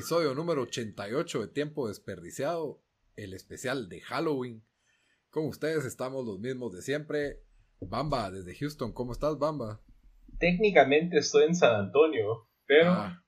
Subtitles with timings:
[0.00, 2.82] Episodio número 88 de Tiempo Desperdiciado,
[3.16, 4.64] el especial de Halloween.
[5.28, 7.42] Con ustedes estamos los mismos de siempre.
[7.82, 9.82] Bamba, desde Houston, ¿cómo estás, Bamba?
[10.38, 13.22] Técnicamente estoy en San Antonio, pero, ah.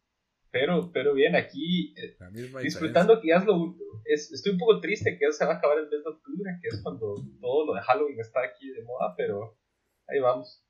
[0.51, 2.17] pero, pero bien, aquí eh,
[2.63, 3.77] disfrutando que ya es lo
[4.07, 6.59] es, estoy un poco triste que ya se va a acabar el mes de octubre,
[6.63, 9.59] que es cuando todo lo de Halloween está aquí de moda, pero
[10.07, 10.65] ahí vamos.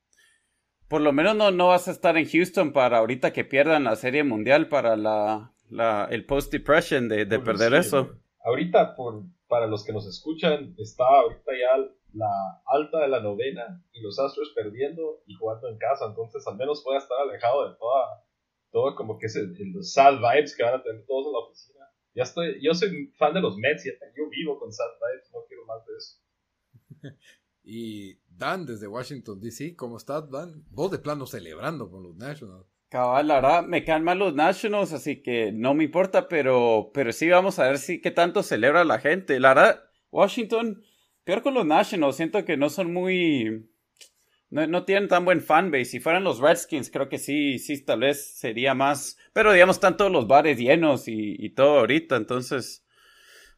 [0.88, 3.94] Por lo menos no, no vas a estar en Houston para ahorita que pierdan la
[3.94, 8.18] Serie Mundial para la, la el post-depression de, de perder eso.
[8.44, 13.82] Ahorita, por, para los que nos escuchan, está ahorita ya la alta de la novena
[13.92, 17.68] y los Astros perdiendo y jugando en casa, entonces al menos voy a estar alejado
[17.68, 18.24] de toda,
[18.70, 21.38] todo como que es el, los sad vibes que van a tener todos en la
[21.38, 21.84] oficina.
[22.14, 25.64] Ya estoy, yo soy fan de los Mets, yo vivo con sad vibes, no quiero
[25.64, 27.16] más de eso.
[27.62, 30.64] y Dan, desde Washington, D.C., ¿cómo estás, Dan?
[30.70, 32.71] Vos de plano celebrando con los Nationals.
[32.92, 37.10] Cabal, la verdad, me caen mal los Nationals, así que no me importa, pero, pero
[37.10, 39.40] sí vamos a ver si qué tanto celebra la gente.
[39.40, 40.84] La verdad, Washington,
[41.24, 43.66] peor con los Nationals, siento que no son muy...
[44.50, 45.86] No, tienen tan buen fanbase.
[45.86, 49.16] Si fueran los Redskins, creo que sí, sí, tal vez sería más.
[49.32, 52.84] Pero digamos, están todos los bares llenos y, y todo ahorita, entonces.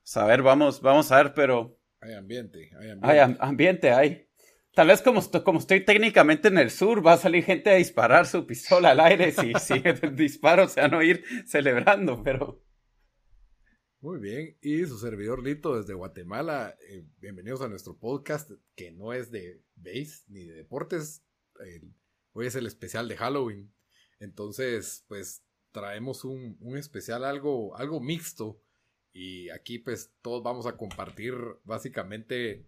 [0.05, 1.77] Pues, a ver, vamos, vamos a ver, pero.
[2.01, 3.21] Hay ambiente, hay ambiente.
[3.21, 4.29] Hay ambiente, hay.
[4.75, 8.27] Tal vez como, como estoy técnicamente en el sur, va a salir gente a disparar
[8.27, 9.75] su pistola al aire si, si
[10.15, 12.61] disparo se van a ir celebrando, pero...
[14.01, 19.13] Muy bien, y su servidor Lito desde Guatemala, eh, bienvenidos a nuestro podcast que no
[19.13, 21.25] es de base ni de deportes,
[22.33, 23.73] hoy es el especial de Halloween,
[24.19, 28.61] entonces pues traemos un, un especial algo, algo mixto.
[29.13, 32.67] Y aquí pues todos vamos a compartir básicamente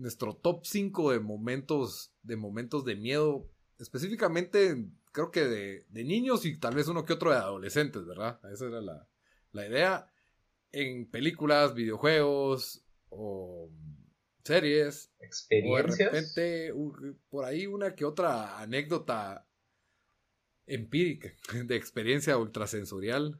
[0.00, 6.46] nuestro top 5 de momentos, de momentos de miedo, específicamente creo que de, de, niños
[6.46, 8.40] y tal vez uno que otro de adolescentes, ¿verdad?
[8.50, 9.08] Esa era la,
[9.52, 10.12] la idea.
[10.72, 13.70] En películas, videojuegos o
[14.44, 15.12] series.
[15.20, 15.94] Experiencias.
[15.94, 16.72] O de repente,
[17.28, 19.46] por ahí una que otra anécdota
[20.66, 21.32] empírica,
[21.66, 23.38] de experiencia ultrasensorial.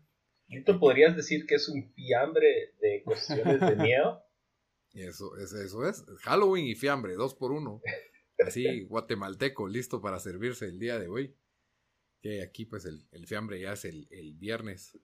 [0.66, 4.22] ¿Tú podrías decir que es un fiambre de cuestiones de miedo?
[4.94, 6.04] Eso, eso, es.
[6.22, 7.80] Halloween y fiambre, dos por uno.
[8.44, 11.36] Así, guatemalteco, listo para servirse el día de hoy.
[12.22, 14.98] Que aquí, pues, el, fiambre ya es el, viernes.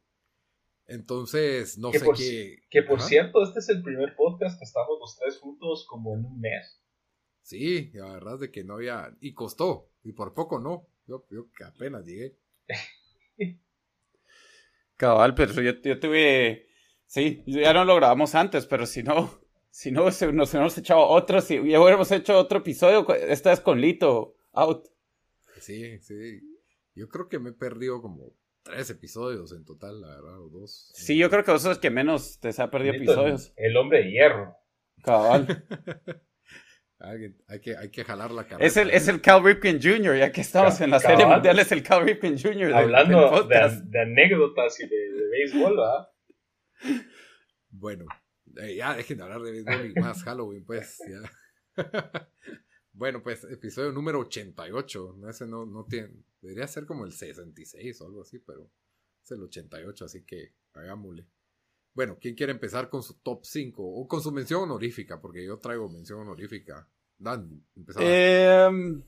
[0.87, 2.63] Entonces, no sé qué.
[2.71, 6.25] Que por cierto, este es el primer podcast que estamos los tres juntos como en
[6.25, 6.81] un mes.
[7.43, 9.17] Sí, la verdad es de que no había.
[9.21, 10.89] Y costó, y por poco no.
[11.07, 12.37] Yo, yo que apenas llegué.
[14.97, 16.67] Cabal, pero yo, yo tuve.
[17.05, 19.46] Sí, ya no lo grabamos antes, pero si no,
[19.77, 23.79] si no, nos hubiéramos echado otro, si ya hubiéramos hecho otro episodio, esta vez con
[23.79, 24.89] Lito, out.
[25.61, 26.41] Sí, sí.
[26.95, 28.33] Yo creo que me he perdido como
[28.63, 30.91] tres episodios en total, la verdad, o dos.
[30.95, 33.53] Sí, yo creo que vos sos que menos te se ha perdido episodios.
[33.55, 34.57] El, hombre de hierro.
[35.03, 35.47] Cabal.
[36.99, 38.67] hay, que, hay que jalar la cabeza.
[38.67, 41.71] Es el, es el Cal Ripken Jr., ya que estamos en la serie mundial, es
[41.71, 42.73] el Cal Ripken Jr.
[42.73, 46.09] Hablando de, anécdotas y de, de béisbol, ¿verdad?
[47.69, 48.07] Bueno,
[48.61, 51.03] eh, ya dejen de hablar de béisbol más Halloween, pues.
[52.93, 55.19] bueno, pues episodio número 88.
[55.29, 56.25] Ese no, no tiene.
[56.41, 58.71] Debería ser como el 66 o algo así, pero
[59.25, 61.27] es el 88, así que hagámosle.
[61.95, 63.83] Bueno, ¿quién quiere empezar con su top 5?
[63.83, 66.87] O con su mención honorífica, porque yo traigo mención honorífica.
[67.19, 68.09] Dan, empezamos.
[68.09, 69.03] Em,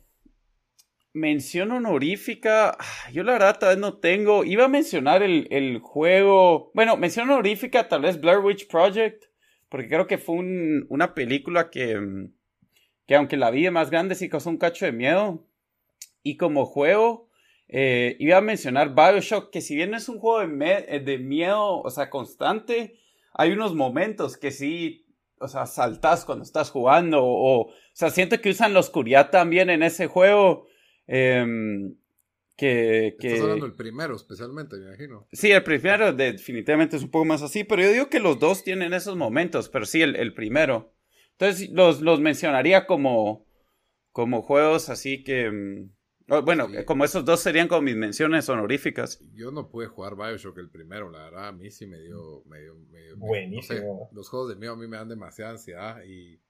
[1.13, 2.71] mención honorífica.
[2.71, 4.43] Ah, yo la verdad tal no tengo.
[4.43, 6.71] Iba a mencionar el, el juego.
[6.75, 9.28] Bueno, mención honorífica, tal vez Blair Witch Project.
[9.69, 10.37] Porque creo que fue
[10.89, 12.29] una película que,
[13.07, 15.45] que aunque la vi más grande sí causó un cacho de miedo.
[16.23, 17.29] y como juego,
[17.69, 21.81] eh, iba a mencionar Bioshock, que si bien es un juego de, eh, de, miedo,
[21.81, 22.99] o sea, constante,
[23.35, 25.07] hay unos momentos que sí,
[25.39, 29.71] o sea, saltas cuando estás jugando, o, o sea, siento que usan la oscuridad también
[29.71, 30.67] en ese juego.
[31.07, 31.95] Em,
[32.59, 33.29] que, que...
[33.29, 35.29] Estás hablando del primero, especialmente, me imagino.
[35.33, 38.65] Sí, el primero definitivamente es un poco más así, pero yo digo que los dos
[38.65, 40.93] tienen esos momentos, pero sí, el, el primero.
[41.39, 43.47] Entonces, los, los mencionaría como,
[44.11, 45.51] como juegos así que...
[45.51, 49.21] Mm, bueno, como esos dos serían como mis menciones honoríficas.
[49.33, 52.43] Yo no pude jugar Bioshock el primero, la verdad, a mí sí me dio...
[52.47, 52.59] Me
[53.15, 54.11] Buenísimo.
[54.13, 56.43] los juegos de miedo a mí me dan demasiada ansiedad y,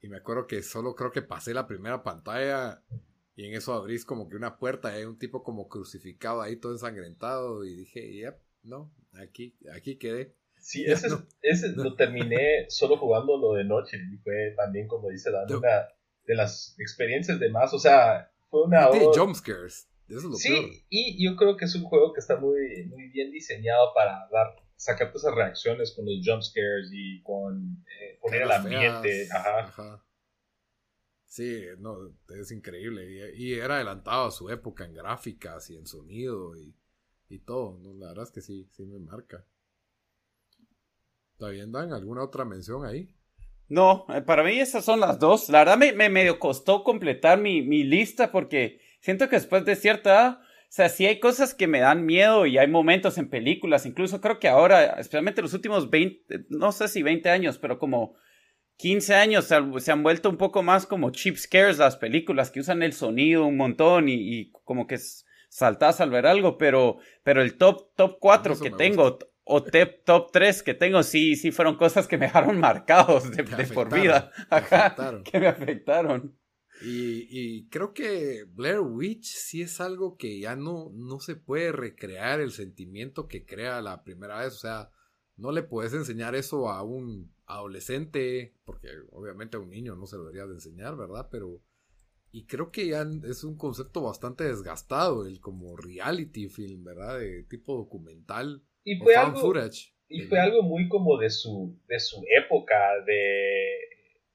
[0.00, 2.82] y me acuerdo que solo creo que pasé la primera pantalla
[3.36, 6.56] y en eso abrís como que una puerta y hay un tipo como crucificado ahí
[6.56, 10.34] todo ensangrentado y dije, yep, no, aquí, aquí quedé.
[10.58, 11.08] Sí, ese,
[11.42, 15.86] ese lo terminé solo jugando lo de noche y fue también, como dice la una
[16.24, 18.90] de las experiencias de más, o sea, fue una...
[18.90, 22.36] Tiene jumpscares, eso es lo sí, y yo creo que es un juego que está
[22.36, 28.18] muy, muy bien diseñado para dar sacar esas reacciones con los jumpscares y con eh,
[28.20, 29.28] poner el ambiente.
[29.30, 29.58] ajá.
[29.60, 30.05] ajá.
[31.36, 31.98] Sí, no,
[32.34, 33.34] es increíble.
[33.36, 36.74] Y, era adelantado a su época en gráficas y en sonido y,
[37.28, 37.78] y todo.
[37.98, 39.44] La verdad es que sí, sí me marca.
[41.32, 41.92] ¿Está bien, Dan?
[41.92, 43.14] ¿Alguna otra mención ahí?
[43.68, 45.50] No, eh, para mí esas son las dos.
[45.50, 49.76] La verdad me, me medio costó completar mi, mi, lista porque siento que después de
[49.76, 53.28] cierta edad, o sea, sí hay cosas que me dan miedo y hay momentos en
[53.28, 57.78] películas, incluso creo que ahora, especialmente los últimos 20, no sé si 20 años, pero
[57.78, 58.16] como
[58.76, 62.82] 15 años se, han vuelto un poco más como cheap scares las películas que usan
[62.82, 64.98] el sonido un montón y, como que
[65.48, 70.30] saltas al ver algo, pero, pero el top, top 4 que tengo o top, top
[70.32, 74.30] 3 que tengo sí, sí fueron cosas que me dejaron marcados de, por vida,
[75.24, 76.36] que me afectaron.
[76.82, 81.72] Y, y, creo que Blair Witch sí es algo que ya no, no se puede
[81.72, 84.90] recrear el sentimiento que crea la primera vez, o sea,
[85.36, 90.16] no le puedes enseñar eso a un adolescente, porque obviamente a un niño no se
[90.16, 91.28] lo debería de enseñar, ¿verdad?
[91.30, 91.62] Pero...
[92.32, 97.18] Y creo que ya es un concepto bastante desgastado, el como reality film, ¿verdad?
[97.18, 98.62] De tipo documental.
[98.84, 99.54] Y fue, algo,
[100.08, 102.74] y fue algo muy como de su, de su época,
[103.06, 103.78] de...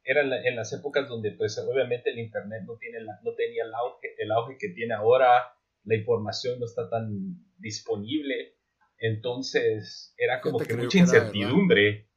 [0.03, 4.15] Era en, las épocas donde pues obviamente el internet no, tiene no tenía el auge,
[4.17, 5.53] el auge que tiene ahora,
[5.83, 8.55] la información no está tan disponible,
[8.97, 12.09] entonces era como que mucha incertidumbre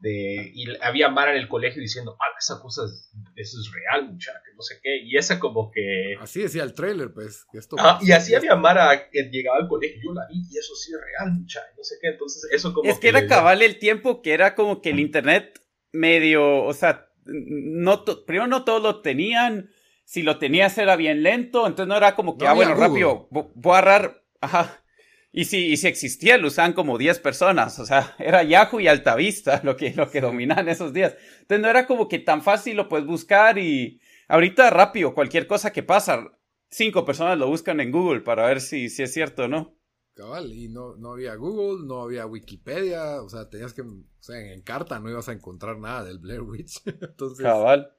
[0.00, 4.12] de, y había Mara en el colegio diciendo, ah, esa cosa es, eso es real,
[4.12, 5.00] muchacha, no sé qué.
[5.02, 6.14] Y esa como que...
[6.20, 7.46] Así decía el trailer, pues.
[7.52, 10.92] Esto y así había Mara que llegaba al colegio, yo la vi y eso sí
[10.92, 12.08] es real, muchacha, no sé qué.
[12.08, 12.88] Entonces eso como...
[12.88, 15.60] Es que, era cabal el tiempo que era como que el internet
[15.92, 19.70] medio, o sea, no primero no todos lo tenían,
[20.04, 23.74] si lo tenías era bien lento, entonces no era como que, ah, bueno, rápido, voy
[23.74, 24.82] a agarrar, ajá
[25.30, 27.78] y si, si existía, lo usaban como 10 personas.
[27.78, 31.16] O sea, era Yahoo y Altavista lo que, lo que dominaban esos días.
[31.40, 35.72] Entonces no era como que tan fácil lo puedes buscar y ahorita rápido, cualquier cosa
[35.72, 36.38] que pasa,
[36.70, 39.74] cinco personas lo buscan en Google para ver si, si es cierto o no.
[40.14, 44.52] Cabal, y no, no había Google, no había Wikipedia, o sea, tenías que, o sea,
[44.52, 46.82] en carta no ibas a encontrar nada del Blair Witch.
[46.86, 47.92] Entonces, Cabal.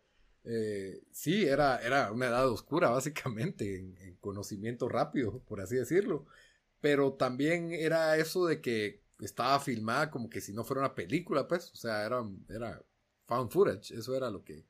[0.44, 6.26] Eh, sí, era, era una edad oscura, básicamente, en conocimiento rápido, por así decirlo.
[6.82, 11.48] Pero también era eso de que estaba filmada como que si no fuera una película,
[11.48, 11.72] pues.
[11.74, 12.84] O sea, era, era
[13.28, 13.94] found footage.
[13.94, 14.66] Eso era lo que.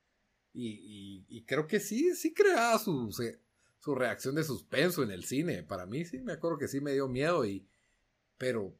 [0.54, 3.16] Y, y, creo que sí, sí creaba su,
[3.80, 5.64] su reacción de suspenso en el cine.
[5.64, 7.46] Para mí sí, me acuerdo que sí me dio miedo.
[7.46, 7.68] Y,
[8.38, 8.76] pero,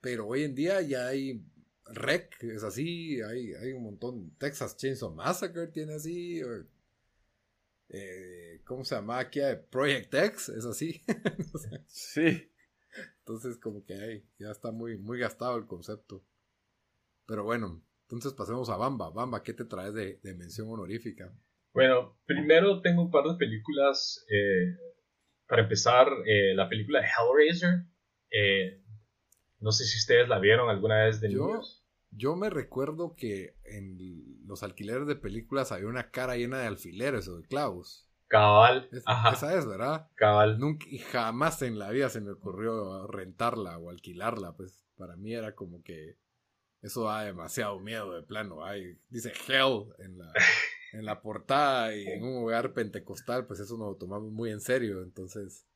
[0.00, 1.44] pero hoy en día ya hay
[1.86, 3.20] Rec, es así.
[3.20, 4.30] Hay, hay un montón.
[4.38, 6.40] Texas Chainsaw Massacre tiene así.
[7.88, 9.40] Eh, ¿Cómo se llama aquí?
[9.70, 11.04] Project X, es así.
[11.88, 12.51] sí.
[13.18, 16.24] Entonces, como que ahí ya está muy, muy gastado el concepto.
[17.26, 19.10] Pero bueno, entonces pasemos a Bamba.
[19.10, 21.32] Bamba, ¿qué te traes de, mención honorífica?
[21.72, 24.24] Bueno, primero tengo un par de películas.
[24.30, 24.76] Eh,
[25.46, 27.84] para empezar, eh, la película de Hellraiser.
[28.30, 28.82] Eh,
[29.60, 31.60] no sé si ustedes la vieron alguna vez de yo,
[32.10, 37.28] Yo me recuerdo que en los alquileres de películas había una cara llena de alfileres
[37.28, 38.11] o de clavos.
[38.32, 38.88] Cabal.
[38.90, 40.08] Esa es, ¿verdad?
[40.14, 40.58] Cabal.
[40.58, 44.56] Nunca, y jamás en la vida se me ocurrió rentarla o alquilarla.
[44.56, 46.16] Pues para mí era como que
[46.80, 48.64] eso da demasiado miedo de plano.
[48.64, 50.32] Hay, dice Hell en la,
[50.94, 54.62] en la portada y en un hogar pentecostal, pues eso nos lo tomamos muy en
[54.62, 55.02] serio.
[55.02, 55.66] Entonces,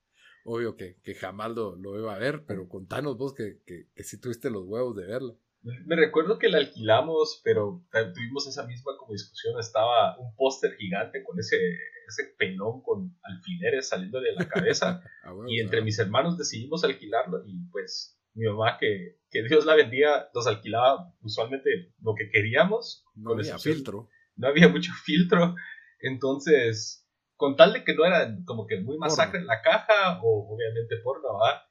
[0.46, 4.02] obvio que, que jamás lo, lo, iba a ver, pero contanos vos que, que, que
[4.02, 5.38] sí tuviste los huevos de verlo.
[5.84, 7.84] Me recuerdo que la alquilamos, pero
[8.14, 9.60] tuvimos esa misma como discusión.
[9.60, 11.58] Estaba un póster gigante con ese
[12.06, 15.02] ese pelón con alfileres saliendo de la cabeza.
[15.26, 19.74] Ah, y entre mis hermanos decidimos alquilarlo y pues mi mamá, que, que Dios la
[19.74, 23.04] bendiga, nos alquilaba usualmente lo que queríamos.
[23.14, 24.08] No había filtro.
[24.36, 25.56] No había mucho filtro.
[26.00, 30.54] Entonces, con tal de que no era como que muy masacre en la caja, o
[30.54, 31.62] obviamente porno, ¿verdad?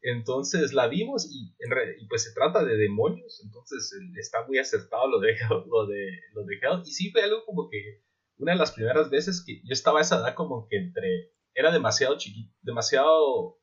[0.00, 1.54] Entonces la vimos y,
[1.98, 5.34] y, pues se trata de demonios, entonces está muy acertado lo de,
[5.66, 6.82] lo de, lo de Hell.
[6.84, 8.02] Y sí fue algo como que
[8.38, 11.72] una de las primeras veces que yo estaba a esa edad como que entre, era
[11.72, 13.58] demasiado chiquito, demasiado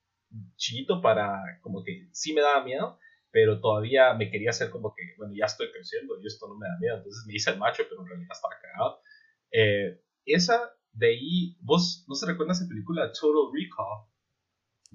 [0.56, 2.98] chiquito para, como que sí me daba miedo,
[3.32, 6.68] pero todavía me quería hacer como que, bueno, ya estoy creciendo y esto no me
[6.68, 9.01] da miedo, entonces me hice el macho, pero en realidad estaba cagado.
[9.51, 14.12] Eh, esa de ahí, vos no se recuerda esa película Total Recall,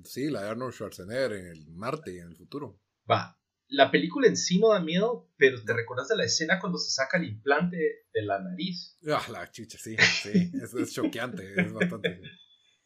[0.05, 2.79] Sí, la de Arnold Schwarzenegger en el Marte y en el futuro.
[3.11, 6.79] Va, la película en sí no da miedo, pero ¿te recuerdas de la escena cuando
[6.79, 7.77] se saca el implante
[8.13, 8.97] de la nariz?
[9.09, 12.21] Ah, la chicha, sí, sí, es, es choqueante, es bastante.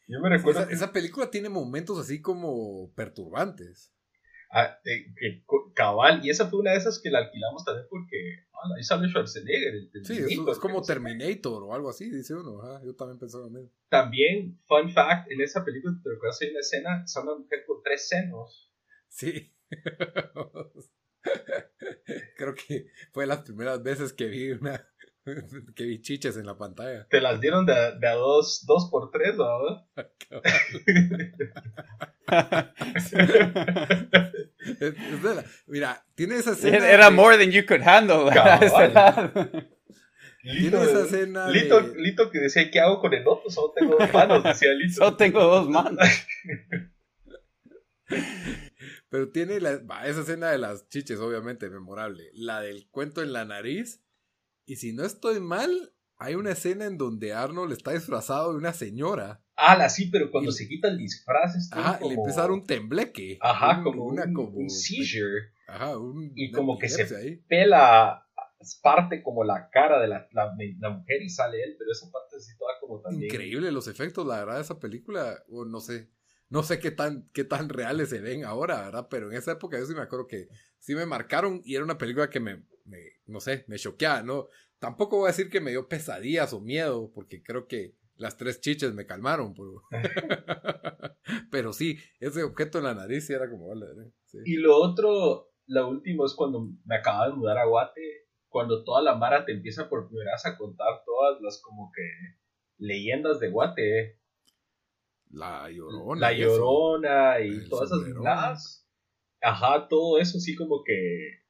[0.09, 0.69] Yo me recuerdo.
[0.69, 3.93] esa, película tiene momentos así como perturbantes.
[4.53, 5.45] Ah, eh,
[5.77, 8.17] cabal, y esa fue una de esas que la alquilamos también porque
[8.53, 9.75] ah, ahí sale Schwarzenegger.
[10.03, 12.61] sí, es, como Terminator o algo así, dice uno.
[12.85, 13.73] yo también pensaba en eso.
[13.89, 17.81] También, fun fact, en esa película, te recuerdas, hay una escena, es una mujer con
[17.85, 18.73] tres senos.
[19.09, 19.53] Sí.
[22.37, 24.87] Creo que fue las primeras veces que vi una
[25.75, 27.09] que vi chiches en la pantalla.
[27.09, 29.87] Te las dieron de, de a dos, dos por tres, ¿no?
[35.67, 36.89] mira, tiene esa escena.
[36.89, 38.31] Era more than you could handle.
[40.43, 41.49] Tiene esa escena.
[41.49, 43.51] Lito, Lito, que decía, ¿qué hago con el otro?
[43.51, 44.95] Solo tengo dos manos, decía Lito.
[44.95, 46.09] Solo tengo dos manos.
[49.11, 52.31] Pero tiene la, esa escena de las chiches, obviamente, memorable.
[52.33, 54.03] La del cuento en la nariz.
[54.67, 58.73] Y si no estoy mal, hay una escena en donde Arnold está disfrazado de una
[58.73, 59.43] señora.
[59.57, 62.09] Ah, sí, pero cuando se quita el disfraz está como...
[62.09, 63.39] le empieza a dar un tembleque.
[63.41, 65.53] Ajá, como, una, un, como un seizure.
[65.67, 68.27] Ajá, un, y como que se pela
[68.83, 70.55] parte como la cara de la, la,
[70.91, 73.25] mujer y sale él, pero esa parte sí toda como también...
[73.25, 76.11] Increíble los efectos, la verdad, de esa película, o no sé,
[76.51, 79.09] no sé qué tan, qué tan reales se ven ahora, ¿verdad?
[79.09, 81.97] Pero en esa época yo sí me acuerdo que sí me marcaron y era una
[81.97, 82.65] película que me,
[83.27, 84.49] no sé, me choqueaba, ¿no?
[84.79, 88.61] Tampoco voy a decir que me dio pesadillas o miedo, porque creo que las tres
[88.61, 89.83] chiches me calmaron, pero,
[91.51, 93.73] pero sí, ese objeto en la nariz sí era como...
[94.45, 99.03] Y lo otro, lo último es cuando me acababa de mudar a Guate, cuando toda
[99.03, 102.03] la mara te empieza por primera vez a contar todas las como que
[102.79, 104.20] leyendas de Guate.
[105.31, 106.21] La Llorona.
[106.21, 108.87] La Llorona y, todas esas las
[109.43, 111.41] Ajá, todo eso sí como que...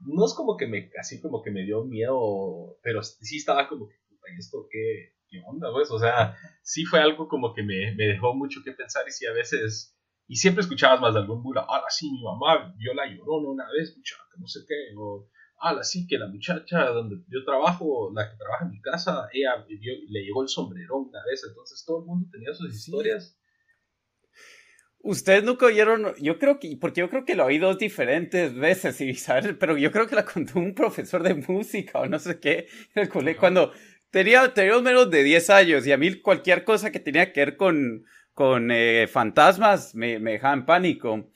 [0.00, 3.88] No es como que me, así como que me dio miedo, pero sí estaba como
[3.88, 3.94] que,
[4.38, 5.90] ¿esto qué, ¿qué onda, pues?
[5.90, 9.26] O sea, sí fue algo como que me, me dejó mucho que pensar y sí
[9.26, 9.94] a veces...
[10.28, 13.66] Y siempre escuchabas más de algún bula, ah, sí, mi mamá vio la llorona una
[13.70, 15.28] vez, muchacha, no sé qué, o,
[15.60, 19.64] ah, sí, que la muchacha donde yo trabajo, la que trabaja en mi casa, ella
[19.68, 23.38] le llegó el sombrerón una vez, entonces todo el mundo tenía sus historias.
[25.00, 29.00] Ustedes nunca oyeron, yo creo que, porque yo creo que lo oí dos diferentes veces,
[29.00, 29.54] y, ¿sabes?
[29.58, 33.02] pero yo creo que la contó un profesor de música o no sé qué, en
[33.02, 33.72] el colegio, cuando
[34.10, 34.50] Tenía,
[34.82, 38.70] menos de 10 años y a mí cualquier cosa que tenía que ver con, con
[38.70, 41.30] eh, fantasmas me, me, dejaba en pánico.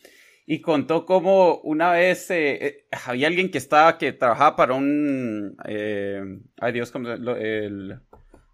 [0.53, 5.57] Y contó cómo una vez eh, eh, había alguien que estaba, que trabajaba para un,
[5.65, 8.01] ay Dios, como el,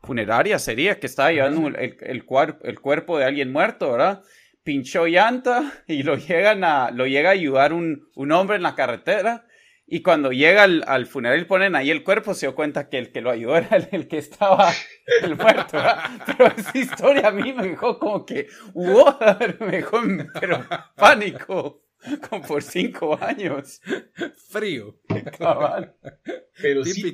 [0.02, 2.26] funeraria sería, que estaba llevando el, el,
[2.62, 4.22] el, cuerpo de alguien muerto, ¿verdad?
[4.62, 8.74] Pinchó llanta y lo, llegan a, lo llega a ayudar un, un hombre en la
[8.74, 9.46] carretera
[9.88, 13.12] y cuando llega al, funeral y ponen ahí el cuerpo, se dio cuenta que el
[13.12, 14.72] que lo ayudó era el, que estaba
[15.22, 15.78] el muerto.
[16.26, 19.14] Pero esa historia a mí me dejó como que, wow,
[19.60, 20.02] me dejó
[20.40, 20.64] pero
[20.96, 21.85] pánico,
[22.30, 23.80] como por cinco años.
[24.48, 24.98] Frío.
[26.60, 27.12] Pero sí,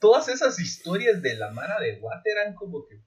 [0.00, 3.00] todas esas historias de la Mara de Watt eran como que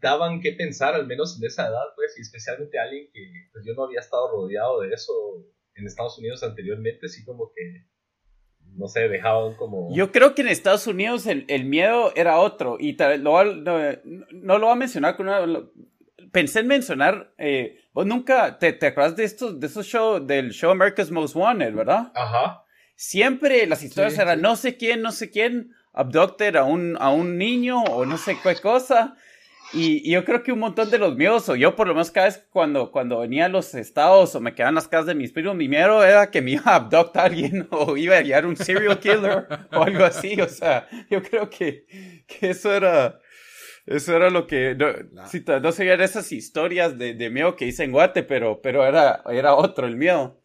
[0.00, 3.74] daban que pensar, al menos en esa edad, pues, y especialmente alguien que pues, yo
[3.74, 5.12] no había estado rodeado de eso
[5.74, 7.86] en Estados Unidos anteriormente, sí como que,
[8.74, 9.94] no sé, dejaban como...
[9.94, 13.78] Yo creo que en Estados Unidos el, el miedo era otro, y lo, no,
[14.30, 15.70] no, lo voy a mencionar con una...
[16.32, 20.50] pensé en mencionar, eh, vos nunca, te, te acuerdas de estos, de esos shows, del
[20.52, 22.12] show America's Most Wanted, ¿verdad?
[22.14, 22.64] Ajá.
[22.96, 27.38] Siempre las historias eran no sé quién, no sé quién, abducted a un, a un
[27.38, 29.16] niño o no sé qué cosa.
[29.74, 32.26] Y, yo creo que un montón de los míos, o yo por lo menos cada
[32.26, 35.56] vez cuando, cuando venía a los estados o me quedaban las casas de mis primos,
[35.56, 38.56] mi miedo era que me iba a abductar a alguien o iba a guiar un
[38.56, 40.40] serial killer o algo así.
[40.40, 41.86] O sea, yo creo que,
[42.26, 43.18] que eso era,
[43.86, 44.74] Eso era lo que.
[44.74, 49.22] No, no seguían esas historias de, de, miedo que hice en Guate, pero, pero era,
[49.30, 50.40] era otro el miedo.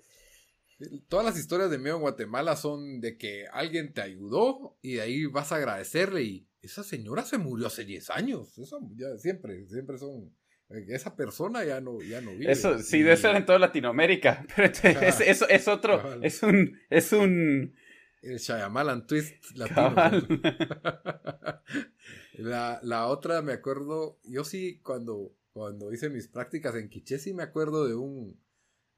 [1.08, 5.02] Todas las historias de miedo en Guatemala son de que alguien te ayudó y de
[5.02, 8.58] ahí vas a agradecerle y esa señora se murió hace 10 años.
[8.58, 10.32] Eso ya siempre, siempre son
[10.70, 12.52] esa persona ya no, ya no vive.
[12.52, 14.46] Eso sí, debe ser en toda Latinoamérica.
[14.56, 17.74] Pero es, eso es otro, es un, es un.
[18.22, 19.96] El Shyamalan twist latino.
[22.38, 27.34] la, la otra me acuerdo, yo sí cuando, cuando hice mis prácticas en Quiché sí
[27.34, 28.40] me acuerdo de un,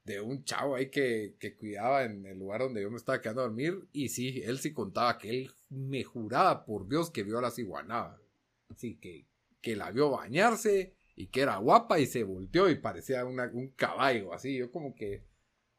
[0.04, 3.42] de un chavo ahí que, que cuidaba en el lugar donde yo me estaba quedando
[3.42, 7.38] a dormir y sí, él sí contaba que él me juraba por Dios que vio
[7.38, 8.20] a la ciguanaba.
[8.68, 9.26] Así que,
[9.60, 14.32] que la vio bañarse y que era guapa y se volteó y parecía un caballo,
[14.32, 14.56] así.
[14.56, 15.24] Yo como que,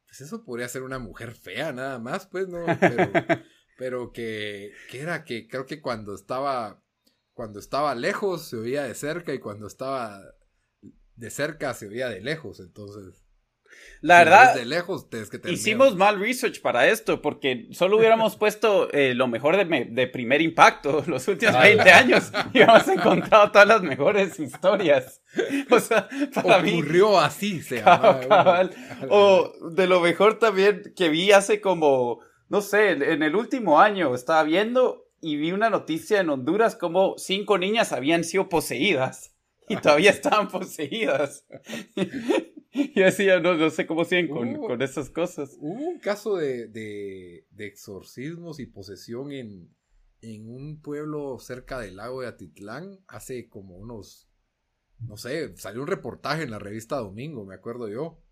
[0.05, 2.65] pues eso podría ser una mujer fea nada más, pues, ¿no?
[2.79, 3.11] Pero,
[3.77, 6.80] pero que, que era que creo que cuando estaba,
[7.41, 10.21] cuando estaba lejos se oía de cerca y cuando estaba
[11.15, 13.25] de cerca se oía de lejos, entonces...
[14.01, 19.15] La verdad, de lejos, que hicimos mal research para esto, porque solo hubiéramos puesto eh,
[19.15, 24.39] lo mejor de, primer impacto los últimos 20 años y hubiéramos encontrado todas las mejores
[24.39, 25.19] historias.
[25.71, 27.83] O sea, para Ocurrió así, se
[29.09, 32.19] O de lo mejor también que vi hace como,
[32.49, 37.17] no sé, en el último año estaba viendo y vi una noticia en Honduras como
[37.17, 39.35] cinco niñas habían sido poseídas
[39.69, 41.45] y todavía estaban poseídas.
[42.95, 45.57] Yo decía, no, no sé cómo siguen con, con esas cosas.
[45.59, 49.69] Hubo un caso de, de, de exorcismos y posesión en,
[50.21, 54.29] en un pueblo cerca del lago de Atitlán hace como unos,
[54.99, 58.23] no sé, salió un reportaje en la revista Domingo, me acuerdo yo,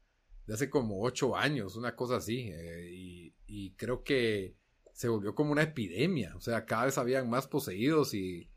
[0.46, 4.59] de hace como ocho años, una cosa así, eh, y, y creo que
[5.00, 8.50] se volvió como una epidemia, o sea, cada vez habían más poseídos y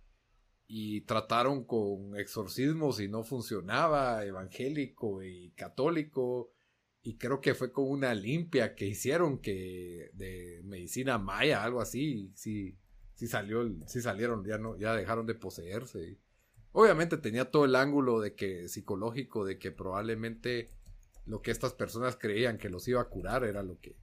[0.74, 6.50] y trataron con exorcismos y no funcionaba, evangélico y católico,
[7.02, 12.32] y creo que fue con una limpia que hicieron que de medicina maya, algo así,
[12.34, 12.78] sí,
[13.12, 16.18] sí salió, sí salieron, ya no, ya dejaron de poseerse.
[16.72, 20.70] Obviamente tenía todo el ángulo de que psicológico, de que probablemente
[21.26, 23.94] lo que estas personas creían que los iba a curar era lo que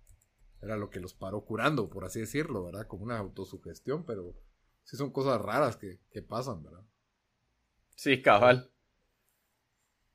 [0.61, 2.87] era lo que los paró curando, por así decirlo, ¿verdad?
[2.87, 4.35] Como una autosugestión, pero
[4.83, 6.85] sí son cosas raras que, pasan, ¿verdad?
[7.95, 8.71] Sí, cabal.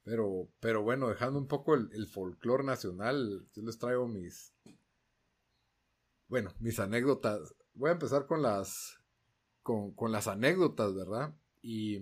[0.05, 4.53] Pero, pero bueno, dejando un poco el, el folclore nacional, yo les traigo mis.
[6.29, 7.55] Bueno, mis anécdotas.
[7.73, 8.99] Voy a empezar con las.
[9.63, 11.35] Con, con las anécdotas, ¿verdad?
[11.63, 12.01] Y.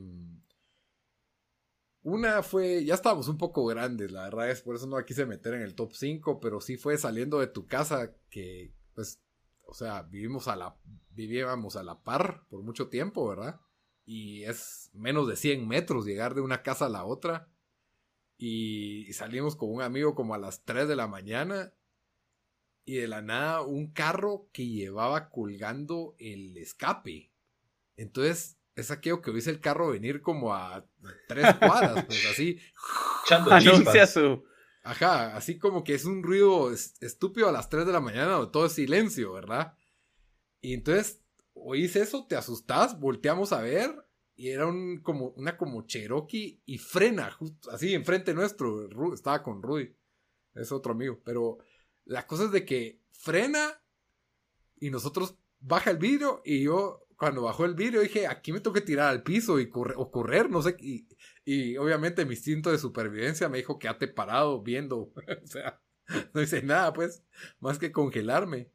[2.02, 2.84] Una fue.
[2.84, 5.62] Ya estábamos un poco grandes, la verdad es, por eso no la quise meter en
[5.62, 9.20] el top 5, pero sí fue saliendo de tu casa que, pues,
[9.62, 10.76] o sea, vivimos a la,
[11.10, 13.60] vivíamos a la par por mucho tiempo, ¿verdad?
[14.04, 17.48] Y es menos de 100 metros llegar de una casa a la otra.
[18.36, 21.72] Y salimos con un amigo como a las 3 de la mañana.
[22.84, 27.32] Y de la nada un carro que llevaba colgando el escape.
[27.96, 30.86] Entonces es aquello que ves el carro venir como a
[31.28, 32.58] tres cuadras, pues así.
[33.50, 34.44] Anuncia su,
[34.84, 38.50] Ajá, así como que es un ruido estúpido a las 3 de la mañana donde
[38.50, 39.76] todo es silencio, ¿verdad?
[40.60, 41.20] Y entonces
[41.54, 43.94] oís eso, te asustás, volteamos a ver
[44.34, 49.62] y era un, como, una como Cherokee y frena, justo así enfrente nuestro, estaba con
[49.62, 49.94] Rudy,
[50.54, 51.58] es otro amigo, pero
[52.04, 53.80] la cosa es de que frena
[54.80, 58.74] y nosotros baja el vidrio y yo cuando bajó el vidrio dije, aquí me tengo
[58.74, 61.06] que tirar al piso y correr, o correr, no sé, y,
[61.44, 65.12] y obviamente mi instinto de supervivencia me dijo, quédate parado viendo.
[65.44, 65.80] o sea,
[66.34, 67.22] no hice nada, pues,
[67.60, 68.72] más que congelarme.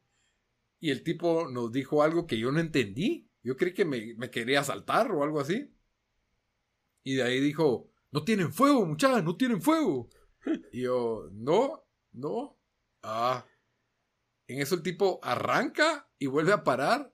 [0.80, 3.28] Y el tipo nos dijo algo que yo no entendí.
[3.42, 5.70] Yo creí que me, me quería saltar o algo así.
[7.04, 10.08] Y de ahí dijo, no tienen fuego, muchachos, no tienen fuego.
[10.72, 12.58] Y yo, no, no.
[13.02, 13.44] Ah.
[14.46, 17.12] En eso el tipo arranca y vuelve a parar.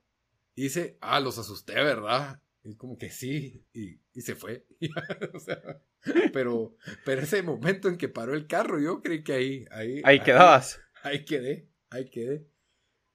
[0.55, 2.41] Y dice, ah, los asusté, ¿verdad?
[2.63, 4.67] Y como que sí, y, se fue.
[6.33, 9.65] pero, pero ese momento en que paró el carro, yo creí que ahí.
[9.71, 10.81] Ahí, ahí quedabas.
[11.03, 12.47] Ahí, quedé, ahí quedé.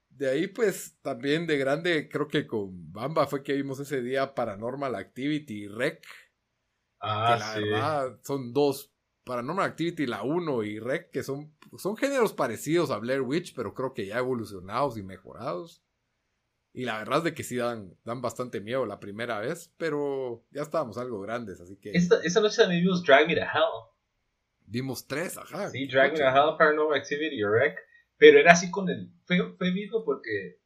[0.08, 4.34] De ahí, pues, también de grande, creo que con Bamba fue que vimos ese día
[4.34, 6.06] Paranormal Activity Rec.
[7.00, 8.92] Ah, que la verdad son dos.
[9.24, 13.74] Paranormal Activity, la 1 y Rec, que son, son géneros parecidos a Blair Witch, pero
[13.74, 15.82] creo que ya evolucionados y mejorados.
[16.72, 20.44] Y la verdad es de que sí dan, dan bastante miedo la primera vez, pero
[20.50, 21.90] ya estábamos algo grandes, así que...
[21.92, 23.90] Esta, esa noche también vimos Drag Me to Hell.
[24.66, 25.70] Vimos tres, ajá.
[25.70, 27.76] Sí, Drag Me to Hell, Paranormal Activity Wreck.
[28.18, 29.10] Pero era así con el...
[29.24, 30.60] Fue, fue visto porque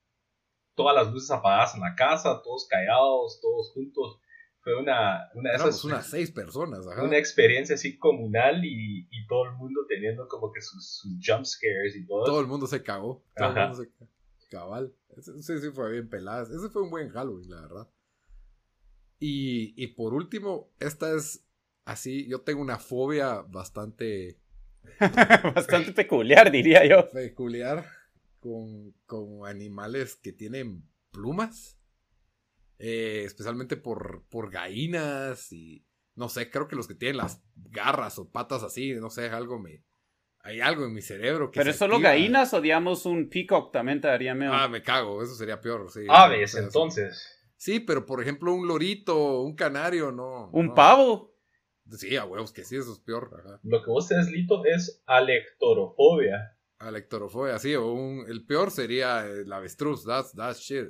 [0.75, 4.21] todas las luces apagadas en la casa, todos callados, todos juntos.
[4.61, 5.85] fue una, una de esas.
[5.85, 10.61] unas seis personas, Una experiencia así comunal y, y, todo el mundo teniendo como que
[10.61, 12.25] sus, sus, jump scares y todo.
[12.25, 13.23] Todo el mundo se cagó.
[13.37, 13.91] Todo el mundo se
[14.49, 14.95] cabal.
[15.17, 16.45] Ese sí fue bien pelado.
[16.45, 17.91] Ese fue un buen Halloween, la verdad.
[19.19, 21.47] Y, y por último, esta es
[21.85, 22.27] así.
[22.29, 24.41] Yo tengo una fobia bastante.
[25.55, 27.09] bastante peculiar, diría yo.
[27.11, 27.87] Peculiar.
[28.41, 31.79] Con, con animales que tienen plumas.
[32.79, 38.19] Eh, especialmente por, por gallinas y no sé, creo que los que tienen las garras
[38.19, 39.85] o patas así, no sé, algo me...
[40.45, 41.59] Hay algo en mi cerebro que...
[41.59, 44.53] ¿Pero es solo gallinas o digamos un peacock también te daría miedo?
[44.53, 46.05] Ah, me cago, eso sería peor, sí.
[46.07, 47.35] Aves, entonces.
[47.57, 50.51] Sí, pero por ejemplo un lorito, un canario, no.
[50.51, 51.35] ¿Un pavo?
[51.93, 53.31] Sí, a huevos que sí, eso es peor.
[53.63, 56.59] Lo que vos tenés, Lito, es alectorofobia.
[56.79, 60.89] Alectorofobia, sí, o un, el peor sería el avestruz, that's, that's shit.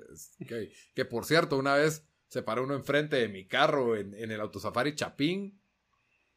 [0.96, 4.40] Que por cierto, una vez se paró uno enfrente de mi carro en, en el
[4.40, 5.60] autosafari Chapín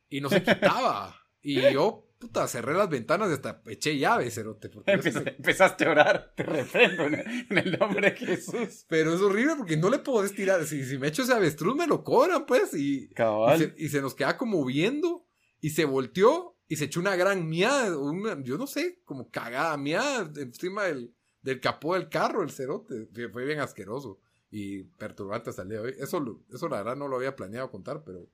[0.08, 1.15] y no se quitaba.
[1.41, 4.71] y yo, puta, cerré las ventanas y hasta eché llaves, cerote.
[4.86, 8.86] Empezaste a orar, te reprendo en el nombre de Jesús.
[8.88, 10.65] Pero es horrible porque no le puedo tirar.
[10.65, 12.73] Si, si me echo ese avestruz, me lo cobran, pues.
[12.73, 15.27] Y, y se, y, se, nos queda como viendo
[15.62, 17.95] y se volteó y se echó una gran miada,
[18.43, 23.08] yo no sé, como cagada miada encima del, del capó del carro, el cerote.
[23.32, 25.95] Fue bien asqueroso y perturbante hasta el día de hoy.
[25.99, 28.27] Eso, eso la verdad no lo había planeado contar, pero...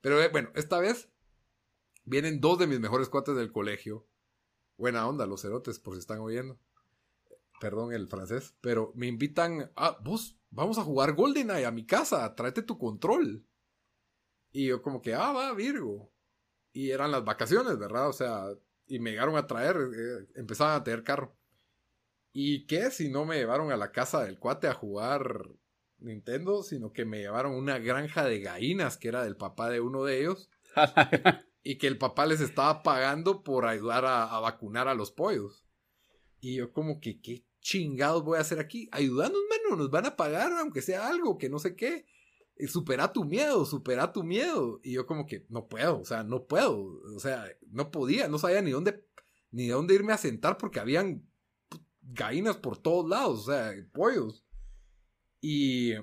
[0.00, 1.08] Pero eh, bueno, esta vez
[2.04, 4.06] vienen dos de mis mejores cuates del colegio.
[4.76, 6.58] Buena onda, los cerotes, por si están oyendo.
[7.60, 8.54] Perdón el francés.
[8.60, 9.98] Pero me invitan a...
[10.02, 13.46] Vos, vamos a jugar GoldenEye a mi casa, tráete tu control.
[14.50, 16.12] Y yo como que, ah, va, Virgo
[16.72, 18.08] y eran las vacaciones, ¿verdad?
[18.08, 18.46] O sea,
[18.86, 21.36] y me llegaron a traer, eh, empezaban a tener carro.
[22.32, 25.50] ¿Y qué si no me llevaron a la casa del cuate a jugar
[25.98, 30.04] Nintendo, sino que me llevaron una granja de gallinas que era del papá de uno
[30.04, 30.50] de ellos?
[31.62, 35.64] y que el papá les estaba pagando por ayudar a, vacunar a los pollos.
[36.40, 38.88] Y yo como que, ¿qué chingados voy a hacer aquí?
[38.90, 42.06] Ayudando, mano, nos van a pagar aunque sea algo, que no sé qué
[42.68, 44.80] supera tu miedo, supera tu miedo.
[44.82, 48.38] Y yo como que no puedo, o sea, no puedo, o sea, no podía, no
[48.38, 49.04] sabía ni dónde,
[49.50, 51.28] ni dónde irme a sentar porque habían
[52.00, 54.44] gallinas por todos lados, o sea, pollos.
[55.40, 55.94] Y,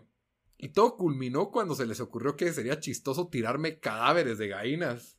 [0.58, 5.19] y todo culminó cuando se les ocurrió que sería chistoso tirarme cadáveres de gallinas.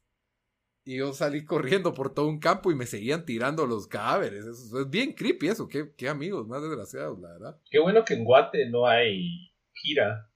[0.91, 4.45] Y yo salí corriendo por todo un campo y me seguían tirando los cadáveres.
[4.45, 5.69] Eso, es bien creepy eso.
[5.69, 7.61] Qué, qué amigos más desgraciados, la verdad.
[7.71, 10.29] Qué bueno que en Guate no hay gira.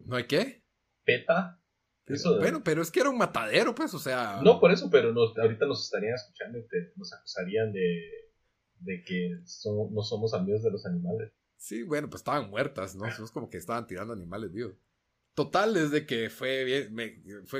[0.00, 0.62] ¿No hay qué?
[1.02, 1.62] PETA.
[2.04, 4.42] Eso bueno, pero es que era un matadero, pues, o sea.
[4.44, 8.02] No, por eso, pero ahorita nos estarían escuchando y nos acusarían de,
[8.80, 11.32] de que no somos amigos de los animales.
[11.56, 13.06] Sí, bueno, pues estaban muertas, ¿no?
[13.06, 14.74] Es como que estaban tirando animales vivos.
[15.38, 16.94] Total, desde que fue bien,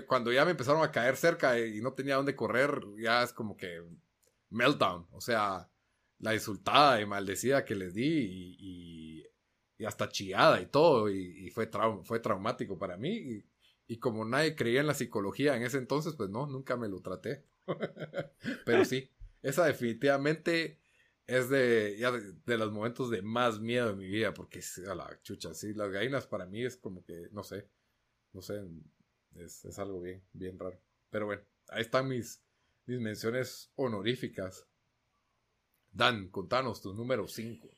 [0.07, 3.57] cuando ya me empezaron a caer cerca y no tenía dónde correr, ya es como
[3.57, 3.83] que
[4.51, 5.71] meltdown, o sea,
[6.19, 9.29] la insultada y maldecida que les di y
[9.79, 11.71] y hasta chillada y todo, y, fue,
[12.03, 13.45] fue traumático para mí.
[13.87, 17.01] Y, como nadie creía en la psicología en ese entonces, pues no, nunca me lo
[17.01, 17.45] traté.
[18.67, 19.11] Pero sí,
[19.41, 20.81] esa definitivamente
[21.29, 21.95] es de,
[22.47, 24.61] de, los momentos de más miedo de mi vida, porque
[24.91, 27.69] a la chucha, sí, las gallinas para mí es como que, no sé,
[28.33, 28.65] no sé,
[29.37, 30.81] es, es algo bien, bien raro.
[31.11, 32.43] Pero bueno, ahí están mis,
[32.87, 34.67] mis menciones honoríficas.
[35.93, 37.69] Dan, contanos tu número 5.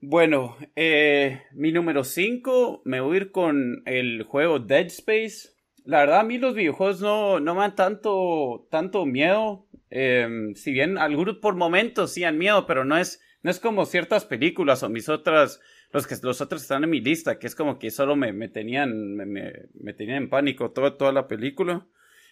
[0.00, 5.55] Bueno, eh, mi número 5 me voy a ir con el juego Dead Space.
[5.86, 9.66] La verdad, a mí los videojuegos no, no me dan tanto, tanto miedo.
[9.88, 13.86] Em, si bien algunos por momentos sí han miedo, pero no es, no es como
[13.86, 15.60] ciertas películas o mis otras,
[15.92, 18.48] los que los otros están en mi lista, que es como que solo me, me
[18.48, 21.86] tenían, me, me, tenían en pánico toda, toda la película.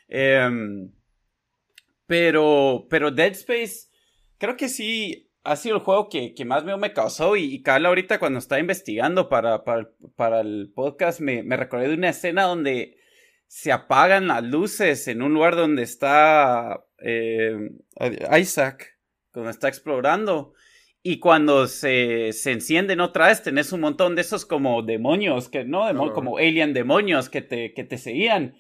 [0.09, 0.91] Em,
[2.07, 3.89] pero, pero Dead Space,
[4.39, 7.91] creo que sí ha sido el juego que, que más me causó y, y Carla
[7.91, 12.45] ahorita cuando estaba investigando para, para, para el podcast me, me, recordé de una escena
[12.45, 12.99] donde
[13.47, 17.71] se apagan las luces en un lugar donde está eh,
[18.39, 18.99] Isaac,
[19.33, 20.55] cuando está explorando.
[21.03, 25.65] Y cuando se, se, encienden otra vez, tenés un montón de esos como demonios, que
[25.65, 28.57] no, como alien demonios que te, que te seguían.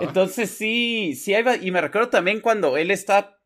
[0.00, 3.38] Entonces sí, sí hay, y me recuerdo también cuando él está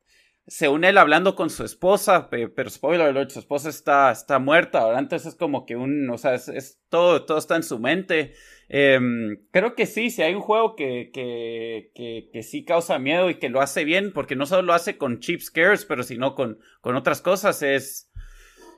[0.49, 4.81] se une él hablando con su esposa, pero spoiler alert, su esposa está, está muerta,
[4.81, 8.33] ahora entonces es como que un, o sea, es, todo, todo está en su mente.
[8.71, 13.29] Em, creo que sí, si hay un juego que, que, que, que, sí causa miedo
[13.29, 16.35] y que lo hace bien, porque no solo lo hace con cheap scares, pero sino
[16.35, 18.11] con, con otras cosas, es,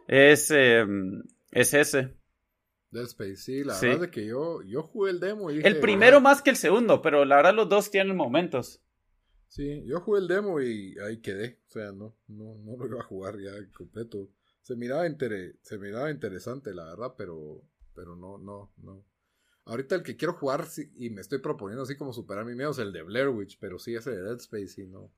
[0.09, 2.17] es, em, es ese.
[2.91, 5.79] Dead Space, sí, la verdad es que yo, yo jugué el demo y dije, El
[5.79, 8.83] primero más que el segundo, pero la verdad los dos tienen momentos.
[9.51, 11.59] Sí, yo jugué el demo y ahí quedé.
[11.69, 14.31] O sea, no, no, no lo iba a jugar ya completo.
[14.63, 15.05] Se miraba,
[15.63, 17.61] se miraba interesante, la verdad, pero,
[17.93, 19.05] pero no, no, no.
[19.65, 22.79] Ahorita el que quiero jugar y me estoy proponiendo así como superar mi miedo es
[22.79, 25.13] el de Blair Witch, pero sí ese de Dead Space y no.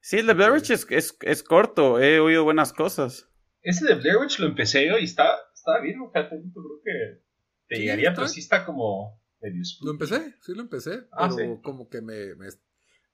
[0.00, 3.28] Sí, el de Blair Witch es, es, corto, he oído buenas cosas.
[3.62, 7.22] Ese de Blair Witch lo empecé yo y está, está bien, fíjate, creo que
[7.68, 11.88] te llegaría, pero sí está como medio Lo empecé, sí lo empecé, ah, pero como
[11.88, 12.48] que me, me,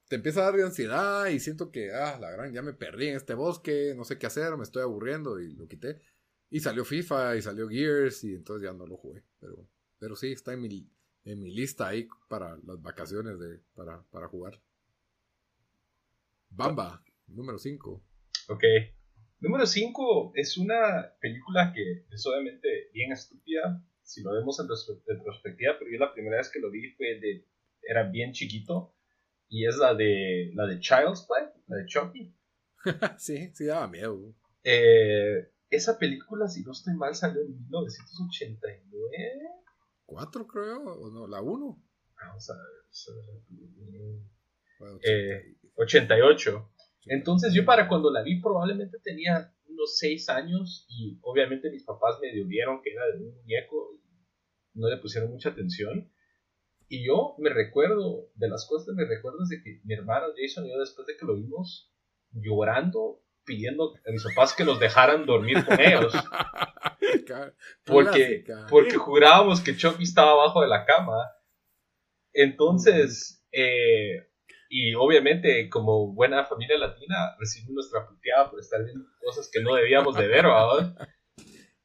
[0.09, 3.09] te empieza a dar de ansiedad y siento que, ah, la gran, ya me perdí
[3.09, 6.01] en este bosque, no sé qué hacer, me estoy aburriendo y lo quité.
[6.51, 10.33] Y salió FIFA y salió Gears y entonces ya no lo jugué, pero, pero sí,
[10.33, 10.89] está en mi,
[11.25, 14.61] en mi lista ahí para las vacaciones de, para, para jugar.
[16.51, 18.03] Bamba, número 5.
[18.49, 18.65] Ok.
[19.41, 25.77] Número 5 es una película que es obviamente bien estúpida si lo vemos en retrospectiva,
[25.79, 27.47] pero yo la primera vez que lo vi fue de,
[27.83, 28.94] era bien chiquito
[29.55, 32.35] y es la de la de Child's Play, la de Chucky.
[33.19, 34.35] sí, sí daba miedo.
[34.65, 38.91] Eh, esa película, si no estoy mal, salió en 1989.
[40.07, 40.83] ¿Cuatro creo?
[40.83, 41.29] ¿O no?
[41.29, 41.83] ¿La 1?
[42.21, 42.65] Vamos a ver.
[45.77, 46.71] 88.
[47.07, 52.19] Entonces yo para cuando la vi probablemente tenía unos 6 años y obviamente mis papás
[52.21, 54.01] me vieron que era de un muñeco
[54.75, 56.11] y no le pusieron mucha atención.
[56.89, 60.27] Y yo me recuerdo, de las cosas que me recuerdo es de que mi hermano
[60.37, 61.93] Jason y yo después de que lo vimos
[62.33, 66.13] llorando, pidiendo a mis papás que nos dejaran dormir con ellos.
[67.85, 71.17] porque, porque jurábamos que Chucky estaba abajo de la cama.
[72.33, 74.29] Entonces, eh,
[74.69, 79.75] y obviamente, como buena familia latina, recibimos nuestra puteada por estar viendo cosas que no
[79.75, 80.97] debíamos de ver, ¿verdad?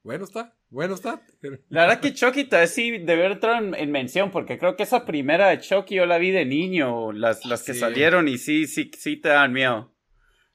[0.04, 1.22] Bueno está, bueno está.
[1.70, 5.60] La verdad que Chucky sí debe entrar en, mención, porque creo que esa primera de
[5.60, 9.30] Chucky yo la vi de niño, las, las que salieron y sí, sí, sí te
[9.30, 9.94] dan miedo.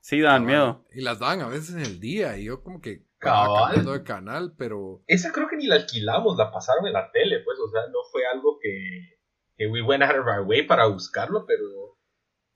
[0.00, 0.85] Sí dan miedo.
[0.92, 4.54] Y las dan a veces en el día y yo como que cambiando de canal,
[4.57, 5.02] pero...
[5.07, 8.00] Esa creo que ni la alquilamos, la pasaron en la tele, pues, o sea, no
[8.12, 9.18] fue algo que,
[9.57, 11.93] que we went out of our way para buscarlo, pero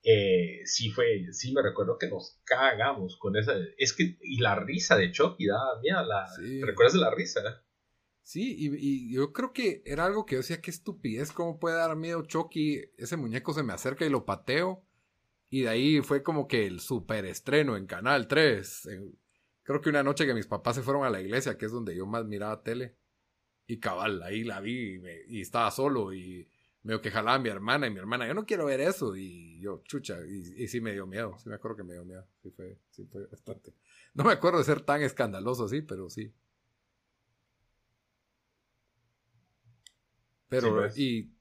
[0.03, 4.55] eh, sí fue, sí me recuerdo que nos cagamos con esa, es que, y la
[4.55, 6.25] risa de Chucky, da mía, la,
[6.65, 7.41] ¿recuerdas de la risa?
[8.21, 11.95] Sí, y, yo creo que era algo que yo decía, qué estupidez, ¿cómo puede dar
[11.95, 12.81] miedo Chucky?
[12.97, 14.85] Ese muñeco se me acerca y lo pateo,
[15.49, 18.87] y de ahí fue como que el super estreno en Canal 3,
[19.63, 21.95] creo que una noche que mis papás se fueron a la iglesia, que es donde
[21.95, 22.95] yo más miraba tele,
[23.67, 26.47] y cabal, ahí la vi, y estaba solo, y
[26.83, 29.15] medio que jalaba a mi hermana y mi hermana, yo no quiero ver eso.
[29.15, 32.25] Y yo, chucha, y, sí me dio miedo, sí me acuerdo que me dio miedo.
[32.41, 33.73] Sí fue, sí fue bastante.
[34.13, 36.33] No me acuerdo de ser tan escandaloso así, pero sí.
[40.47, 40.97] Pero, pues.
[40.97, 41.31] y,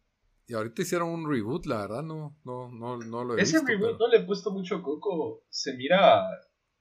[0.46, 3.98] y, ahorita hicieron un reboot, la verdad, no, no, no, no lo he Ese reboot
[3.98, 5.46] no le he puesto mucho coco.
[5.48, 6.24] Se mira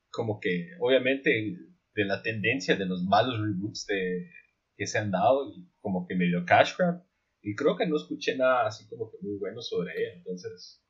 [0.09, 1.57] como que, obviamente,
[1.95, 4.29] de la tendencia de los malos reboots de,
[4.75, 7.06] que se han dado y como que medio cash grab
[7.47, 10.83] y creo que no escuché nada así como que muy bueno sobre ella, entonces...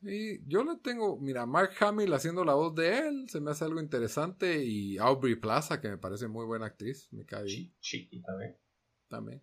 [0.00, 3.64] Sí, yo le tengo, mira, Mark Hamill haciendo la voz de él, se me hace
[3.64, 7.72] algo interesante, y Aubrey Plaza, que me parece muy buena actriz, me cae bien.
[7.78, 8.58] Chiqui también.
[9.06, 9.42] También.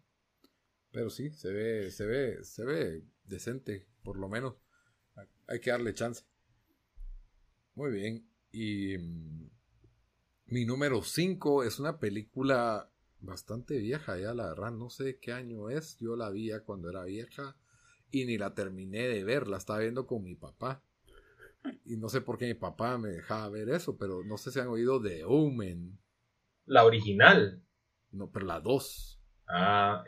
[0.91, 4.55] Pero sí, se ve, se ve, se ve decente, por lo menos.
[5.47, 6.25] Hay que darle chance.
[7.75, 8.29] Muy bien.
[8.51, 9.49] Y mm,
[10.47, 14.71] mi número 5 es una película bastante vieja ya, la verdad.
[14.71, 15.97] No sé qué año es.
[15.99, 17.55] Yo la vi ya cuando era vieja
[18.11, 19.47] y ni la terminé de ver.
[19.47, 20.83] La estaba viendo con mi papá.
[21.85, 24.59] Y no sé por qué mi papá me dejaba ver eso, pero no sé si
[24.59, 25.99] han oído de Omen.
[26.65, 27.63] La original.
[28.11, 29.21] No, pero la 2.
[29.47, 30.03] Ah.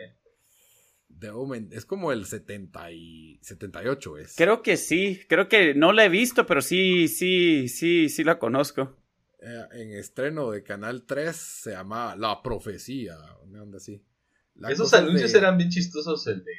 [1.19, 1.69] The Omen.
[1.71, 4.35] Es como el 70 y 78 es.
[4.35, 5.21] Creo que sí.
[5.29, 8.97] Creo que no la he visto, pero sí, sí, sí, sí la conozco.
[9.45, 14.01] Eh, en estreno de Canal 3 se llamaba La Profecía, onda así.
[14.69, 16.53] Esos anuncios eran bien chistosos, el de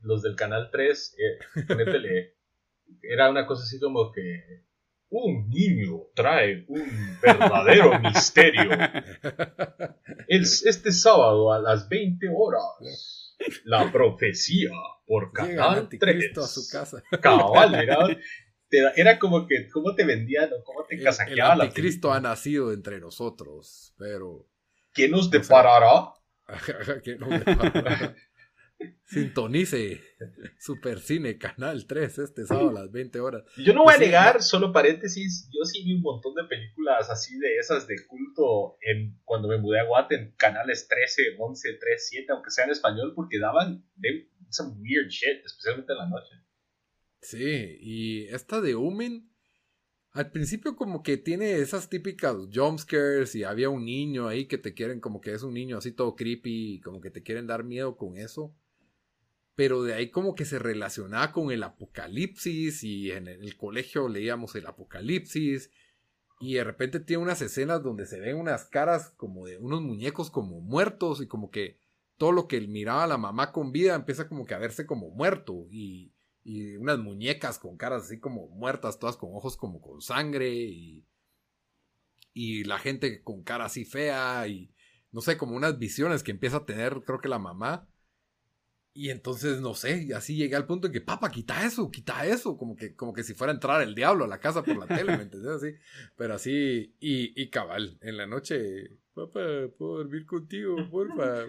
[0.00, 1.16] los del Canal 3.
[1.18, 1.38] Eh,
[3.02, 4.66] era una cosa así como que
[5.08, 8.70] un niño trae un verdadero misterio.
[10.28, 13.34] este sábado a las 20 horas.
[13.64, 14.70] La profecía
[15.06, 16.36] por Canal 3.
[16.36, 17.02] a su casa.
[17.22, 18.08] Cabal, era,
[18.70, 21.60] era como que, ¿cómo te vendían o cómo te casaqueaban?
[21.60, 24.48] El Cristo ha nacido entre nosotros, pero...
[24.92, 26.12] ¿Quién nos deparará?
[27.04, 28.16] ¿Quién nos deparará?
[29.04, 30.00] Sintonice
[30.58, 33.44] Super Cine Canal 3 este sábado a las 20 horas.
[33.56, 37.08] Yo no voy a Pues negar, solo paréntesis, yo sí vi un montón de películas
[37.08, 41.78] así de esas de culto en, cuando me mudé a Guate en canales 13, 11,
[41.80, 46.08] 3, 7, aunque sea en español, porque daban de some weird shit, especialmente en la
[46.08, 46.34] noche.
[47.26, 49.28] Sí, y esta de Umen,
[50.12, 54.74] al principio como que tiene esas típicas jumpscares y había un niño ahí que te
[54.74, 57.96] quieren, como que es un niño así todo creepy, como que te quieren dar miedo
[57.96, 58.54] con eso.
[59.56, 64.54] Pero de ahí como que se relacionaba con el apocalipsis y en el colegio leíamos
[64.54, 65.72] el apocalipsis
[66.38, 70.30] y de repente tiene unas escenas donde se ven unas caras como de unos muñecos
[70.30, 71.80] como muertos y como que
[72.18, 75.66] todo lo que miraba la mamá con vida empieza como que a verse como muerto
[75.72, 76.12] y,
[76.48, 81.04] y unas muñecas con caras así como muertas, todas con ojos como con sangre y,
[82.32, 84.72] y la gente con cara así fea y
[85.10, 87.88] no sé, como unas visiones que empieza a tener creo que la mamá.
[88.94, 92.24] Y entonces, no sé, y así llegué al punto en que, papá, quita eso, quita
[92.24, 94.78] eso, como que, como que si fuera a entrar el diablo a la casa por
[94.78, 95.50] la tele, ¿me entendés?
[95.50, 95.74] Así,
[96.16, 99.40] pero así, y, y cabal, en la noche, papá,
[99.76, 101.44] ¿puedo dormir contigo, porfa?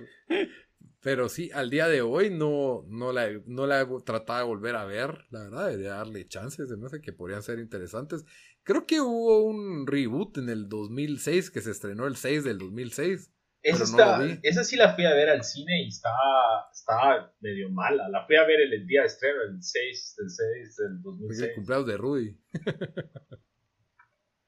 [1.07, 4.45] Pero sí, al día de hoy no, no, la, he- no la he tratado de
[4.45, 8.25] volver a ver, la verdad, de darle chances, me hace que podrían ser interesantes.
[8.63, 13.31] Creo que hubo un reboot en el 2006, que se estrenó el 6 del 2006.
[13.61, 14.37] Esa, no está- vi.
[14.43, 18.09] esa sí la fui a ver al cine y estaba, estaba medio mala.
[18.09, 20.87] La fui a ver el, el día de estreno, el 6 del 6 del Fue
[20.87, 21.51] el 2006.
[21.55, 22.37] cumpleaños de Rudy.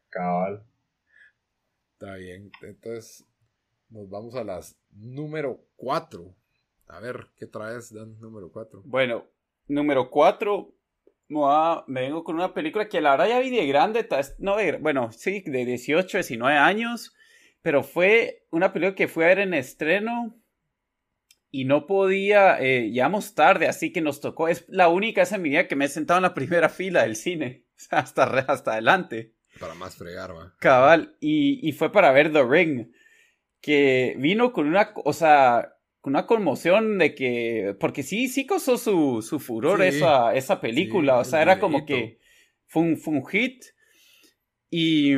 [0.10, 0.65] Cabal.
[1.93, 2.52] Está bien.
[2.62, 3.26] Entonces,
[3.89, 6.36] nos vamos a las número 4.
[6.89, 8.19] A ver, ¿qué traes, Dan?
[8.19, 8.82] Número 4.
[8.86, 9.25] Bueno,
[9.67, 10.73] número 4.
[11.88, 14.08] Me vengo con una película que la verdad ya vi de grande.
[14.39, 17.15] No de- bueno, sí, de 18, 19 años.
[17.62, 20.36] Pero fue una película que fui a ver en estreno.
[21.52, 24.47] Y no podía, eh, llegamos tarde, así que nos tocó.
[24.47, 27.04] Es la única vez en mi vida que me he sentado en la primera fila
[27.04, 27.65] del cine.
[27.91, 29.34] Hasta, hasta adelante.
[29.60, 30.54] Para más fregar, va.
[30.60, 32.91] Cabal, y, y fue para ver The Ring,
[33.62, 39.21] que vino con una, o sea, una conmoción de que, porque sí, sí causó su,
[39.21, 39.88] su furor Sí.
[39.97, 42.19] esa, esa película, Sí, o sea, era como que
[42.67, 43.63] fue un, fue un hit,
[44.69, 45.13] y,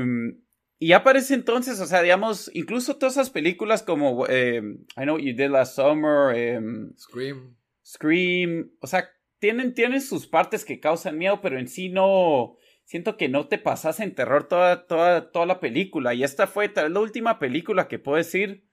[0.79, 4.61] y ya parece entonces, o sea, digamos, incluso todas esas películas como eh,
[4.97, 7.55] I Know What You Did Last Summer, em, Scream.
[7.85, 13.17] Scream, o sea, tienen, tienen sus partes que causan miedo, pero en sí no, siento
[13.17, 16.13] que no te pasas en terror toda, toda, toda la película.
[16.13, 18.65] Y esta fue tal vez la última película que puedo decir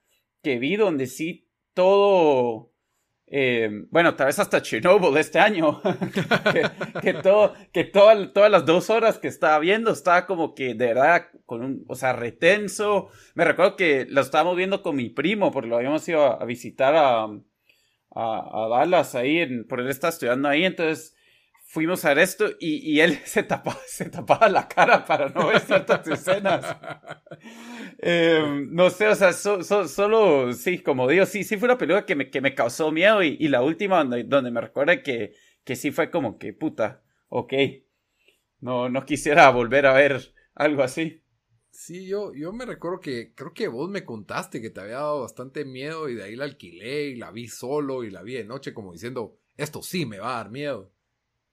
[0.42, 1.47] que vi donde sí
[1.82, 2.72] todo,
[3.28, 5.80] eh, bueno, tal vez hasta Chernobyl este año,
[7.02, 10.86] que, todo, que toda- todas las dos horas que estaba viendo estaba como que de
[10.88, 13.08] verdad con un, o sea, retenso.
[13.34, 16.94] Me recuerdo que lo estábamos viendo con mi primo porque lo habíamos ido a, visitar
[16.96, 21.14] a, a, a Dallas ahí, en, por él está estudiando ahí, entonces
[21.68, 25.48] fuimos a ver esto y, y él se tapaba, se tapaba la cara para no
[25.48, 26.76] ver ciertas escenas.
[28.00, 31.78] Eh, no sé, o sea, so- so- solo, sí, como digo, sí, sí fue una
[31.78, 35.02] película que me, que me causó miedo y, y la última donde, donde me recuerda
[35.02, 37.52] que, que sí fue como que, puta, ok,
[38.60, 41.22] no, no quisiera volver a ver algo así.
[41.70, 45.20] Sí, yo, yo me recuerdo que creo que vos me contaste que te había dado
[45.22, 48.44] bastante miedo y de ahí la alquilé y la vi solo y la vi de
[48.44, 50.92] noche como diciendo, esto sí me va a dar miedo.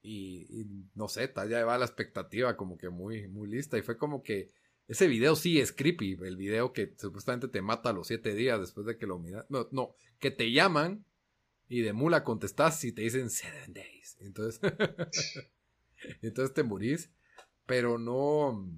[0.08, 4.22] Y, no sé, ya va la expectativa como que muy, muy lista y fue como
[4.22, 4.52] que
[4.88, 8.60] ese video sí es creepy, el video que supuestamente te mata a los siete días
[8.60, 9.46] después de que lo miras.
[9.50, 11.06] No, no, que te llaman
[11.68, 14.18] y de mula contestas y te dicen seven days.
[14.20, 14.62] Entonces,
[16.22, 17.12] entonces te morís,
[17.66, 18.70] pero no...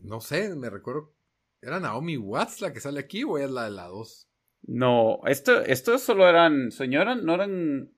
[0.00, 1.12] No sé, me recuerdo.
[1.60, 4.28] ¿Era Naomi Watts la que sale aquí o es la de la 2?
[4.64, 7.92] No, esto, esto solo eran, señora, no eran,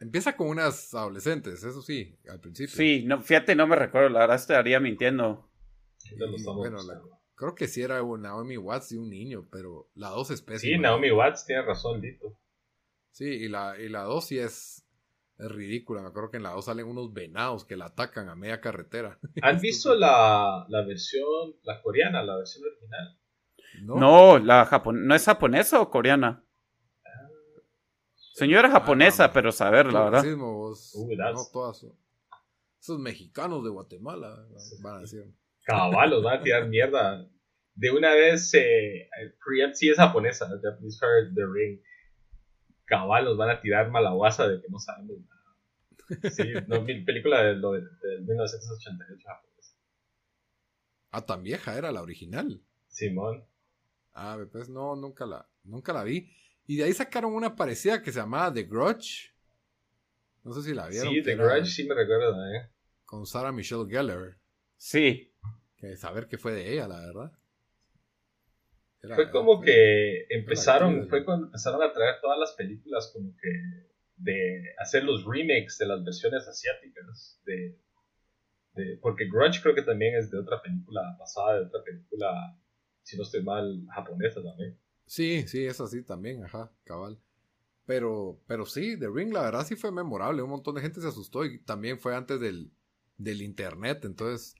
[0.00, 2.74] Empieza con unas adolescentes, eso sí, al principio.
[2.76, 5.50] sí, no, fíjate, no me recuerdo, la verdad estaría mintiendo.
[6.56, 7.02] Bueno, la-
[7.34, 10.76] creo que sí era un Naomi Watts y un niño, pero la 2 es pésima.
[10.76, 12.38] Sí, Naomi Watts tiene razón, Lito.
[13.10, 14.84] Sí, y la, y la 2 sí es,
[15.38, 16.02] es ridícula.
[16.02, 19.18] Me acuerdo que en la 2 salen unos venados que la atacan a media carretera.
[19.42, 23.18] ¿Han visto la, la versión, la coreana, la versión original?
[23.82, 23.96] ¿No?
[23.96, 26.44] No, la japon ¿no es japonesa o coreana?
[28.38, 29.32] Señora japonesa, Ah, no.
[29.32, 30.22] pero saber, la verdad.
[30.22, 30.92] racismo, vos.
[30.94, 31.78] Uy, that's- no todas.
[31.78, 31.92] son-
[32.80, 34.46] Esos mexicanos de Guatemala
[34.82, 35.24] van a decir.
[35.64, 37.28] Caballos, van a tirar mierda.
[37.74, 39.08] De una vez, eh,
[39.44, 41.80] Preempt sí es japonesa, Japanese Heard The Ring.
[42.86, 46.30] Caballos van a tirar malaguasa de que no sabemos nada.
[46.30, 49.76] Sí, no, mi película del, del 1988 japonesa.
[51.10, 52.62] Ah, tan vieja era la original.
[52.86, 53.44] Simón.
[54.14, 56.32] Ah, pues no, nunca la, nunca la vi.
[56.68, 59.34] Y de ahí sacaron una parecida que se llamaba The Grudge.
[60.44, 61.14] No sé si la vieron.
[61.14, 62.70] Sí, The Grudge sí me recuerda, ¿eh?
[63.06, 64.36] Con Sarah Michelle Gellar.
[64.76, 65.32] Sí.
[65.78, 67.32] Que saber qué fue de ella, la verdad.
[69.14, 73.48] fue como que empezaron, fue cuando empezaron a traer todas las películas como que
[74.16, 77.80] de hacer los remakes de las versiones asiáticas de,
[78.74, 82.60] de, porque Grudge creo que también es de otra película pasada, de otra película,
[83.04, 84.78] si no estoy mal, japonesa también.
[85.08, 87.18] Sí, sí, es así también, ajá, cabal.
[87.86, 91.08] Pero, pero sí, The Ring la verdad sí fue memorable, un montón de gente se
[91.08, 92.72] asustó y también fue antes del,
[93.18, 94.54] del internet, entonces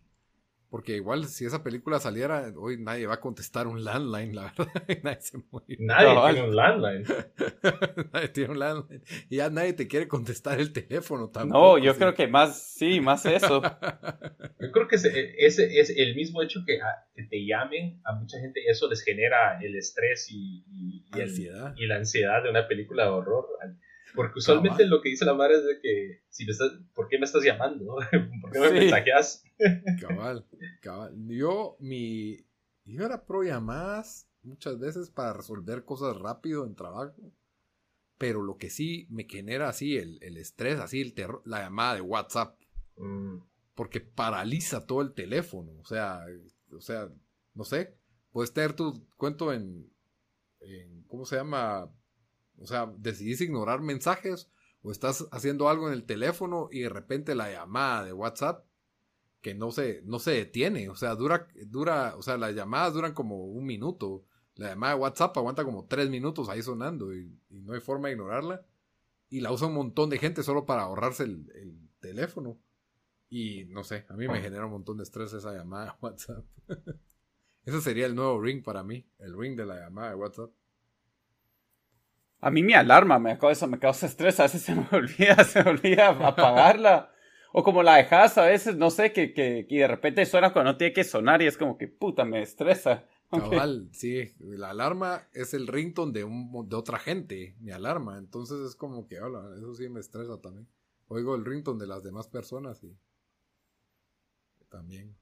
[0.71, 4.73] porque igual si esa película saliera, hoy nadie va a contestar un landline, la verdad.
[5.03, 5.77] nadie se muere.
[5.79, 7.05] Nadie tiene un landline.
[8.13, 9.03] nadie tiene un landline.
[9.31, 11.79] Y ya nadie te quiere contestar el teléfono tampoco.
[11.79, 13.63] No, yo creo que más, sí, más eso.
[14.61, 16.79] yo creo que ese, es el mismo hecho que,
[17.15, 21.05] que, te llamen a mucha gente, eso les genera el estrés y, y,
[21.77, 23.47] y la ansiedad de una película de horror.
[24.15, 27.19] Porque usualmente lo que dice la madre es de que, si me estás, ¿por qué
[27.19, 27.97] me estás llamando?
[28.41, 29.45] ¿Por qué me mensajeas?
[30.01, 30.47] cabal,
[30.81, 31.15] cabal.
[31.29, 32.39] Yo, mi,
[32.85, 37.33] yo era pro llamadas muchas veces para resolver cosas rápido en trabajo.
[38.17, 41.95] Pero lo que sí me genera así el, el estrés, así el terror, la llamada
[41.95, 42.59] de WhatsApp.
[42.97, 43.39] Mm.
[43.75, 45.73] Porque paraliza todo el teléfono.
[45.81, 46.25] O sea,
[46.73, 47.09] o sea,
[47.55, 47.97] no sé.
[48.33, 49.89] Puedes tener tu cuento en,
[50.61, 51.89] en ¿cómo se llama?
[52.61, 54.51] O sea, decidís ignorar mensajes
[54.83, 58.65] o estás haciendo algo en el teléfono y de repente la llamada de WhatsApp
[59.41, 60.89] que no se, no se detiene.
[60.89, 64.25] O sea, dura, dura, o sea, las llamadas duran como un minuto.
[64.55, 68.15] La llamada de WhatsApp aguanta como tres minutos ahí sonando y, no hay forma de
[68.15, 68.65] ignorarla.
[69.31, 72.59] Y la usa un montón de gente solo para ahorrarse el, el teléfono.
[73.31, 76.45] Y no sé, a mí me genera un montón de estrés esa llamada de WhatsApp.
[77.65, 80.51] Ese sería el nuevo ring para mí, el ring de la llamada de WhatsApp.
[82.41, 85.63] A mí mi alarma me causa, me causa estrés, a veces se me olvida, se
[85.63, 87.13] me olvida apagarla.
[87.53, 90.73] O como la dejas a veces, no sé, que, que, y de repente suena cuando
[90.73, 93.07] no tiene que sonar y es como que puta, me estresa.
[93.31, 98.19] Cabal, sí, la alarma es el ringtone de, un, de otra gente, mi alarma.
[98.19, 100.69] Entonces es como que, hola, eso sí me estresa también.
[101.09, 102.97] Oigo el ringtone de las demás personas y
[104.69, 105.17] también.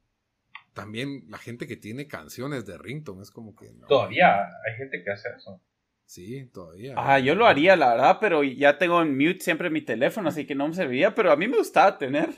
[0.72, 3.72] También la gente que tiene canciones de ringtone es como que...
[3.88, 5.62] Todavía hay gente que hace eso.
[6.06, 6.94] Sí, todavía.
[6.96, 10.46] Ah, yo lo haría, la verdad, pero ya tengo en mute siempre mi teléfono, así
[10.46, 12.30] que no me serviría, pero a mí me gustaba tener.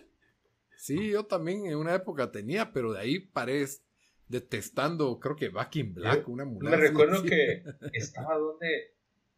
[0.75, 3.67] Sí, yo también en una época tenía, pero de ahí paré
[4.27, 6.77] detestando, creo que Back in Black, una mulata.
[6.77, 7.63] Me recuerdo que
[7.93, 8.95] estaba donde,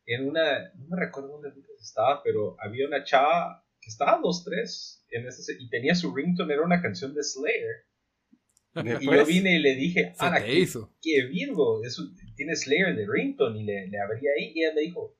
[0.07, 5.05] en una, no me recuerdo dónde estaba, pero había una chava que estaba dos, tres,
[5.11, 7.87] en ese, y tenía su ringtone, era una canción de Slayer.
[8.75, 10.66] Y yo vine y le dije, ah, qué,
[11.03, 12.01] qué Virgo, es
[12.37, 15.16] tiene Slayer de Rington y le, le abrí ahí y ella me dijo,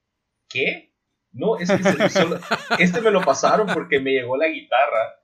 [0.49, 0.95] ¿qué?
[1.33, 2.39] No, es que solo,
[2.79, 5.17] este me lo pasaron porque me llegó la guitarra.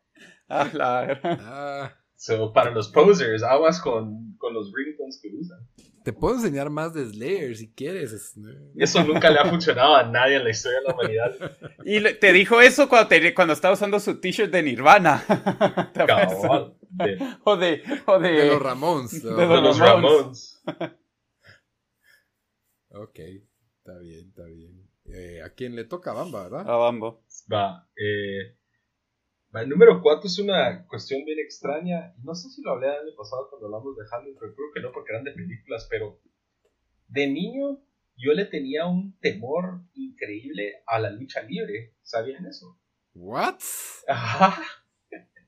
[0.48, 1.20] Ah, claro.
[1.22, 1.92] Ah.
[2.16, 5.58] So, para los posers, aguas con, con los ringtones que usan.
[6.02, 8.36] Te puedo enseñar más de Slayer si quieres.
[8.76, 11.34] Eso nunca le ha funcionado a nadie en la historia de la humanidad.
[11.84, 15.24] Y te dijo eso cuando, cuando estaba usando su t-shirt de Nirvana.
[17.44, 19.22] o, de, o de, de los Ramones.
[19.22, 20.62] De, los Ramones.
[22.90, 24.88] Ok, está bien, está bien.
[25.04, 26.12] Eh, ¿A quién le toca?
[26.12, 26.68] A Bamba, ¿verdad?
[26.68, 27.16] A Bamba.
[27.52, 27.88] Va.
[27.96, 28.56] Eh,
[29.52, 32.14] el número 4 es una cuestión bien extraña.
[32.22, 34.80] No sé si lo hablé el año pasado cuando hablamos de Halloween, pero creo que
[34.80, 36.20] no porque eran de películas, pero
[37.08, 37.80] de niño
[38.16, 41.94] yo le tenía un temor increíble a la lucha libre.
[42.02, 42.78] ¿Sabían eso?
[43.14, 43.60] ¿What?
[44.08, 44.62] Ajá.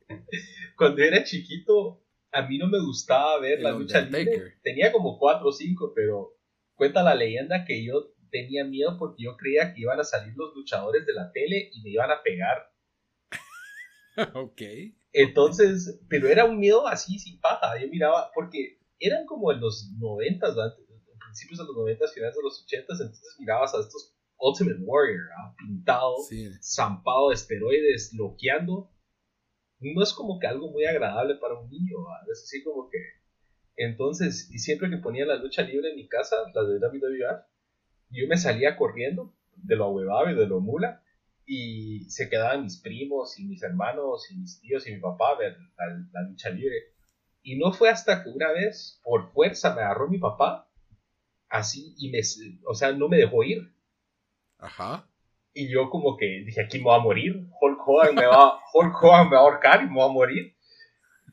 [0.76, 4.59] Cuando era chiquito, a mí no me gustaba ver la lucha libre.
[4.62, 6.38] Tenía como 4 o 5, pero
[6.78, 10.54] Cuenta la leyenda que yo tenía miedo porque yo creía que iban a salir los
[10.54, 12.70] luchadores de la tele y me iban a pegar.
[14.34, 14.62] ok.
[15.12, 17.80] Entonces, pero era un miedo así sin paja.
[17.80, 20.54] Yo miraba, porque eran como en los noventas,
[21.18, 26.14] principios de los noventas, finales de los ochentas, entonces mirabas a estos Ultimate Warrior, pintado,
[26.62, 28.88] zampado de esteroides, loqueando.
[29.81, 31.97] No es como que algo muy agradable para un niño,
[32.31, 32.99] es así como que
[33.79, 37.45] entonces, y siempre que ponía la lucha libre en mi casa, la de WWF,
[38.11, 41.03] yo me salía corriendo de lo ahuevado y de lo mula,
[41.47, 45.39] y se quedaban mis primos y mis hermanos y mis tíos y mi papá a
[45.39, 45.57] ver
[46.12, 46.93] la, lucha libre.
[47.43, 50.68] Y no fue hasta que una vez, por fuerza, me agarró mi papá,
[51.49, 52.18] así, y me,
[52.66, 53.72] o sea, no me dejó ir.
[54.59, 55.07] Ajá.
[55.59, 58.94] Y yo como que dije, aquí me voy a morir, Hulk Hogan me va, Hulk
[59.02, 60.54] Hogan me va a ahorcar y me voy a morir.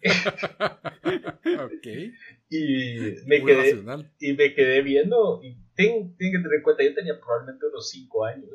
[1.61, 1.87] ok.
[2.49, 3.83] Y me, quedé,
[4.19, 8.25] y me quedé viendo y tienen, que tener en cuenta, yo tenía probablemente unos 5
[8.25, 8.49] años.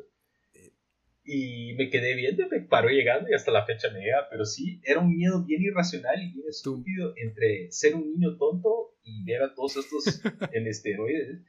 [1.23, 4.27] Y me quedé viendo, me paró llegando y hasta la fecha me llega.
[4.29, 8.95] Pero sí, era un miedo bien irracional y bien estúpido entre ser un niño tonto
[9.03, 11.43] y ver a todos estos en esteroides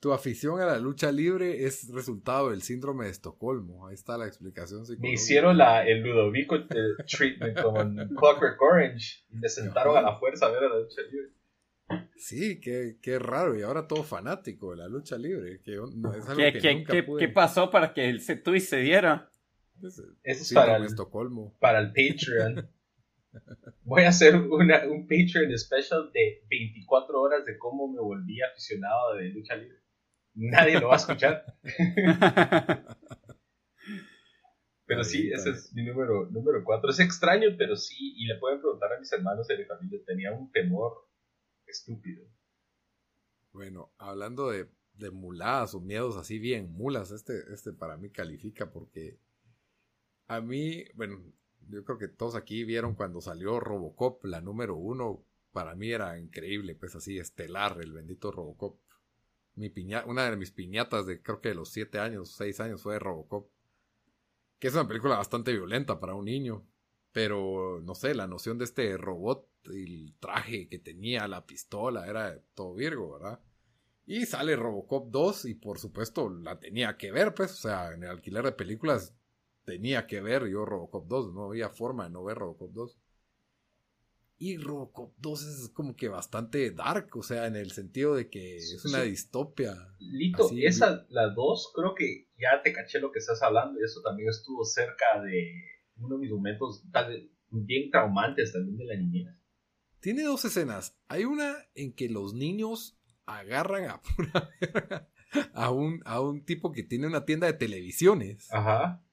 [0.00, 3.86] tu afición a la lucha libre es resultado del síndrome de Estocolmo.
[3.86, 6.56] Ahí está la explicación Me hicieron la, el Ludovico
[7.06, 10.78] treatment como en Clockwork Orange y me sentaron a la fuerza a ver a la
[10.80, 11.32] lucha libre.
[12.16, 13.58] Sí, qué, qué raro.
[13.58, 15.60] Y ahora todo fanático de la lucha libre.
[15.62, 17.26] Que es algo ¿Qué, que nunca pude...
[17.26, 19.30] ¿Qué pasó para que el tweet se diera?
[19.82, 21.56] Eso es para el, Estocolmo.
[21.58, 22.70] para el Patreon.
[23.82, 29.14] Voy a hacer una, un Patreon special de 24 horas de cómo me volví aficionado
[29.16, 29.80] de lucha libre
[30.40, 31.44] nadie lo va a escuchar.
[34.86, 36.90] pero sí, ese es mi número, número cuatro.
[36.90, 40.32] Es extraño, pero sí, y le pueden preguntar a mis hermanos de mi familia, tenía
[40.32, 41.06] un temor
[41.66, 42.26] estúpido.
[43.52, 48.70] Bueno, hablando de, de muladas o miedos así bien mulas, este, este para mí califica
[48.70, 49.18] porque
[50.26, 51.20] a mí, bueno,
[51.68, 56.18] yo creo que todos aquí vieron cuando salió Robocop, la número uno, para mí era
[56.18, 58.78] increíble, pues así, estelar, el bendito Robocop
[59.54, 59.72] mi
[60.06, 63.50] una de mis piñatas de creo que de los 7 años, 6 años fue Robocop.
[64.58, 66.66] Que es una película bastante violenta para un niño.
[67.12, 72.06] Pero, no sé, la noción de este robot y el traje que tenía, la pistola,
[72.06, 73.40] era todo Virgo, ¿verdad?
[74.06, 78.02] Y sale Robocop 2 y por supuesto la tenía que ver, pues, o sea, en
[78.04, 79.14] el alquiler de películas
[79.64, 82.98] tenía que ver yo Robocop 2, no había forma de no ver Robocop 2.
[84.42, 88.56] Y Robocop 2 es como que bastante dark, o sea, en el sentido de que
[88.56, 89.74] es una distopia.
[89.98, 94.00] Lito, esa, la 2, creo que ya te caché lo que estás hablando, y eso
[94.00, 95.52] también estuvo cerca de
[95.98, 96.82] uno de mis momentos
[97.50, 99.28] bien traumantes también de la niñez.
[100.00, 100.98] Tiene dos escenas.
[101.08, 104.00] Hay una en que los niños agarran a
[105.52, 108.50] a un, a un tipo que tiene una tienda de televisiones.
[108.50, 109.04] Ajá.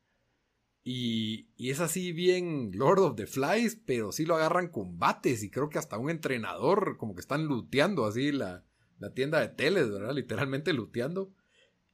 [0.89, 5.67] Y, es así bien Lord of the Flies, pero sí lo agarran combates y creo
[5.67, 8.63] que hasta un entrenador como que están luteando así la,
[9.13, 10.13] tienda de teles, ¿verdad?
[10.13, 11.33] Literalmente luteando.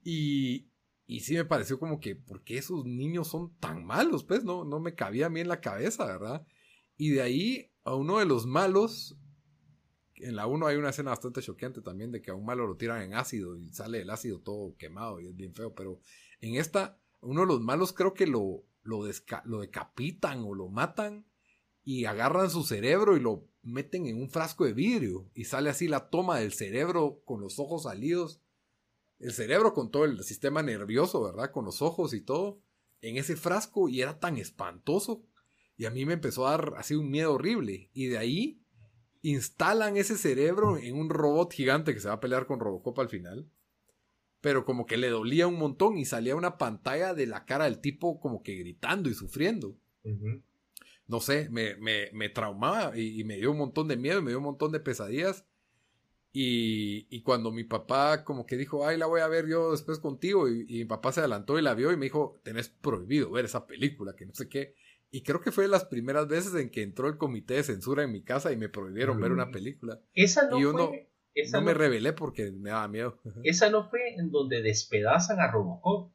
[0.03, 0.67] Y,
[1.07, 4.23] y sí me pareció como que, ¿por qué esos niños son tan malos?
[4.23, 6.45] Pues no, no me cabía a mí en la cabeza, ¿verdad?
[6.95, 9.17] Y de ahí a uno de los malos,
[10.17, 12.77] en la 1 hay una escena bastante choqueante también de que a un malo lo
[12.77, 15.99] tiran en ácido y sale el ácido todo quemado y es bien feo, pero
[16.41, 19.03] en esta, uno de los malos creo que lo, lo,
[19.59, 21.25] decapitan o lo matan
[21.83, 25.87] y agarran su cerebro y lo meten en un frasco de vidrio y sale así
[25.87, 28.41] la toma del cerebro con los ojos salidos.
[29.19, 31.51] El cerebro con todo el sistema nervioso, ¿verdad?
[31.51, 32.59] Con los ojos y todo
[33.01, 35.23] en ese frasco y era tan espantoso.
[35.77, 37.89] Y a mí me empezó a dar así un miedo horrible.
[37.93, 38.61] Y de ahí
[39.21, 43.09] instalan ese cerebro en un robot gigante que se va a pelear con Robocop al
[43.09, 43.49] final
[44.43, 47.79] pero como que le dolía un montón y salía una pantalla de la cara del
[47.79, 49.77] tipo como que gritando y sufriendo.
[51.07, 54.31] No sé, me, me, me traumaba y, me dio un montón de miedo y me
[54.31, 55.45] dio un montón de pesadillas.
[56.33, 59.99] Y, y, cuando mi papá como que dijo, ay, la voy a ver yo después
[59.99, 63.31] contigo, y, y, mi papá se adelantó y la vio y me dijo, tenés prohibido
[63.31, 64.75] ver esa película, que no sé qué.
[65.09, 68.03] Y creo que fue de las primeras veces en que entró el comité de censura
[68.03, 70.01] en mi casa y me prohibieron ver una película.
[70.13, 71.12] Esa no fue
[71.51, 73.19] no, me revelé porque me daba miedo.
[73.43, 76.11] Esa no fue en donde despedazan a Robocop.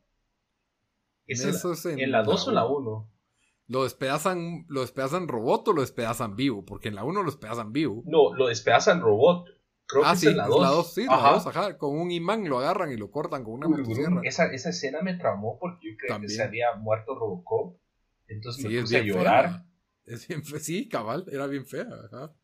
[1.26, 3.12] Esa es en, la 2 o la 1.
[3.66, 6.64] ¿Lo despedazan, ¿Lo despedazan robot o lo despedazan vivo?
[6.64, 8.02] Porque en la 1 lo despedazan vivo.
[8.06, 9.46] No, lo despedazan robot.
[9.86, 10.94] Creo ah, que sí, es en la 2.
[10.94, 11.78] sí, la 2, ajá.
[11.78, 14.22] Con un imán lo agarran y lo cortan con una motosierra.
[14.24, 17.78] Esa, esa escena me traumó porque yo creía que se había muerto Robocop.
[18.26, 19.64] Entonces me puse a llorar.
[20.06, 21.88] Es bien sí, cabal, era bien fea.
[22.06, 22.34] Ajá.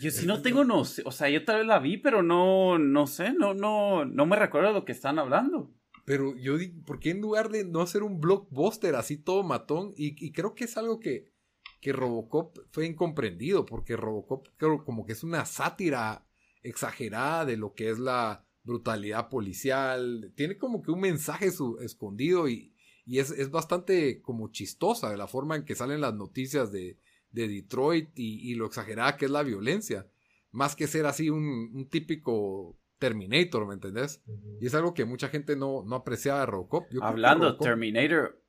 [0.00, 2.78] Yo sí no tengo no sé, o sea, yo tal vez la vi, pero no,
[2.78, 5.74] no sé, no, no, no me recuerdo de lo que están hablando.
[6.04, 9.92] Pero yo digo, ¿por qué en lugar de no hacer un blockbuster así todo matón?
[9.96, 11.32] Y, y creo que es algo que,
[11.80, 16.26] que Robocop fue incomprendido, porque Robocop creo como que es una sátira
[16.62, 20.32] exagerada de lo que es la brutalidad policial.
[20.36, 22.74] Tiene como que un mensaje su, escondido y,
[23.04, 26.98] y es, es bastante como chistosa de la forma en que salen las noticias de,
[27.32, 30.06] de Detroit y, lo exagerada que es la violencia,
[30.50, 34.22] más que ser así un, típico Terminator, ¿me entendés?
[34.60, 36.84] Y es algo que mucha gente no, no apreciaba de Robocop.
[37.00, 38.40] Hablando de Terminator,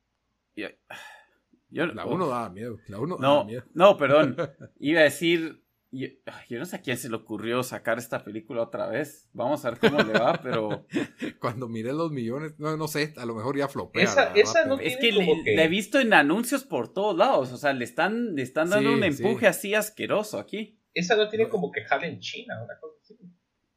[1.70, 3.64] la 1 daba miedo, la uno no, daba miedo.
[3.74, 4.36] No, perdón,
[4.78, 5.63] iba a decir
[6.00, 6.08] yo,
[6.48, 9.28] yo, no sé a quién se le ocurrió sacar esta película otra vez.
[9.32, 10.86] Vamos a ver cómo le va, pero.
[11.40, 14.32] Cuando miré los millones, no, no sé, a lo mejor ya flopea.
[14.34, 17.52] Esa, no es que le, he visto en anuncios por todos lados.
[17.52, 20.78] O sea, le están, le están dando un empuje así asqueroso aquí.
[20.92, 23.18] Esa no tiene como que jale en China, una cosa así.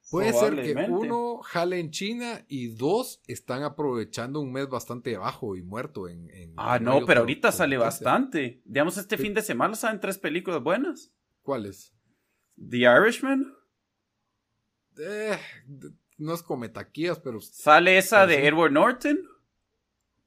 [0.09, 5.57] Puede ser que uno jale en China y dos están aprovechando un mes bastante bajo
[5.57, 6.29] y muerto en.
[6.55, 8.61] ah, no, pero ahorita sale bastante.
[8.63, 11.11] Digamos, este fin de semana salen tres películas buenas.
[11.41, 11.96] ¿Cuáles?
[12.57, 13.55] The Irishman.
[14.97, 15.37] Eh,
[16.17, 17.39] no es come taquillas, pero.
[17.41, 19.19] Sale esa de Edward Norton.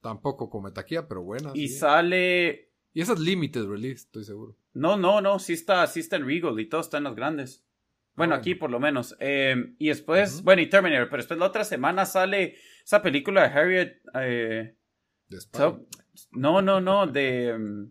[0.01, 1.51] Tampoco come taquilla, pero buena.
[1.55, 2.71] Y sale.
[2.93, 4.57] Y esa es limited release, estoy seguro.
[4.73, 7.65] No, no, no, sí está, sí está en Regal y todo está en las grandes.
[8.15, 9.17] Bueno, aquí por lo menos.
[9.21, 13.59] Eh, y después, bueno, y Terminator, pero después la otra semana sale esa película de
[13.59, 14.01] Harriet.
[14.15, 14.75] Eh,
[16.33, 17.89] no, no, no, de,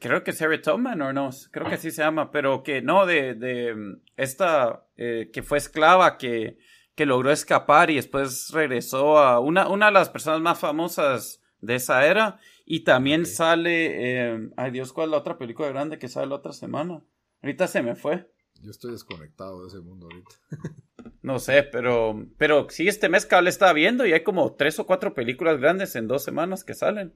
[0.00, 3.06] Creo que es Harriet Tubman o no, creo que así se llama, pero que no,
[3.06, 6.58] de, de esta eh, que fue esclava, que,
[6.94, 11.76] que logró escapar y después regresó a una, una de las personas más famosas de
[11.76, 12.38] esa era.
[12.66, 14.52] Y también sale.
[14.56, 17.02] ay Dios, ¿cuál es la otra película grande que sale la otra semana?
[17.42, 18.30] Ahorita se me fue.
[18.60, 20.36] Yo estoy desconectado de ese mundo ahorita.
[21.22, 24.86] no sé, pero, pero sí, este mes cable estaba viendo y hay como tres o
[24.86, 27.14] cuatro películas grandes en dos semanas que salen.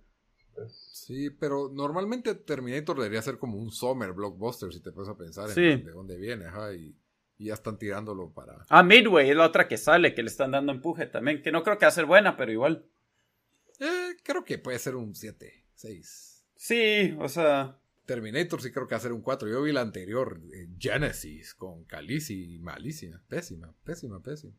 [0.69, 5.51] Sí, pero normalmente Terminator debería ser como un summer blockbuster, si te pones a pensar
[5.57, 6.97] en de dónde viene, ajá, y,
[7.39, 8.65] ya están tirándolo para...
[8.71, 11.63] Ah, Midway es la otra que sale, que le están dando empuje también, que no
[11.63, 12.87] creo que va a ser buena, pero igual.
[13.79, 16.45] Eh, creo que puede ser un 7, 6.
[16.57, 17.79] Sí, o sea...
[18.07, 19.49] Terminator sí creo que hacer un 4.
[19.49, 23.21] Yo vi la anterior, eh, Genesis, con Khaleesi y Malicia.
[23.29, 24.55] Pésima, pésima, pésima.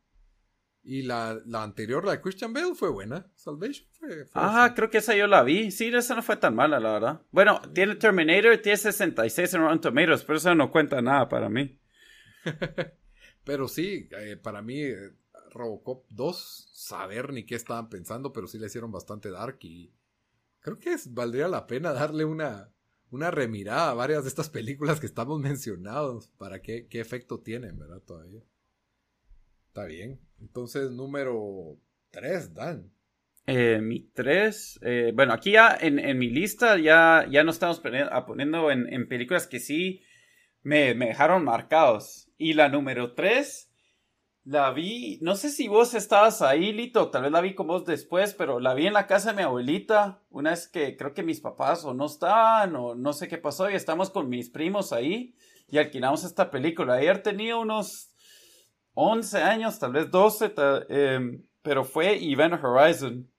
[0.90, 3.30] Y la, la, anterior, la de Christian Bale, fue buena.
[3.36, 4.26] Salvation fue.
[4.34, 5.70] ah, creo que esa yo la vi.
[5.70, 7.22] Sí, esa no fue tan mala, la verdad.
[7.30, 11.78] Bueno, tiene Terminator, tiene 66 en Rotten Tomatoes, pero eso no cuenta nada para mí.
[13.44, 15.12] pero sí, eh, para mí, eh,
[15.52, 19.92] Robocop 2, saber ni qué estaban pensando, pero sí le hicieron bastante dark y
[20.62, 22.72] creo que valdría la pena darle una,
[23.10, 27.78] una remirada a varias de estas películas que estamos mencionados para qué, qué efecto tienen,
[27.78, 28.02] ¿verdad?
[28.04, 28.42] Todavía.
[29.68, 30.27] Está bien.
[30.42, 31.78] Entonces, número
[32.12, 32.92] 3, Dan.
[33.46, 38.72] Eh, mi 3, eh, bueno, aquí ya en, mi lista ya, ya nos estamos poniendo
[38.72, 40.02] en, en películas que sí
[40.64, 42.30] me, me, dejaron marcados.
[42.38, 43.68] Y la número 3
[44.48, 47.84] la vi, no sé si vos estabas ahí, Lito, tal vez la vi con vos
[47.84, 51.22] después, pero la vi en la casa de mi abuelita, una vez que creo que
[51.22, 54.94] mis papás o no estaban o no sé qué pasó y estamos con mis primos
[54.94, 55.36] ahí
[55.68, 56.94] y alquilamos esta película.
[56.94, 58.16] Ayer tenía unos
[59.00, 60.54] 11 años, tal vez 12,
[60.90, 63.32] em, pero fue Event Horizon.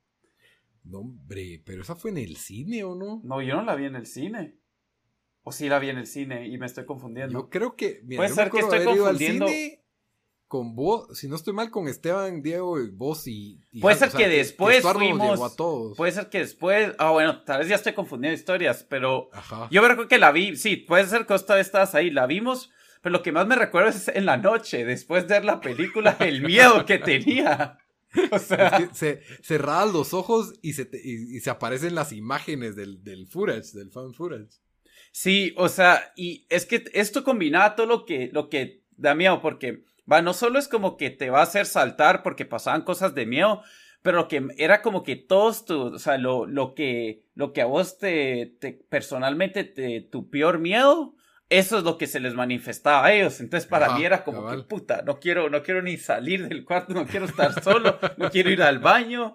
[0.85, 3.21] No, hombre, pero esa fue en el cine o no?
[3.25, 4.57] No, yo no la vi en el cine.
[5.43, 7.33] O sí la vi en el cine y me estoy confundiendo.
[7.33, 8.03] Yo creo que.
[8.15, 9.47] Puede ser que estoy confundiendo
[10.47, 13.61] con vos, si no estoy mal, con Esteban, Diego, vos y...
[13.83, 15.57] puede ser que después fuimos...
[15.95, 16.95] Puede ser que después...
[16.99, 19.29] Ah, bueno, tal vez ya estoy confundiendo historias, pero...
[19.71, 22.71] Yo creo que la vi, sí, puede ser que vos estabas ahí, la vimos,
[23.03, 26.17] pero lo que más me recuerdo es en la noche, después de ver la película,
[26.21, 27.79] el miedo que tenía.
[28.31, 28.89] O sea...
[28.95, 33.91] se cerraban los ojos y se, y, se aparecen las imágenes del, del footage, del
[33.91, 34.49] fan footage.
[35.13, 39.43] Sí, o sea, y es que esto combinaba todo lo que, lo que da miedo,
[39.43, 43.15] porque Va, no solo es como que te va a hacer saltar porque pasaban cosas
[43.15, 43.63] de miedo,
[44.03, 47.67] pero que era como que todos tu, o sea, lo, lo que, lo que a
[47.67, 51.15] vos te, te personalmente te, tu peor miedo,
[51.49, 53.41] eso es lo que se les manifestaba a ellos.
[53.41, 56.95] Entonces para mí era como que puta, no quiero, no quiero ni salir del cuarto,
[56.95, 59.35] no quiero estar solo, no quiero ir al baño.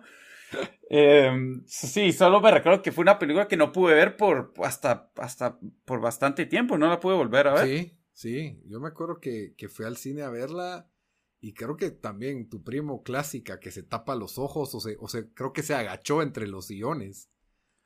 [0.90, 5.12] Em, sí, solo me recuerdo que fue una película que no pude ver por hasta,
[5.18, 7.66] hasta por bastante tiempo, no la pude volver a ver.
[7.68, 10.88] Sí, Sí, yo me acuerdo que, que fui al cine a verla
[11.42, 15.08] y creo que también tu primo clásica que se tapa los ojos o se, o
[15.08, 17.30] se creo que se agachó entre los sillones.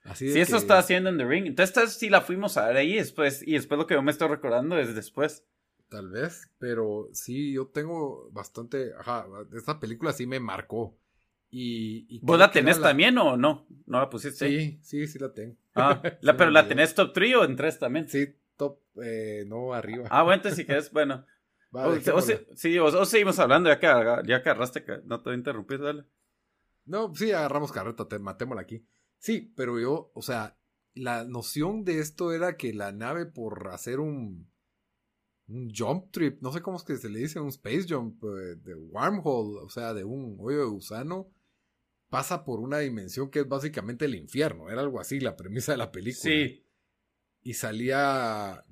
[0.08, 1.46] Así sí, eso está haciendo en The Ring.
[1.48, 4.30] Entonces sí la fuimos a ver ahí después y después lo que yo me estoy
[4.30, 5.46] recordando es después.
[5.90, 10.98] Tal vez, pero sí, yo tengo bastante, ajá, esta película sí me marcó.
[11.50, 13.66] Y, ¿Vos la tenés también o no?
[13.86, 14.48] ¿No la pusiste?
[14.48, 15.56] Sí, sí, sí la tengo.
[15.76, 18.10] Ah, pero la tenés top 3 o en 3 también.
[18.10, 20.08] Sí, top, eh, no arriba.
[20.10, 21.26] Ah, bueno, entonces si quieres, bueno.
[21.72, 22.22] o,
[22.56, 23.88] sí, o, seguimos hablando ya que,
[24.28, 26.04] ya que agarraste, no te voy a interrumpir, dale.
[26.86, 28.86] No, sí, agarramos carreta, te, matémosla aquí.
[29.28, 30.58] Sí, pero yo, o sea,
[30.94, 34.50] la noción de esto era que la nave por hacer un,
[35.48, 38.56] un jump trip, no sé cómo es que se le dice, un space jump eh,
[38.56, 41.30] de wormhole, o sea, de un hoyo de gusano,
[42.10, 44.70] pasa por una dimensión que es básicamente el infierno.
[44.70, 46.34] Era algo así la premisa de la película.
[46.34, 46.64] Sí
[47.48, 48.66] y salía...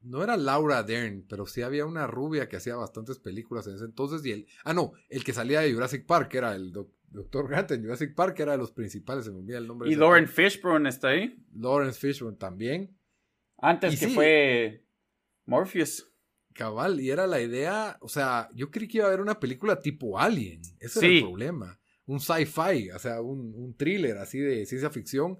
[0.00, 3.84] No era Laura Dern, pero sí había una rubia que hacía bastantes películas en ese
[3.84, 4.24] entonces.
[4.24, 6.72] Y el, ah, no, el que salía de Jurassic Park era el
[7.10, 9.90] Doctor Grant en Jurassic Park, era de los principales, se me olvida el nombre.
[9.90, 11.36] ¿Y Lauren Fishburne está ahí?
[11.54, 12.96] Lawrence Fishburne también.
[13.58, 14.84] Antes que fue
[15.44, 16.12] Morpheus.
[16.52, 19.78] Cabal, y era la idea, o sea, yo creí que iba a haber una película
[19.78, 24.64] tipo Alien, ese era el problema, un sci-fi, o sea, un, un thriller así de
[24.64, 25.38] ciencia ficción,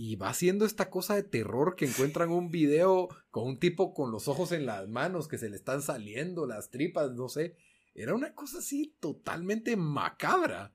[0.00, 4.12] y va haciendo esta cosa de terror que encuentran un video con un tipo con
[4.12, 7.56] los ojos en las manos que se le están saliendo las tripas, no sé.
[7.96, 10.72] Era una cosa así totalmente macabra.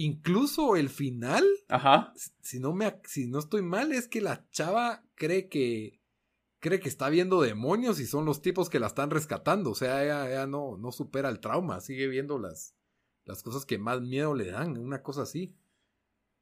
[0.00, 2.12] Incluso el final, Ajá.
[2.40, 6.00] Si no me si no estoy mal es que la chava cree que
[6.60, 10.04] cree que está viendo demonios y son los tipos que la están rescatando, o sea,
[10.04, 12.76] ella, no no supera el trauma, sigue viendo las
[13.24, 15.56] las cosas que más miedo le dan, una cosa así.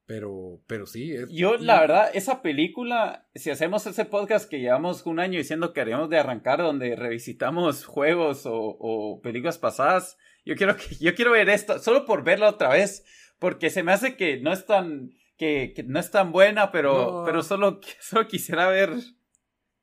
[0.04, 1.12] Pero, pero sí.
[1.12, 5.72] Es, Yo, la verdad, esa película, si hacemos ese podcast que llevamos un año diciendo
[5.72, 11.32] que haríamos de arrancar, donde revisitamos juegos o, películas pasadas, yo quiero, que, yo quiero
[11.32, 13.04] ver esto, solo por verla otra vez,
[13.38, 17.42] porque se me hace que no es tan, que, no es tan buena, pero, pero
[17.42, 18.94] solo, solo quisiera ver.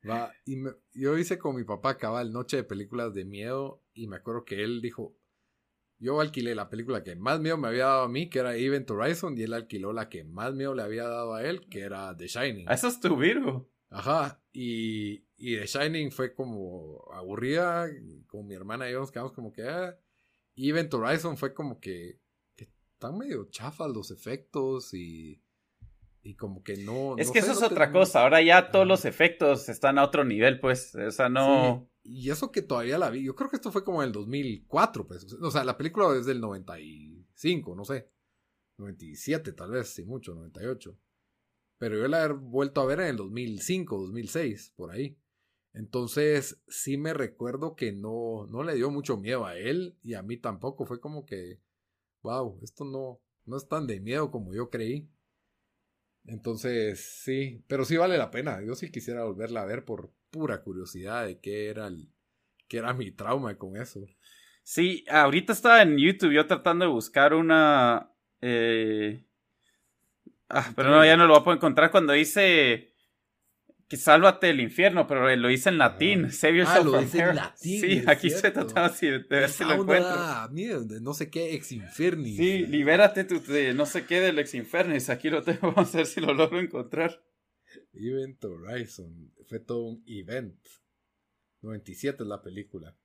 [0.09, 0.57] Va, y
[0.93, 4.63] yo hice con mi papá cabal noche de películas de miedo y me acuerdo que
[4.63, 5.15] él dijo,
[6.03, 8.91] yo alquilé la película que más miedo me había dado a mí, que era Event
[8.91, 12.15] Horizon, y él alquiló la que más miedo le había dado a él, que era
[12.17, 12.69] The Shining.
[12.69, 13.69] Eso es tu Virgo.
[13.89, 17.87] Ajá, y, y The Shining fue como aburrida,
[18.27, 19.97] con mi hermana y yo nos quedamos como que, ah.
[20.55, 22.22] Event Horizon fue como que, que
[23.03, 25.41] están medio chafas los efectos y,
[26.21, 27.17] y como que no...
[27.17, 30.59] Es que eso es otra cosa, ahora ya todos los efectos están a otro nivel,
[30.61, 31.89] pues, o sea, no...
[32.05, 35.07] Y eso que todavía la vi, yo creo que esto fue como en el 2004,
[35.07, 35.25] pues.
[35.41, 38.11] O sea, la película es del 95, no sé.
[38.77, 40.97] 97 tal vez, si mucho, 98.
[41.77, 45.17] Pero yo la he vuelto a ver en el 2005, 2006, por ahí.
[45.73, 50.23] Entonces, sí me recuerdo que no, no le dio mucho miedo a él y a
[50.23, 50.85] mí tampoco.
[50.85, 51.61] Fue como que,
[52.23, 55.09] wow, esto no, no es tan de miedo como yo creí.
[56.25, 58.61] Entonces, sí, pero sí vale la pena.
[58.65, 62.09] Yo sí quisiera volverla a ver por, pura curiosidad de qué era el,
[62.67, 64.05] qué era mi trauma con eso.
[64.63, 68.11] Sí, ahorita estaba en YouTube yo tratando de buscar una.
[68.41, 69.25] Eh...
[70.49, 72.92] Ah, pero no, ya no lo voy a poder encontrar cuando dice
[73.97, 76.31] sálvate del infierno, pero lo hice en latín.
[76.31, 77.81] Save yourself ah, lo dice en latín.
[77.81, 80.15] Sí, aquí se trataba así de ver si lo encuentro.
[80.51, 82.37] Mira, no sé qué ex infernis.
[82.37, 85.09] Sí, libérate tu, de no sé qué del ex infernis.
[85.09, 87.23] Aquí lo tengo, vamos a ver si lo logro encontrar.
[87.93, 89.33] Event Horizon.
[89.47, 90.59] Fue todo un event.
[91.61, 92.97] 97 es la película.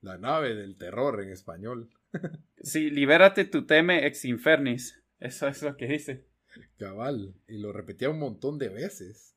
[0.00, 1.90] La nave del terror en español.
[2.62, 5.02] sí, libérate tu teme ex infernis.
[5.18, 6.31] Eso es lo que dice.
[6.76, 7.34] Cabal.
[7.48, 9.36] Y lo repetía un montón de veces.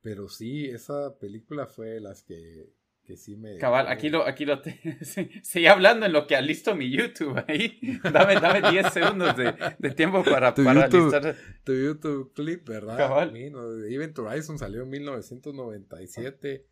[0.00, 2.72] Pero sí, esa película fue las que
[3.08, 3.56] que sí me...
[3.56, 4.78] Cabal, aquí lo, aquí lo te...
[5.70, 7.80] Hablando en lo que listo mi YouTube ahí.
[8.12, 11.34] Dame, dame 10 segundos de, de, tiempo para, tu para YouTube,
[11.64, 12.98] Tu YouTube clip, ¿verdad?
[12.98, 13.34] Cabal.
[13.34, 16.66] Event Horizon salió en 1997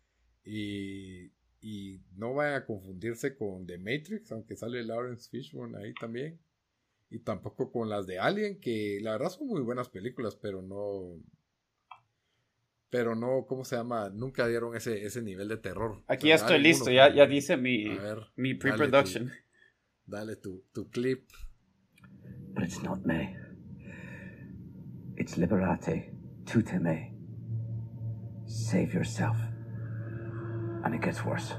[0.45, 6.39] y, y no vayan a confundirse con The Matrix, aunque sale Lawrence Fishburne ahí también.
[7.09, 11.21] Y tampoco con las de Alien, que la verdad son muy buenas películas, pero no,
[12.89, 14.09] pero no, ¿cómo se llama?
[14.09, 16.03] Nunca dieron ese, ese nivel de terror.
[16.07, 17.97] Aquí ya estoy listo, ya, ya dice mi,
[18.35, 19.31] mi pre-production.
[20.05, 21.29] Dale, tu, tu clip.
[22.53, 23.35] But it's not me.
[25.15, 26.11] It's liberate
[26.45, 27.13] tute me.
[28.45, 29.37] Save yourself.
[30.83, 31.53] And it gets worse.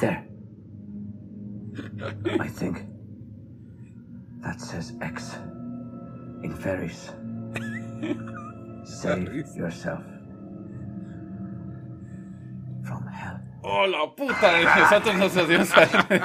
[0.00, 0.31] There.
[2.38, 2.84] I think
[4.42, 5.36] that says X.
[6.42, 7.10] in ferries.
[8.84, 10.02] Save yourself
[12.84, 13.40] from hell.
[13.64, 15.60] Oh, la puta de nosotros nos dio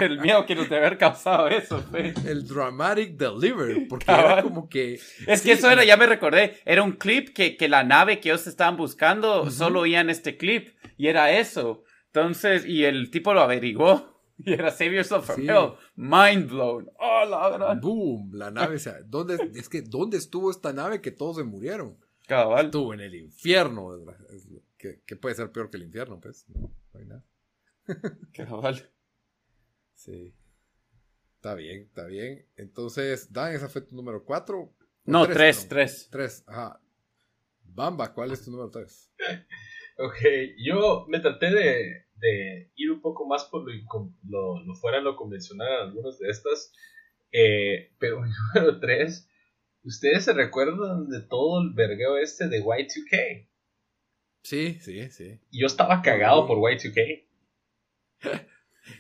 [0.02, 2.16] el miedo que nos debe haber causado eso, fe.
[2.26, 5.00] El dramatic deliver, porque era como que...
[5.28, 8.30] Es que eso era, ya me recordé, era un clip que, que la nave que
[8.30, 11.84] ellos estaban buscando, solo oían este clip, y era eso.
[12.08, 14.17] Entonces, y el tipo lo averiguó.
[14.46, 15.74] Y era Save Yourself from Hell.
[15.96, 16.90] Mind blown.
[17.00, 17.82] Oh, la gran.
[17.82, 18.32] Boom.
[18.34, 18.76] La nave.
[18.76, 21.98] O sea, ¿dónde, es que, ¿dónde estuvo esta nave que todos se murieron?
[22.28, 22.66] Cabal.
[22.66, 23.90] Estuvo en el infierno.
[24.78, 26.46] Que, puede ser peor que el infierno, pues.
[26.50, 27.26] No, hay nada.
[28.34, 28.92] Cabal.
[29.96, 30.34] Sí.
[31.36, 32.46] Está bien, está bien.
[32.58, 34.74] Entonces, Dan, esa fue tu número 4.
[35.06, 36.10] No, 3, 3.
[36.12, 36.82] 3, ajá.
[37.64, 39.14] Bamba, ¿cuál es tu número 3?
[39.98, 40.18] ok,
[40.58, 45.68] yo me traté de de ir un poco más por lo, lo, fuera lo convencional
[45.68, 46.74] en algunas de estas.
[47.32, 49.30] Eh, pero mi número 3,
[49.84, 53.48] ¿ustedes se recuerdan de todo el vergueo este de Y2K?
[54.44, 55.40] Sí, sí, sí.
[55.52, 57.26] Yo estaba cagado por Y2K.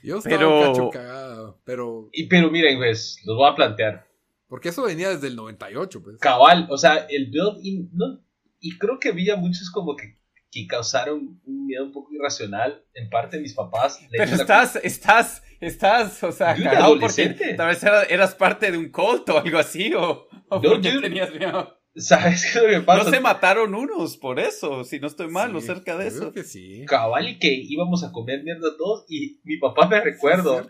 [0.03, 0.89] Yo estaba pero...
[0.89, 2.09] cagado, pero...
[2.11, 4.07] Y, pero miren, pues, los voy a plantear.
[4.47, 6.17] Porque eso venía desde el 98, pues.
[6.19, 8.21] Cabal, o sea, el build-in, no,
[8.59, 10.16] y creo que había muchos como que,
[10.51, 12.83] que causaron un miedo un poco irracional.
[12.93, 14.01] En parte mis papás.
[14.03, 16.69] le Pero echan la estás, estás, estás, o sea, cagado
[16.99, 17.53] porque adolescente.
[17.55, 20.91] tal vez era- eras parte de un culto o algo así, o, o No, porque
[20.91, 21.01] dude.
[21.01, 21.73] tenías miedo.
[21.99, 23.03] ¿Sabes qué es lo que pasa?
[23.05, 26.09] No se mataron unos por eso, si no estoy mal, o Sí, cerca de yo
[26.09, 26.19] eso.
[26.19, 26.85] Creo que sí.
[26.85, 30.63] Cabal y que íbamos a comer mierda todos y mi papá me recuerdo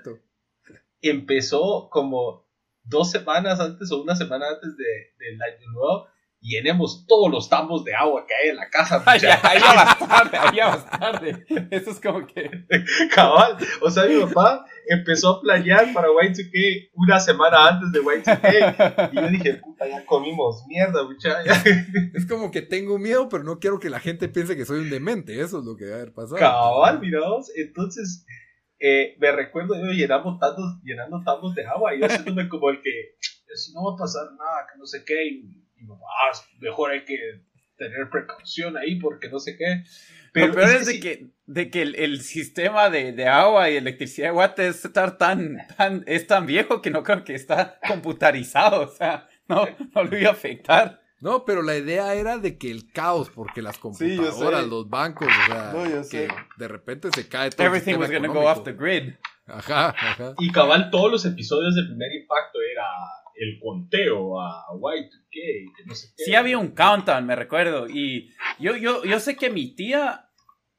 [1.01, 2.47] empezó como
[2.83, 4.85] dos semanas antes o una semana antes de,
[5.25, 6.07] del año nuevo
[6.39, 10.41] llenemos todos los tambos de agua que hay en la casa Ay, ya, ahí ya
[10.41, 11.45] ahí ya vas tarde.
[11.71, 12.49] Eso es como que.
[13.13, 19.09] cabal o sea mi papá empezó a planear para Y2K una semana antes de Y2K
[19.11, 21.63] y yo dije puta ya comimos mierda muchacha
[22.13, 24.89] Es como que tengo miedo, pero no quiero que la gente piense que soy un
[24.89, 25.39] demente.
[25.39, 26.37] Eso es lo que debe haber pasado.
[26.37, 28.25] cabal mirados entonces
[28.79, 32.81] eh, me recuerdo yo llenamos tantos, llenando tambos de agua y yo haciéndome como el
[32.81, 33.15] que
[33.55, 36.37] si no va a pasar nada, que no sé qué, y, y mi mamá, "Ah,
[36.59, 37.17] mejor hay que
[37.77, 39.83] tener precaución ahí porque no sé qué.
[40.33, 43.69] Pero Lo peor es, de sí- que, de que el, el sistema de, de agua
[43.69, 47.33] y electricidad de Guate es estar tan, tan, es tan viejo que no creo que
[47.35, 48.81] está computarizado.
[48.81, 51.01] O sea, no, no lo iba a afectar.
[51.19, 54.67] No, pero la idea era de que el caos, porque las Sí, computadoras, sé.
[54.67, 57.63] los bancos, o sea, No, que de repente se cae todo.
[57.63, 59.13] el Everything sistema was gonna go off the grid.
[59.47, 60.33] Ajá, ajá.
[60.39, 62.83] Y cabal, todos los episodios de Primer Impacto era
[63.39, 66.23] el conteo a Y2K, que no sé qué.
[66.25, 67.87] Sí había un countdown, me recuerdo.
[67.87, 70.29] Y yo, yo, yo sé que mi tía,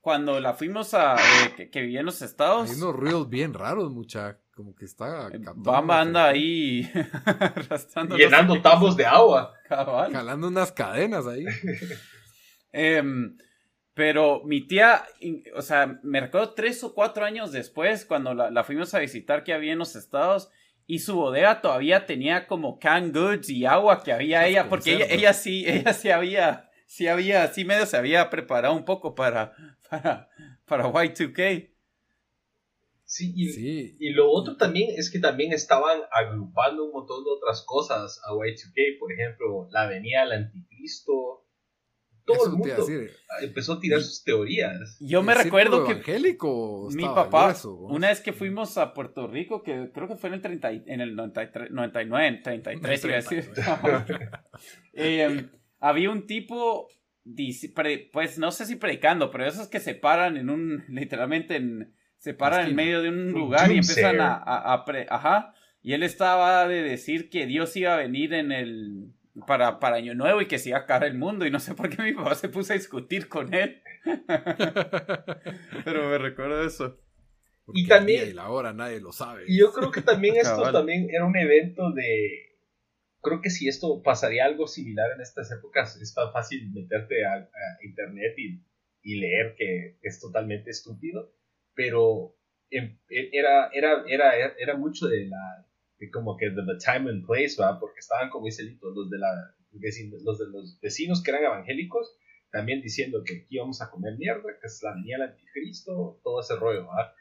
[0.01, 3.55] cuando la fuimos a, eh, que, que vivía en los estados, Hay unos ruidos bien
[3.55, 4.39] raros, mucha.
[4.55, 5.29] Como que está.
[5.29, 6.91] eh, Bamba anda ahí
[7.25, 8.17] arrastrando.
[8.17, 9.55] Llenando tambos de agua.
[9.69, 10.13] cabal.
[10.13, 11.45] Jalando unas cadenas ahí.
[12.73, 13.37] Em,
[13.95, 15.05] pero mi tía,
[15.57, 19.43] o sea, me recuerdo tres o cuatro años después, cuando la, la fuimos a visitar
[19.43, 20.51] que había en los estados,
[20.91, 25.07] y su bodega todavía tenía como canned goods y agua que había Las ella, porque
[25.11, 29.53] ella, sí, ella sí había, sí había, sí medio se había preparado un poco para,
[29.91, 30.31] para,
[30.65, 31.71] para Y2K.
[33.05, 33.97] Sí, y, Sí.
[34.01, 38.33] y lo otro también es que también estaban agrupando un montón de otras cosas a
[38.33, 41.45] Y2K, por ejemplo, la venida del anticristo.
[42.29, 42.87] Todo Eso el a mundo
[43.43, 44.99] empezó a tirar sus teorías.
[45.01, 47.57] Yo me ¿El recuerdo que evangélico mi papá,
[47.89, 50.83] una vez que fuimos a Puerto Rico, que creo que fue en el, 30 y-
[50.87, 53.51] en el 93, 99, 33, iba a decir.
[54.93, 55.47] Eh,
[55.81, 56.89] había un tipo,
[58.13, 62.35] pues no sé si predicando, pero esos que se paran en un, literalmente en, se
[62.35, 66.03] paran en medio de un lugar y empiezan a, a- a pre- ajá, y él
[66.03, 69.13] estaba de decir que Dios iba a venir en el,
[69.47, 71.75] para, para Año Nuevo y que se iba a acabar el mundo y no sé
[71.75, 73.83] por qué mi papá se puso a discutir con él.
[75.85, 76.99] pero me recuerdo eso.
[77.65, 79.45] Porque y también- la hora nadie lo sabe.
[79.47, 80.73] Y yo creo que también esto Cabal.
[80.73, 82.45] también era un evento de...
[83.21, 87.35] Creo que si esto pasaría algo similar en estas épocas, es tan fácil meterte a,
[87.35, 88.63] a internet y,
[89.03, 91.35] y leer que es totalmente estúpido,
[91.75, 92.37] pero
[92.71, 95.67] em- e- era, era, era, era mucho de la...
[96.13, 97.79] Como que de the time and place, ¿va?
[97.81, 99.55] Porque estaban, como dice Lito, los de, la,
[100.23, 102.17] los de los vecinos que eran evangélicos,
[102.51, 106.41] también diciendo que aquí vamos a comer mierda, que es la venida del anticristo, todo
[106.41, 107.13] ese rollo, ¿va?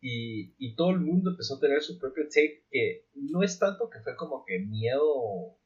[0.00, 3.90] y, y todo el mundo empezó a tener su propio take, que no es tanto
[3.90, 5.58] que fue como que miedo,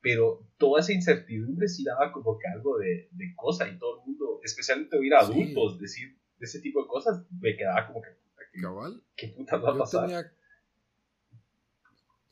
[0.00, 4.06] pero toda esa incertidumbre sí daba como que algo de, de cosa, y todo el
[4.06, 5.32] mundo, especialmente oír a Sí.
[5.32, 9.02] adultos decir de ese tipo de cosas, me quedaba como que, puta, ¿qué, Cabal.
[9.16, 10.02] qué puta va a pasar?
[10.06, 10.32] tenía...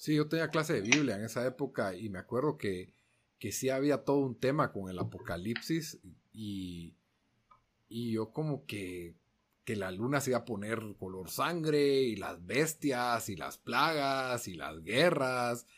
[0.03, 2.93] Sí, yo tenía clase de Biblia en esa época y me acuerdo que,
[3.39, 6.01] que sí había todo un tema con el apocalipsis
[6.33, 6.97] y,
[7.89, 9.15] y yo como que,
[9.65, 14.49] que la luna se iba a poner color sangre y las bestias y las plagas
[14.49, 15.69] y las guerras.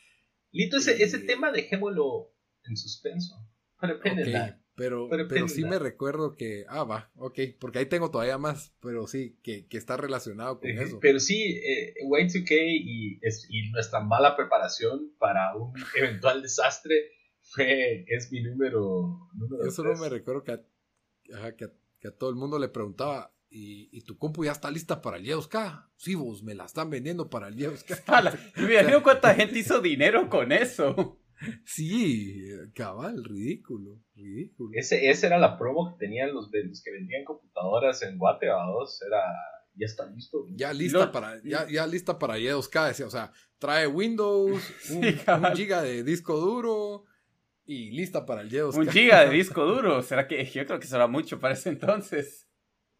[0.52, 2.32] Lito, ese, ese tema dejémoslo
[2.64, 3.46] en suspenso.
[3.78, 4.58] Pero Ok, pénela.
[4.76, 8.74] Pero, Pero pero sí me recuerdo que, ah, va, ok, porque ahí tengo todavía más,
[8.80, 10.98] pero sí, que, que está relacionado con eso.
[11.00, 12.50] Pero sí, eh, Y2K
[12.82, 16.94] y, es- y nuestra mala preparación para un eventual desastre
[17.40, 20.00] fue, es mi número, número Yo solo tres.
[20.00, 20.60] me recuerdo que a,
[21.36, 24.52] ajá, que a- que a todo el mundo le preguntaba, ¿y, y tu compu ya
[24.52, 25.88] está lista para el Yeoska?
[25.96, 28.02] Sí, vos, me la están vendiendo para el Yeoska.
[28.08, 31.18] Ala, Me cuánta gente hizo dinero con eso.
[31.64, 34.70] Sí, eh, cabal, ridículo, ridículo.
[34.74, 39.00] Ese, esa era la promo que tenían los, que vendían computadoras en Guate dos.
[39.06, 39.22] Era,
[39.74, 40.46] ya está listo.
[40.50, 42.38] Ya lista Lo- para, ya, ya lista para
[42.88, 47.04] decía, o sea, trae Windows, un, Sí, un giga de disco duro
[47.66, 48.80] y lista para el Yeoska.
[48.80, 50.02] Un giga de disco duro.
[50.02, 52.48] ¿Será que yo creo que será mucho para ese entonces?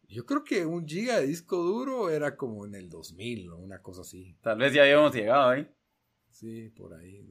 [0.07, 3.81] Yo creo que un giga de disco duro era como en el 2000 o una
[3.81, 4.37] cosa así.
[4.41, 5.67] Tal vez ya habíamos llegado ahí.
[6.29, 7.25] Sí, por ahí.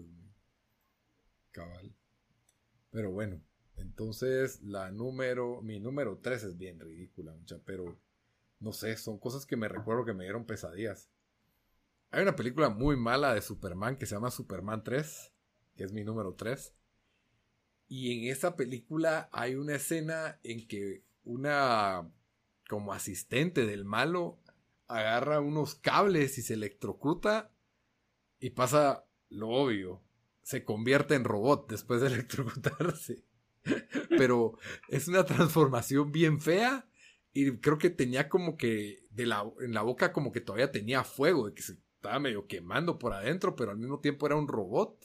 [1.54, 1.70] 2000.
[1.70, 1.96] Cabal.
[2.90, 3.40] Pero bueno.
[3.76, 7.98] Entonces, la número, mi número 3 es bien ridícula, mucha, pero
[8.60, 11.10] no sé, son cosas que me recuerdo que me dieron pesadillas.
[12.10, 15.32] Hay una película muy mala de Superman que se llama Superman 3,
[15.76, 16.72] que es mi número 3.
[17.88, 22.08] Y en esa película hay una escena en que una
[22.68, 24.40] como asistente del malo
[24.86, 27.52] agarra unos cables y se electrocuta
[28.38, 30.00] y pasa lo obvio.
[30.44, 33.24] Se convierte en robot después de electrocutarse.
[34.10, 34.56] Pero
[34.88, 36.86] es una transformación bien fea
[37.32, 41.02] y creo que tenía como que de la, en la boca como que todavía tenía
[41.02, 44.46] fuego, de que se estaba medio quemando por adentro, pero al mismo tiempo era un
[44.46, 45.04] robot.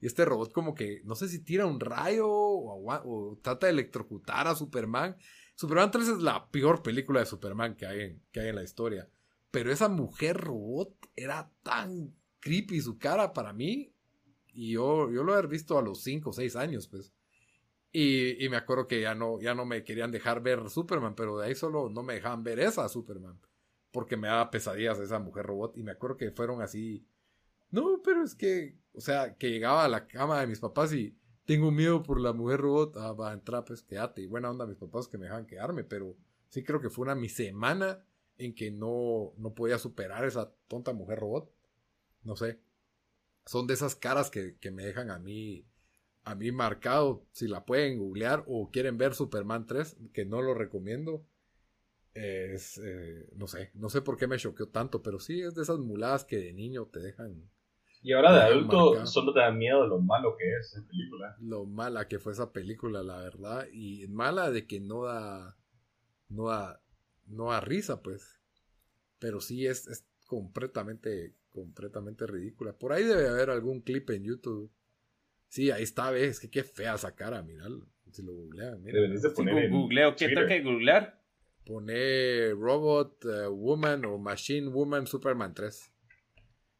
[0.00, 4.46] Y este robot como que, no sé si tira un rayo o, trata de electrocutar
[4.46, 5.16] a Superman.
[5.56, 8.62] Superman 3 es la peor película de Superman que hay en, que hay en la
[8.62, 9.10] historia.
[9.50, 13.92] Pero esa mujer robot era tan creepy su cara para mí.
[14.52, 17.12] Y yo, yo lo he visto a los 5 o 6 años, pues.
[17.92, 21.38] Y, y, me acuerdo que ya no, ya no me querían dejar ver Superman, pero
[21.38, 23.40] de ahí solo no me dejaban ver esa Superman.
[23.90, 25.76] Porque me daba pesadillas esa mujer robot.
[25.78, 27.06] Y me acuerdo que fueron así.
[27.70, 31.16] No, pero es que, o sea, que llegaba a la cama de mis papás y
[31.46, 32.96] tengo miedo por la mujer robot.
[32.98, 34.22] Ah, va a entrar, pues quédate.
[34.22, 36.14] Y buena onda mis papás que me dejaban quedarme, pero
[36.50, 38.04] sí creo que fue una mi semana
[38.36, 41.50] en que no, no podía superar esa tonta mujer robot.
[42.22, 42.60] No sé.
[43.48, 45.66] Son de esas caras que, que me dejan a mí
[46.28, 50.52] a mí marcado, si la pueden googlear o quieren ver Superman 3, que no lo
[50.52, 51.24] recomiendo.
[52.12, 55.62] Es, eh, no sé, no sé por qué me choqueó tanto, pero sí es de
[55.62, 57.48] esas muladas que de niño te dejan.
[58.02, 61.34] Y ahora de adulto solo te da miedo lo malo que es esa película.
[61.40, 63.66] Lo mala que fue esa película, la verdad.
[63.72, 65.56] Y mala de que no da,
[66.28, 66.82] no da,
[67.26, 68.38] no da risa, pues.
[69.18, 72.72] Pero sí es, es completamente, completamente ridícula.
[72.72, 74.72] Por ahí debe haber algún clip en YouTube
[75.48, 77.86] Sí, ahí está, ves, que qué fea esa cara, miralo.
[78.12, 79.00] Si lo googlean, mira.
[79.00, 81.20] de poner googleo, ¿qué tengo que googlear?
[81.66, 85.92] Pone Robot eh, Woman o Machine Woman Superman 3.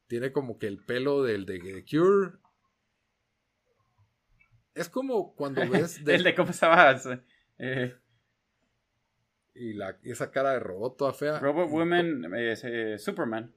[0.07, 2.39] Tiene como que el pelo del de The Cure.
[4.75, 6.01] Es como cuando ves.
[6.07, 6.99] el de cómo estaba.
[7.59, 7.95] Eh,
[9.55, 11.39] y la, esa cara de robot toda fea.
[11.39, 13.55] Robot Woman eh, Superman.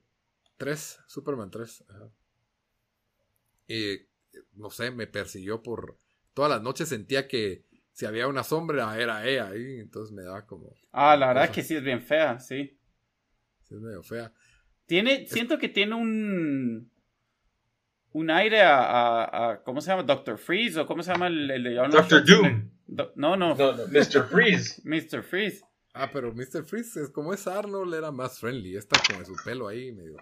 [0.61, 1.83] 3, Superman 3.
[3.67, 3.97] Y
[4.53, 5.97] no sé, me persiguió por
[6.35, 10.45] todas las noches sentía que si había una sombra era ella ahí, entonces me daba
[10.45, 10.75] como...
[10.91, 12.77] Ah, la verdad que sí es bien fea, sí.
[13.63, 14.31] Sí es medio fea.
[14.85, 16.91] Tiene, siento que tiene un...
[18.11, 20.03] Un aire a, a, ¿Cómo se llama?
[20.03, 22.69] Doctor Freeze o ¿cómo se llama el, de Doctor Doom.
[23.15, 23.55] no, no.
[23.55, 24.27] Mr.
[24.29, 24.79] Freeze.
[24.85, 25.23] Mr.
[25.23, 25.61] Freeze.
[25.93, 26.63] Ah, pero Mr.
[26.65, 28.75] Freeze, es, como es Arnold, era más friendly.
[28.75, 30.17] Está con su pelo ahí medio...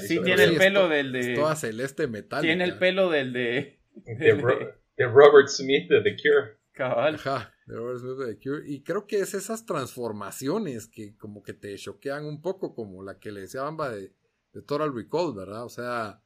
[0.00, 1.34] Sí, tiene el pelo del de.
[1.34, 2.42] toda celeste metal.
[2.42, 3.80] Tiene el pelo del de.
[3.94, 6.58] De, Robert Smith de The Cure.
[6.76, 8.62] Ajá, de Robert Smith de The Cure.
[8.66, 13.18] Y creo que es esas transformaciones que como que te choquean un poco, como la
[13.18, 14.12] que le decía Bamba de,
[14.52, 15.64] de Total Recall, ¿verdad?
[15.64, 16.20] O sea,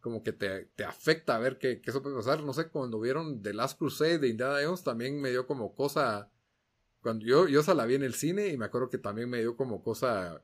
[0.00, 2.42] como que te, te afecta a ver que, eso puede pasar.
[2.42, 6.30] No sé, cuando vieron The Last Crusade de Indiana Jones, también me dio como cosa.
[7.00, 9.40] Cuando yo, yo esa la vi en el cine y me acuerdo que también me
[9.40, 10.42] dio como cosa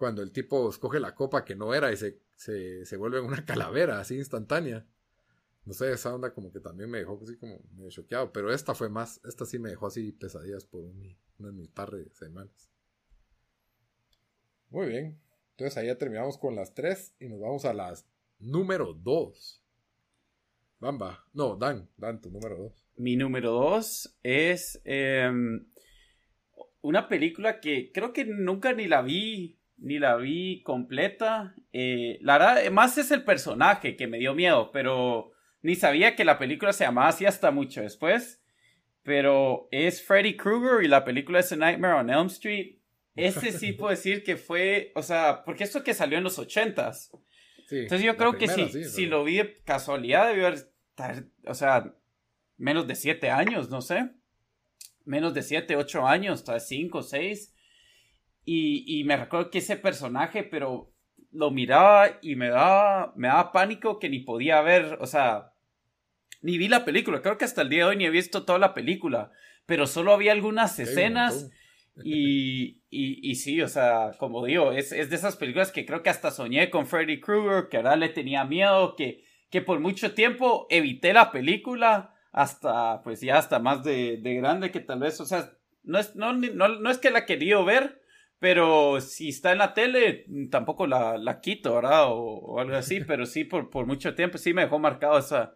[0.00, 4.00] cuando el tipo escoge la copa que no era y se, se, vuelve una calavera
[4.00, 4.86] así instantánea.
[5.66, 8.74] No sé, esa onda como que también me dejó así como medio choqueado, pero esta
[8.74, 12.08] fue más, esta sí me dejó así pesadillas por un, una de mis par de
[12.12, 12.72] semanas.
[14.70, 15.20] Muy bien,
[15.50, 18.06] entonces ahí ya terminamos con las tres y nos vamos a las
[18.38, 19.62] número dos.
[20.78, 22.86] Bamba, no, Dan, Dan, tu número dos.
[22.96, 25.66] Mi número dos es em,
[26.80, 31.54] una película que creo que nunca ni la vi ni la vi completa.
[31.72, 36.24] Eh, la verdad, más es el personaje que me dio miedo, pero ni sabía que
[36.24, 38.42] la película se llamaba así hasta mucho después.
[39.02, 42.76] Pero es Freddy Krueger y la película es A Nightmare on Elm Street.
[43.16, 47.10] Este sí puedo decir que fue, o sea, porque esto que salió en los ochentas.
[47.70, 50.72] Entonces yo creo que si, si lo vi de casualidad debió haber,
[51.46, 51.94] o sea,
[52.56, 54.10] menos de siete años, no sé.
[55.04, 57.54] Menos de siete, ocho años, tal vez cinco, seis.
[58.44, 60.92] Y, me recuerdo que ese personaje, pero
[61.30, 65.52] lo miraba y me daba, me daba pánico que ni podía ver, o sea,
[66.42, 67.22] ni vi la película.
[67.22, 69.30] Creo que hasta el día de hoy ni he visto toda la película,
[69.66, 71.50] pero solo había algunas escenas.
[72.02, 76.10] Y, y, sí, o sea, como digo, es, es, de esas películas que creo que
[76.10, 80.66] hasta soñé con Freddy Krueger, que ahora le tenía miedo, que, que por mucho tiempo
[80.70, 85.26] evité la película, hasta, pues ya hasta más de, de grande que tal vez, o
[85.26, 87.99] sea, no es, no, no, no es que la quería ver,
[88.40, 92.06] pero si está en la tele, tampoco la, la quito, ¿verdad?
[92.08, 95.54] O, algo así, pero sí, por, por mucho tiempo sí me dejó marcado esa,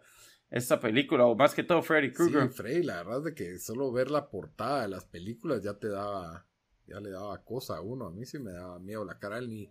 [0.51, 2.43] esta película, o más que todo Freddy Krueger.
[2.43, 5.79] Sí, Freddy, la verdad es de que solo ver la portada de las películas ya
[5.79, 6.45] te daba,
[6.85, 8.05] ya le daba cosa a uno.
[8.05, 9.67] A mí sí me daba miedo la cara, ni,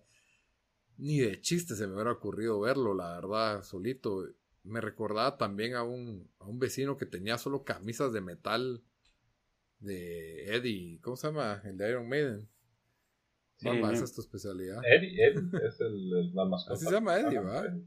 [0.97, 4.27] ni de chiste se me hubiera ocurrido verlo, la verdad, solito.
[4.65, 8.83] Me recordaba también a un, a un vecino que tenía solo camisas de metal
[9.79, 11.62] de Eddie, ¿cómo se llama?
[11.65, 12.49] El de Iron Maiden.
[13.73, 14.81] Sí, Mamá, esa es tu especialidad.
[14.85, 16.75] Eddie, Eddie es el, el- la mascota.
[16.75, 17.39] Así se llama Eddie.
[17.39, 17.85] Eddie.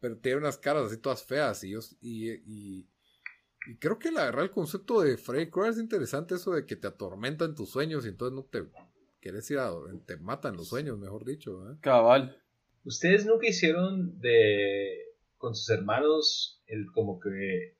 [0.00, 2.88] pero tiene unas caras así todas feas y, yo, y, y,
[3.66, 6.76] y creo que la verdad el concepto de Freddy Krueger es interesante eso de que
[6.76, 8.64] te atormentan tus sueños y entonces no te
[9.20, 9.70] quieres ir a
[10.06, 11.76] te matan los sueños mejor dicho ¿eh?
[11.82, 12.36] Cabal.
[12.84, 14.96] ¿Ustedes nunca hicieron de
[15.36, 17.76] con sus hermanos el como que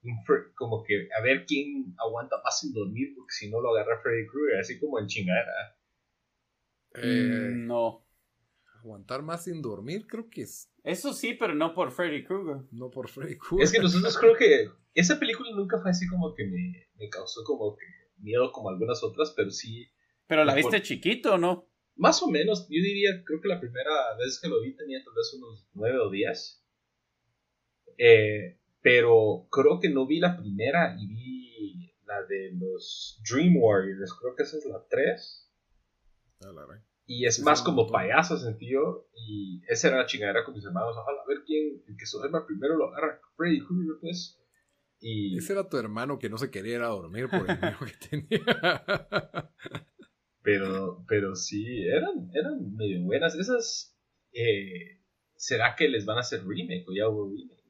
[0.55, 4.26] como que a ver quién aguanta más sin dormir porque si no lo agarra Freddy
[4.26, 5.76] Krueger, así como en chingadera?
[6.95, 8.05] Eh, Mm, no.
[8.80, 12.64] aguantar más sin dormir creo que es Eso sí, pero no por Freddy Krueger.
[12.72, 16.34] no por Freddy Krueger Es que nosotros creo que esa película nunca fue así como
[16.34, 17.84] que me, me causó como que
[18.18, 19.86] miedo como algunas otras, pero sí,
[20.26, 21.66] Pero la viste chiquito, ¿no?
[21.97, 25.12] más o menos, yo diría, creo que la primera vez que lo vi tenía tal
[25.14, 26.64] vez unos nueve o diez.
[27.99, 34.14] Eh, pero creo que no vi la primera y vi la de los Dream Warriors,
[34.14, 35.49] creo que esa es la 3.
[37.07, 39.09] Y es Sí, más como payaso sentido.
[39.14, 40.97] Y esa era la chingadera con mis hermanos.
[40.97, 43.20] Ojalá a ver quién, el que se duerma primero lo agarra.
[43.36, 44.36] Freddy Krueger, pues.
[45.01, 47.78] Y ese era tu hermano que no se quería ir a dormir por el miedo
[47.86, 49.51] que tenía
[50.43, 53.34] Pero, pero sí, eran, eran medio buenas.
[53.34, 53.97] Esas,
[54.32, 55.01] eh,
[55.36, 57.61] ¿será que les van a hacer remake o ya hubo remake?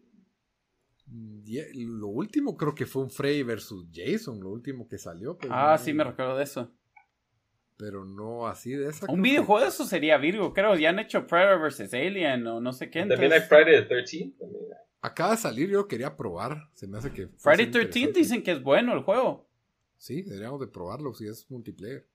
[1.46, 5.52] Y lo último creo que fue un Freddy versus Jason lo último que salió pero
[5.52, 6.72] Ah, no- sí, me recuerdo de eso.
[7.80, 10.76] Pero no así de esa Un videojuego de eso sería Virgo, creo.
[10.76, 11.92] Ya han hecho Predator vs.
[11.94, 13.06] Alien o no sé qué.
[13.06, 14.78] También hay Friday the 13 también hay.
[15.02, 16.68] Acaba de salir, yo quería probar.
[16.74, 17.28] Se me hace que.
[17.38, 18.18] Friday ser 13 interesante.
[18.20, 19.48] dicen que es bueno el juego.
[19.96, 22.06] Sí, deberíamos de probarlo si es multiplayer.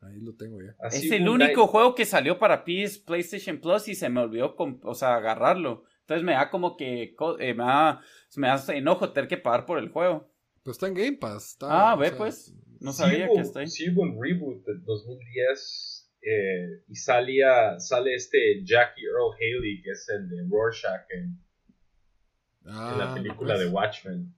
[0.00, 0.74] Ahí lo tengo ya.
[0.80, 4.20] Así es el único night- juego que salió para PS, PlayStation Plus y se me
[4.20, 5.84] olvidó, o sea, agarrarlo.
[6.00, 8.00] Entonces me da como que, eh, me, da,
[8.36, 10.28] me da enojo tener que pagar por el juego.
[10.62, 11.52] Pero está en Game Pass.
[11.52, 12.54] está- Ah, ve sea, pues.
[12.84, 13.66] No sí sabía hubo- que está ahí.
[13.66, 19.90] Sí hubo un reboot del 2010 eh, y salía, sale este Jackie Earl Haley, que
[19.90, 21.38] es el de Rorschach en,
[22.66, 23.60] ah, en la película pues.
[23.66, 24.34] de Watchmen.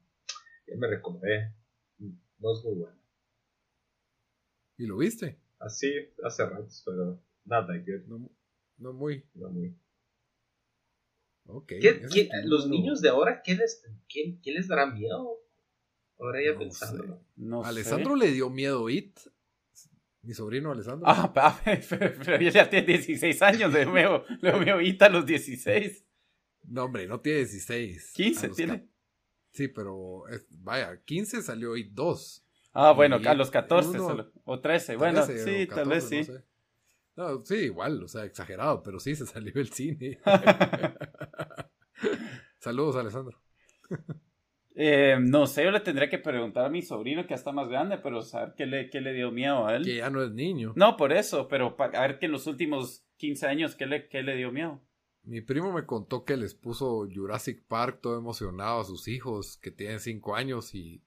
[0.67, 1.53] Ya me recordé.
[1.99, 2.97] No es muy bueno.
[4.79, 5.39] ¿Y lo viste?
[5.59, 5.91] Así
[6.23, 8.07] hace ratos, pero not that good.
[8.07, 8.31] No,
[8.79, 9.25] no muy.
[9.35, 9.75] no muy.
[11.47, 11.67] Ok.
[11.81, 14.87] ¿Qué- ese qué- es tu los niños de ahora, ¿qué les, qué, qué les dará
[14.87, 15.39] miedo?
[16.19, 17.21] Ahora ya No pensando.
[17.37, 17.69] No sé.
[17.69, 19.19] Alessandro le dio miedo It.
[20.23, 21.07] Mi sobrino Alessandro.
[21.09, 25.11] Ah, pa- pero, pero él ya tiene 16 años, le veo, le veo ahorita a
[25.11, 26.05] los 16.
[26.65, 28.13] No, hombre, no tiene 16.
[28.15, 28.89] 15 A los tiene.
[29.53, 32.45] Sí, pero es- vaya, 15 salió It 2.
[32.73, 34.97] Ah, bueno, Y a los 14 uno- solo, o 13.
[34.97, 36.31] Bueno, 13 sí, o tal vez 14, sí.
[36.33, 36.45] no sé.
[37.17, 40.19] No, sí, igual, o sea, exagerado, pero sí se salió el cine.
[42.59, 43.39] Saludos, Alessandro.
[44.79, 47.69] Eh, no sé, yo le tendría que preguntar a mi sobrino que ya está más
[47.69, 49.85] grande, pero saber qué le, qué le dio miedo a él.
[49.85, 50.75] Que ya no es niño.
[50.77, 54.23] No, por eso, pero a ver que en los últimos 15 años, ¿qué le, qué
[54.23, 54.83] le dio miedo?
[55.23, 59.71] Mi primo me contó que les puso Jurassic Park todo emocionado a sus hijos que
[59.71, 61.03] tienen 5 años y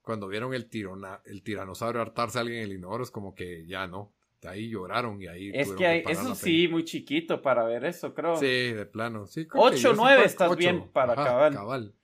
[0.00, 3.66] cuando vieron el, tirona- el tiranosaurio hartarse a alguien en el inodoro es como que
[3.66, 4.14] ya no.
[4.44, 8.34] Ahí lloraron y ahí Es que hay- eso sí, muy chiquito para ver eso, creo.
[8.36, 9.26] Sí, de plano.
[9.26, 10.58] Sí, creo que Ocho, Jurassic nueve Park, estás ocho.
[10.58, 11.94] bien para Ajá, cabal.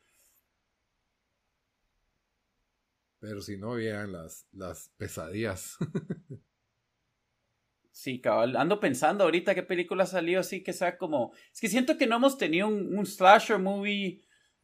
[3.20, 5.76] Pero si no, vieran las, las pesadillas.
[7.90, 8.54] Sí, cabal.
[8.54, 11.32] Ando pensando ahorita qué película salió así que sea como...
[11.52, 14.22] Es que siento que no hemos tenido un, un slasher movie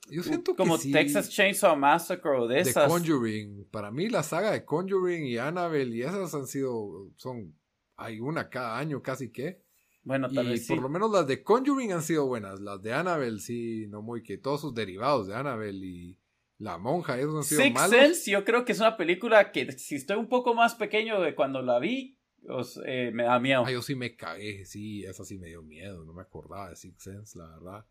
[0.09, 2.89] Yo siento como que sí, Texas Chainsaw Massacre o de The esas.
[2.89, 3.67] Conjuring.
[3.73, 7.59] Para mí la saga de Conjuring y Annabelle y esas han sido, son,
[7.97, 9.65] hay una cada año casi que.
[10.05, 10.73] Bueno, tal Y vez sí.
[10.73, 12.61] por lo menos las de Conjuring han sido buenas.
[12.61, 16.19] Las de Annabelle sí, no muy que todos sus derivados de Annabelle y
[16.59, 17.91] La Monja, esos han sido Six malos.
[17.91, 21.35] Sense yo creo que es una película que si estoy un poco más pequeño de
[21.35, 22.19] cuando la vi,
[22.49, 23.65] os- eh, me da miedo.
[23.67, 26.77] Ah, yo sí me cagué, sí, esa sí me dio miedo, no me acordaba de
[26.77, 27.87] Six Sense, la verdad.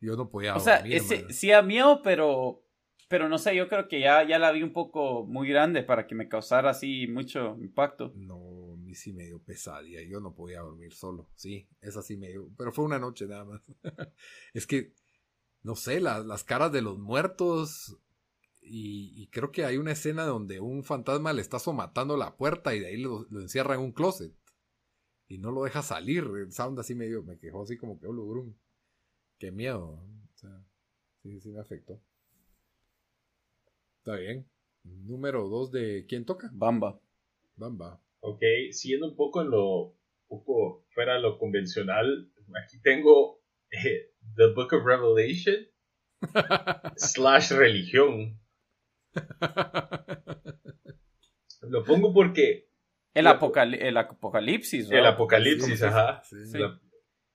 [0.00, 1.32] Yo no podía o sea, dormir, ese- man.
[1.32, 2.62] sí da miedo, pero...
[3.08, 6.08] Pero no sé, yo creo que ya, ya la vi un poco muy grande para
[6.08, 8.12] que me causara así mucho impacto.
[8.16, 10.02] No, a mí sí me dio pesadilla.
[10.02, 11.30] Yo no podía dormir solo.
[11.36, 12.50] Sí, esa sí me dio.
[12.58, 13.62] Pero fue una noche nada más.
[14.54, 14.92] es que,
[15.66, 17.98] no sé, la- las caras de los muertos.
[18.62, 22.74] Y, y creo que hay una escena donde un fantasma le está somatando la puerta
[22.74, 24.32] y de ahí lo, lo encierra en un closet.
[25.28, 26.24] Y no lo deja salir.
[26.24, 28.54] El sound así medio, me quejó así como que, oh.
[29.38, 30.00] Qué miedo.
[30.34, 30.64] O sea,
[31.22, 32.00] sí, sí me afectó.
[33.98, 34.48] Está bien.
[34.84, 36.48] Número dos de ¿quién toca?
[36.52, 37.00] Bamba.
[37.56, 38.00] Bamba.
[38.20, 38.40] Ok,
[38.70, 39.96] siguiendo un poco en lo
[40.28, 42.32] un poco fuera de lo convencional,
[42.64, 43.40] aquí tengo
[43.70, 45.66] eh, The Book of Revelation
[46.96, 48.38] slash religión.
[51.62, 52.68] Lo pongo porque
[53.14, 55.08] El, apocali- el apocalipsis, el ¿no?
[55.08, 56.22] apocalipsis, ajá.
[56.24, 56.36] Sí.
[56.46, 56.58] Sí.
[56.58, 56.80] La-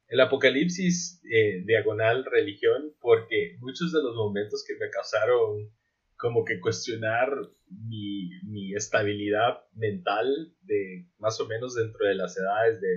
[0.08, 5.72] el apocalipsis eh, diagonal religión porque muchos de los momentos que me causaron
[6.18, 7.30] como que cuestionar
[7.70, 12.88] mi, mi estabilidad mental de más o menos dentro de las edades de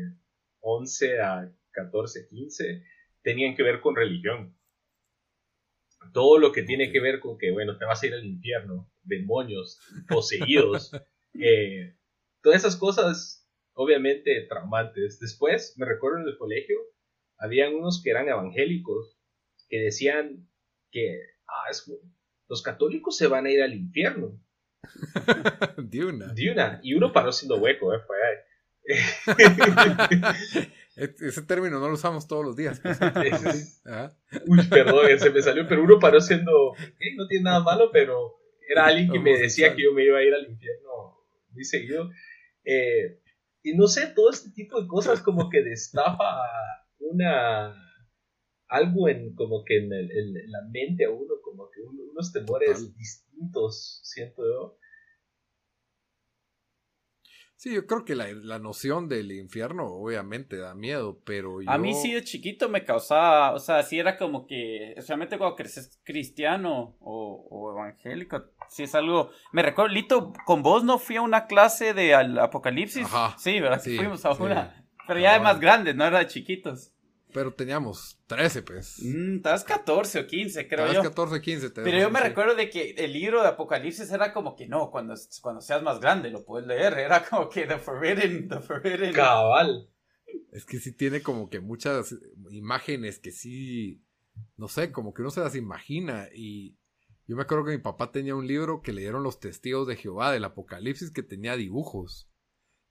[0.61, 2.83] 11 a 14, 15
[3.25, 4.57] tenían que ver con religión.
[6.13, 8.89] Todo lo que tiene que ver con que, bueno, te vas a ir al infierno,
[9.03, 10.93] demonios, poseídos,
[11.35, 11.97] eh,
[12.43, 15.19] todas esas cosas obviamente traumantes.
[15.19, 16.79] Después, me recuerdo en el colegio,
[17.39, 19.19] habían unos que eran evangélicos
[19.69, 20.49] que decían
[20.93, 21.91] que ah, es-
[22.49, 24.39] los católicos se van a ir al infierno.
[25.79, 26.33] De una.
[26.35, 28.17] De una, y uno paró siendo hueco, eh, fue.
[30.97, 32.81] Ese término no lo usamos todos los días.
[32.81, 32.99] pues.
[33.85, 34.17] Ajá.
[34.47, 36.73] Uy, perdón, se me salió, pero uno paró siendo,
[37.17, 38.37] no tiene nada malo, pero
[38.69, 39.77] era alguien que me decía Homosexual.
[39.77, 40.91] que yo me iba a ir al infierno
[41.51, 42.11] muy seguido.
[42.65, 43.21] Eh,
[43.63, 46.43] y no sé, todo este tipo de cosas como que destapa
[46.99, 47.75] una
[48.69, 52.33] algo en como que en, el- en- la mente a uno, como que un- unos
[52.33, 52.95] temores Total.
[52.97, 54.79] distintos, siento yo.
[57.57, 61.71] Sí, yo creo que la, la noción del infierno obviamente da miedo, pero yo...
[61.71, 65.57] A mí sí de chiquito me causaba, o sea, sí era como que, especialmente cuando
[65.57, 71.17] creces cristiano o, o evangélico, sí es algo, me recuerdo, Lito, con vos no fui
[71.17, 73.37] a una clase de al apocalipsis, Ajá.
[73.39, 73.81] sí, ¿verdad?
[73.81, 74.43] Sí, fuimos a sí.
[74.43, 76.94] una, pero ya de más grandes, no era de chiquitos.
[77.35, 79.01] Pero teníamos 13, pues.
[79.03, 81.01] Mm, estabas 14 o 15, creo Tal yo.
[81.01, 81.71] vez 14, 15.
[81.71, 84.93] te Pero yo me recuerdo de que el libro de Apocalipsis era como que no,
[84.93, 86.97] cuando, cuando seas más grande lo puedes leer.
[86.97, 89.13] Era como que The Forbidden, The Forbidden.
[89.13, 89.91] Cabal.
[90.53, 92.15] Es que sí tiene como que muchas
[92.53, 94.01] imágenes que sí,
[94.57, 96.29] no sé, como que uno se las imagina.
[96.33, 96.77] Y
[97.27, 99.97] yo me acuerdo que mi papá tenía un libro que le dieron los testigos de
[99.97, 102.31] Jehová del Apocalipsis que tenía dibujos.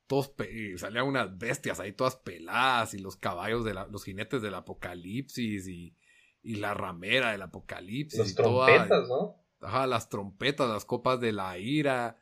[0.07, 4.41] Todos pe- salían unas bestias ahí todas peladas y los caballos de la- los jinetes
[4.41, 5.95] del Apocalipsis y,
[6.41, 8.19] y la ramera del Apocalipsis.
[8.19, 9.39] Las toda- trompetas, ¿no?
[9.61, 12.17] Ajá, las trompetas, las copas de la ira.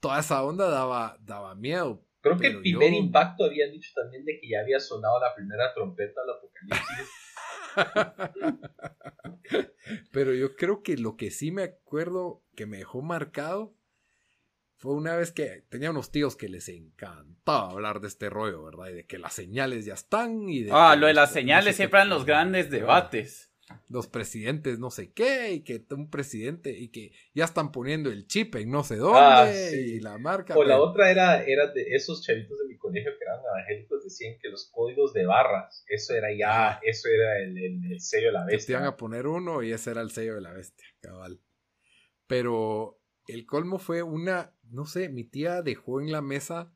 [0.00, 2.06] Toda esa onda daba, daba miedo.
[2.20, 5.34] Creo que el primer yo- impacto habían dicho también de que ya había sonado la
[5.34, 7.08] primera trompeta del apocalipsis.
[10.12, 13.74] Pero yo creo que lo que sí me acuerdo que me dejó marcado
[14.82, 18.88] fue una vez que tenía unos tíos que les encantaba hablar de este rollo, ¿verdad?
[18.88, 21.34] Y de que las señales ya están y de Ah, que lo de las no
[21.34, 23.48] señales sé siempre qué- eran los grandes debates.
[23.88, 28.26] Los presidentes no sé qué y que un presidente y que ya están poniendo el
[28.26, 29.76] chip en no sé dónde Ah, sí.
[29.76, 30.56] y la marca.
[30.58, 34.02] O la pero- otra era, era de esos chavitos de mi colegio que eran evangélicos,
[34.02, 38.26] decían que los códigos de barras, eso era ya, eso era el, el- el sello
[38.26, 38.86] de la que te iban bestia.
[38.88, 41.40] a poner uno y ese era el sello de la bestia, cabal.
[42.26, 46.72] Pero el colmo fue una, no sé, mi tía dejó en la mesa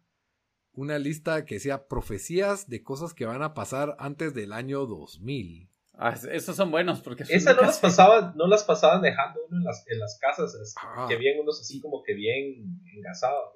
[0.73, 5.71] una lista que decía profecías de cosas que van a pasar antes del año 2000.
[5.99, 9.57] Ah, esos son buenos porque son Esas no las pasaban, no las pasaban dejando uno
[9.57, 11.07] en las, en las casas, es- Ah.
[11.09, 13.55] que habían unos así como que bien engasados.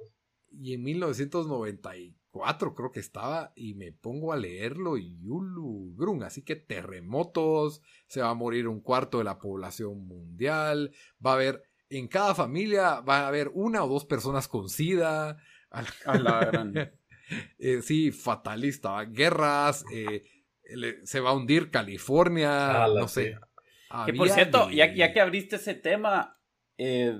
[0.50, 6.42] Y en 1994 creo que estaba y me pongo a leerlo y Yulu Grun, así
[6.42, 10.92] que terremotos, se va a morir un cuarto de la población mundial,
[11.24, 15.36] va a haber, en cada familia va a haber una o dos personas con SIDA,
[15.70, 16.74] A la gran.
[17.58, 20.24] eh, sí, fatalista, guerras, eh,
[20.74, 23.36] le- se va a hundir California, la no sé.
[24.06, 26.38] Que por cierto, de- ya, ya que abriste ese tema,
[26.78, 27.18] eh,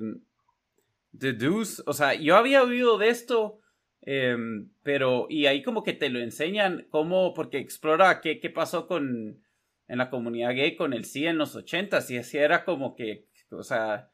[1.18, 3.58] The Deuce, o sea, yo había oído de esto,
[4.02, 4.36] eh,
[4.82, 9.42] pero, y ahí como que te lo enseñan, cómo, porque explora qué, qué pasó con,
[9.88, 13.26] en la comunidad gay con el sí en los ochentas, y así era como que,
[13.50, 14.10] o sea,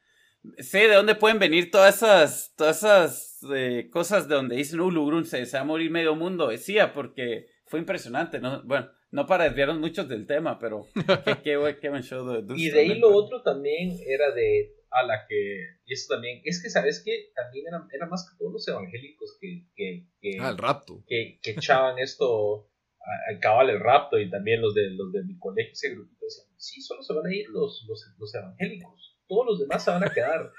[0.58, 4.90] sé de dónde pueden venir todas esas, todas esas eh, cosas de donde dicen, uh,
[4.90, 8.62] Lugrun, se, va a morir medio mundo, decía, porque fue impresionante, ¿no?
[8.64, 10.86] Bueno, no para desviarnos muchos del tema, pero
[11.24, 14.32] qué, qué, qué buen show de Y de ahí también, lo pero- otro también era
[14.32, 18.28] de a la que, y eso también, es que sabes que también era, era más
[18.30, 21.04] que todos los evangélicos que, que, que, Ah, el rapto.
[21.06, 22.70] que, que echaban esto
[23.00, 26.24] a- al cabal el rapto y también los de los de mi colegio, ese grupito
[26.24, 29.90] decían, sí, solo se van a ir los, los, los evangélicos, todos los demás se
[29.90, 30.52] van a quedar.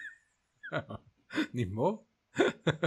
[1.54, 2.06] Ni modo.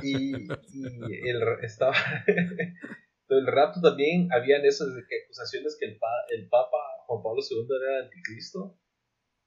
[0.02, 1.94] y, y el, estaba
[3.28, 4.88] el rapto también habían esas
[5.24, 6.76] acusaciones que el, pa- el Papa
[7.06, 8.78] Juan Pablo II era anticristo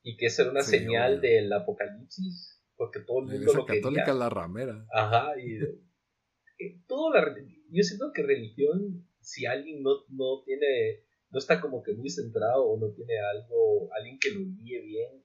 [0.04, 3.82] y que esa era una Sí, señal del apocalipsis porque todo el mundo lo quería.
[3.82, 4.86] católica es la ramera.
[4.92, 7.36] Ajá, y eh, toda la,
[7.72, 12.66] yo siento que religión, si alguien no, no tiene, no está como que muy centrado
[12.66, 15.23] o no tiene algo, alguien que lo guíe bien,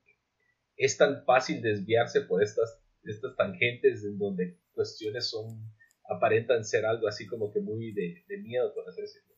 [0.78, 5.70] es tan fácil desviarse por estas, estas tangentes en donde cuestiones son,
[6.08, 9.34] aparentan ser algo así como que muy de, de miedo, por así decirlo.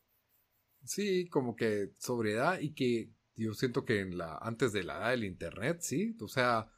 [0.84, 5.10] Sí, como que sobriedad y que yo siento que en la antes de la edad
[5.10, 6.70] del internet, sí, o sea,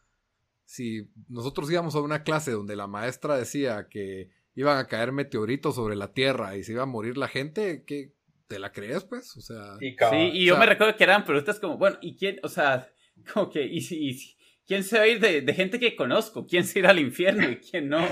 [0.64, 5.74] si nosotros íbamos a una clase donde la maestra decía que iban a caer meteoritos
[5.74, 8.14] sobre la Tierra y se iba a morir la gente, ¿qué
[8.48, 9.36] te la crees pues?
[9.36, 11.98] O sea, Y Sí, y yo o sea- me recuerdo que eran preguntas como, bueno,
[12.02, 12.38] ¿y quién?
[12.42, 12.88] O sea,
[13.32, 14.36] como que, ¿y, si- y si-
[14.66, 16.46] quién se va a ir de, de gente que conozco?
[16.46, 18.06] ¿Quién se irá al infierno y quién no?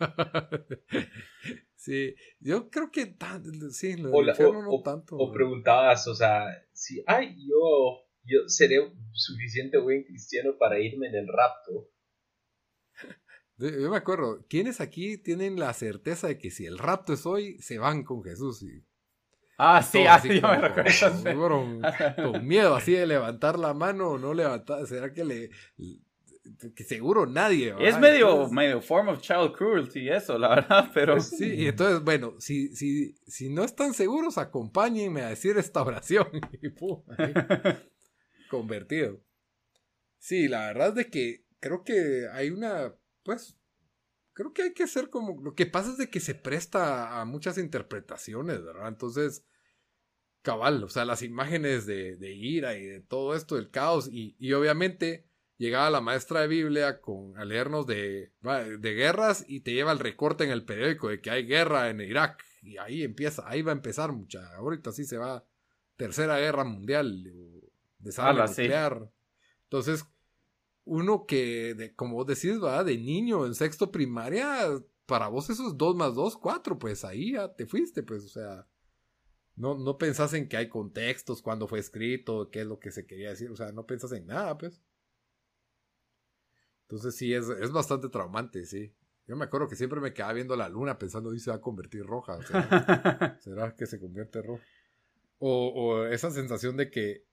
[1.76, 5.16] sí, yo creo que tan, sí, lo O la- infierno o- no tanto.
[5.16, 8.76] o preguntabas, o sea, si, ay, yo, yo seré
[9.12, 11.90] suficiente buen cristiano para irme en el rapto.
[13.56, 17.56] Yo me acuerdo, ¿quiénes aquí tienen la certeza de que si el rapto es hoy,
[17.60, 18.64] se van con Jesús?
[18.64, 18.84] Y
[19.56, 22.32] Ah, sí, todos ah, así yo me recuerdo.
[22.32, 24.86] con miedo así de levantar la mano o no levantar.
[24.86, 25.50] ¿Será que le...
[26.74, 27.80] que seguro nadie va?
[27.80, 31.14] Es medio, Entonces, medio form of child cruelty eso, la verdad, pero...
[31.14, 35.82] Pues Sí, y entonces, bueno, si, si, si no están seguros, acompáñenme a decir esta
[35.82, 36.28] oración.
[36.62, 37.32] Y pum, ahí,
[38.50, 39.20] convertido.
[40.18, 43.56] Sí, la verdad es de que creo que hay una, pues,
[44.34, 47.24] creo que hay que ser como, lo que pasa es de que se presta a
[47.24, 48.88] muchas interpretaciones, ¿verdad?
[48.88, 49.46] Entonces,
[50.42, 54.36] cabal, o sea, las imágenes de, de ira y de todo esto, del caos, y,
[54.38, 59.72] y obviamente llegaba la maestra de Biblia con, a leernos de, de guerras y te
[59.72, 63.44] lleva el recorte en el periódico de que hay guerra en Irak, y ahí empieza,
[63.46, 65.46] ahí va a empezar mucha, ahorita sí se va,
[65.96, 67.24] tercera guerra mundial,
[67.98, 68.62] desarme sí.
[68.62, 69.10] nuclear.
[69.62, 70.04] Entonces,
[70.84, 74.68] uno que, de, como vos decís, va, de niño en sexto primaria,
[75.06, 78.28] para vos eso es 2 más 2, 4, pues ahí ya te fuiste, pues, o
[78.28, 78.66] sea,
[79.56, 83.06] no, no pensás en que hay contextos, cuándo fue escrito, qué es lo que se
[83.06, 84.82] quería decir, o sea, no pensás en nada, pues.
[86.82, 88.94] Entonces sí, es, es bastante traumante, sí.
[89.26, 91.60] Yo me acuerdo que siempre me quedaba viendo la luna pensando, y se va a
[91.60, 94.62] convertir roja, sea, ¿será que se convierte roja?
[95.38, 97.24] O, o esa sensación de que,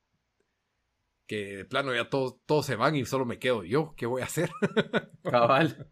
[1.31, 4.21] que de plano ya todos, todos se van y solo me quedo yo, ¿qué voy
[4.21, 4.49] a hacer?
[5.23, 5.89] Cabal.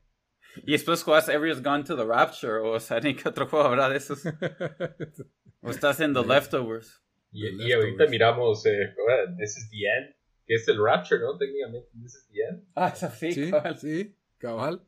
[0.66, 3.88] Y después juegas Everyone's Gone to the Rapture, o sea, ni qué otro juego habrá
[3.88, 4.22] de esos.
[5.62, 7.02] O estás en The Leftovers.
[7.32, 7.76] Y, The y Leftovers.
[7.76, 8.94] ahorita miramos, eh,
[9.38, 11.38] This is the End, que es el Rapture, ¿no?
[11.38, 12.64] Técnicamente, This is the End.
[12.76, 13.78] Ah, eso sí, sí, cabal.
[13.78, 14.86] sí, cabal.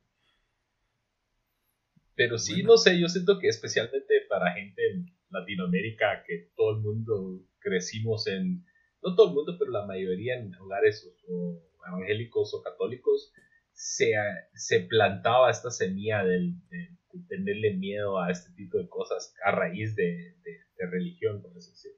[2.16, 2.68] Pero sí, Bueno.
[2.72, 8.28] no sé, yo siento que especialmente para gente en Latinoamérica, que todo el mundo crecimos
[8.28, 8.66] en,
[9.04, 13.34] no todo el mundo, pero la mayoría en hogares o, o evangélicos o católicos,
[13.74, 14.14] se,
[14.54, 19.52] se plantaba esta semilla del, de, de tenerle miedo a este tipo de cosas a
[19.52, 21.98] raíz de, de, de religión, por así decirlo.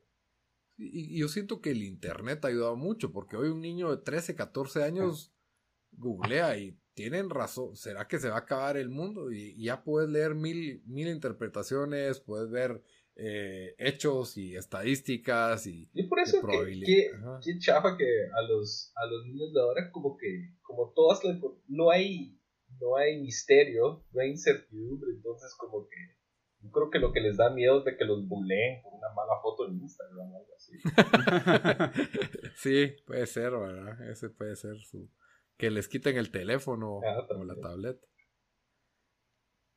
[0.78, 4.02] Y, y yo siento que el internet ha ayudado mucho, porque hoy un niño de
[4.02, 5.34] 13, 14 años
[5.92, 9.32] googlea y tienen razón, ¿será que se va a acabar el mundo?
[9.32, 12.84] Y, y ya puedes leer mil, mil interpretaciones, puedes ver
[13.16, 15.90] eh, hechos y estadísticas y...
[15.94, 17.12] Y por eso que,
[17.44, 21.38] que, chafa que a los, a los niños de ahora como que, como todas las,
[21.68, 22.40] no hay,
[22.80, 26.24] no hay misterio, no hay incertidumbre, entonces como que
[26.64, 29.10] yo creo que lo que les da miedo es de que los buleen por una
[29.14, 30.78] mala foto en Instagram o algo así.
[32.56, 34.10] sí, puede ser, ¿verdad?
[34.10, 35.12] Ese puede ser su...
[35.58, 38.08] Que les quiten el teléfono Ah, o la tableta.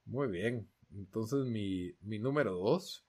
[0.05, 0.71] Muy bien.
[0.95, 3.06] Entonces mi, mi número dos.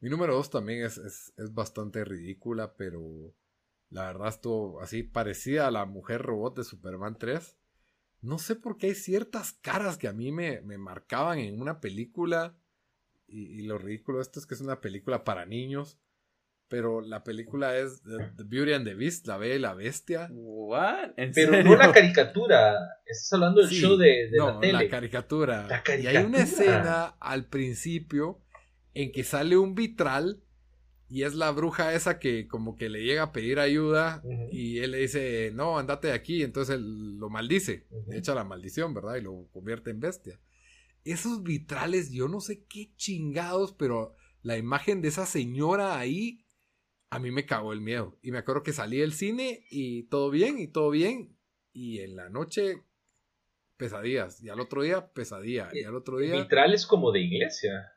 [0.00, 3.34] Mi número dos también es, es, es bastante ridícula, pero
[3.90, 7.56] la verdad estuvo así parecida a la mujer robot de Superman 3.
[8.20, 11.80] No sé por qué hay ciertas caras que a mí me, me marcaban en una
[11.80, 12.56] película.
[13.26, 15.98] Y, y lo ridículo de esto es que es una película para niños.
[16.68, 20.36] Pero la película es The, The Beauty and the Beast, La Bella y la Bestia.
[20.36, 21.12] What?
[21.16, 21.64] ¿En Pero serio?
[21.64, 22.74] no la caricatura,
[23.06, 24.88] estás hablando del Sí, show de, de no, la tele.
[24.88, 25.66] caricatura.
[25.66, 26.42] La Y hay una caricatura.
[26.42, 28.42] escena al principio
[29.02, 30.42] en que sale un vitral
[31.08, 34.90] y es la bruja esa que como que le llega a pedir ayuda y él
[34.90, 39.14] le dice, no, andate de aquí, entonces él lo maldice, echa la maldición, ¿verdad?
[39.14, 40.40] Y lo convierte en bestia.
[41.04, 46.44] Esos vitrales, yo no sé qué chingados, pero la imagen de esa señora ahí,
[47.08, 48.18] a mí me cagó el miedo.
[48.20, 51.38] Y me acuerdo que salí del cine y todo bien, y todo bien,
[51.72, 52.82] y en la noche
[53.76, 56.34] pesadillas, y al otro día pesadilla, y al otro día...
[56.34, 57.92] Vitral es como de iglesia.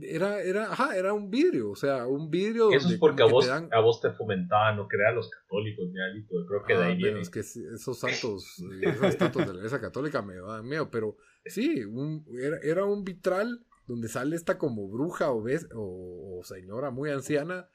[0.00, 2.70] Era, era, ajá, era un vidrio, o sea, un vidrio.
[2.72, 5.88] Eso es porque a vos, dan- a vos te fomentaban no creer a los católicos,
[5.90, 6.34] mi Alito.
[6.48, 7.20] Creo que de Ah, ahí viene.
[7.20, 11.16] es que esos santos, esos santos de la iglesia católica me dan miedo, pero
[11.46, 16.44] sí, un- era, era un vitral donde sale esta como bruja o, ves, o, o
[16.44, 17.68] señora muy anciana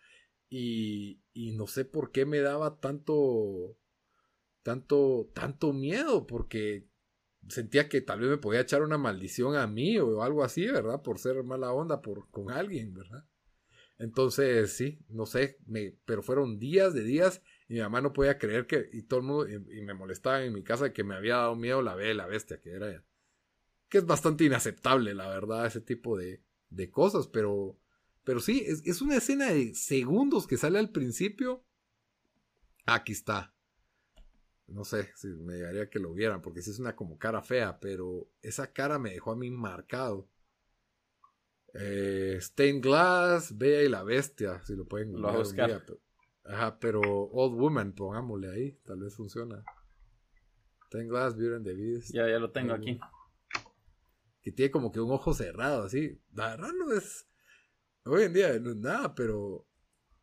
[0.49, 3.77] y, y no sé por qué me daba tanto,
[4.64, 6.89] tanto, tanto miedo, porque
[7.50, 11.02] sentía que tal vez me podía echar una maldición a mí o algo así, ¿verdad?
[11.02, 13.26] Por ser mala onda por, con alguien, ¿verdad?
[13.98, 18.38] Entonces, sí, no sé, me, pero fueron días de días y mi mamá no podía
[18.38, 21.36] creer que, y todo el mundo, y, me molestaba en mi casa que me había
[21.36, 23.04] dado miedo la B, la bestia, que era,
[23.90, 27.78] que es bastante inaceptable, la verdad, ese tipo de, de cosas, pero,
[28.24, 31.66] pero sí, es, es una escena de segundos que sale al principio.
[32.86, 33.54] Aquí está.
[34.72, 37.80] No sé si me llegaría que lo vieran, porque sí es una como cara fea,
[37.80, 40.28] pero esa cara me dejó a mí marcado.
[41.74, 45.44] Eh, Stained Glass, Bella y la Bestia, si lo pueden Lo voy a googlear un
[45.44, 45.68] buscar.
[45.70, 46.00] día, pero-
[46.46, 49.64] Ajá, pero Old Woman, pongámosle ahí, tal vez funciona.
[50.88, 52.12] Stained Glass, Beauty and the Beast.
[52.14, 53.00] Ya, ya lo tengo aquí.
[54.41, 56.20] Que tiene como que un ojo cerrado, así.
[56.34, 57.28] La verdad no es.
[58.06, 59.68] Hoy en día no es nada, pero.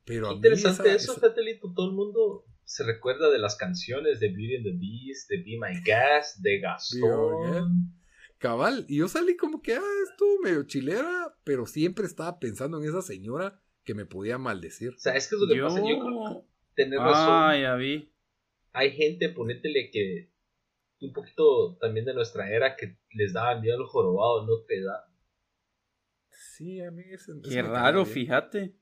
[0.04, 3.38] Pero a mí Interesante esa- eso, esa- fíjate, Lito, Todo el mundo se recuerda de
[3.38, 7.94] las canciones de Beauty and the Beast, de Be My Gas, de Gastón.
[8.38, 12.88] Cabal, y yo salí como que, ah, estuvo medio chilera, pero siempre estaba pensando en
[12.88, 14.90] esa señora que me podía maldecir.
[14.90, 15.68] O sea, es que es lo que Yo...
[15.68, 15.78] pasa.
[15.78, 17.28] Yo creo que tener razón.
[17.30, 18.12] Ah, ya vi.
[18.72, 20.32] Hay gente, ponétele que
[21.00, 25.08] un poquito también de nuestra era que les daba miedo al jorobado, no te da.
[26.30, 27.30] Sí, a mí es.
[27.48, 28.74] Qué raro, fíjate.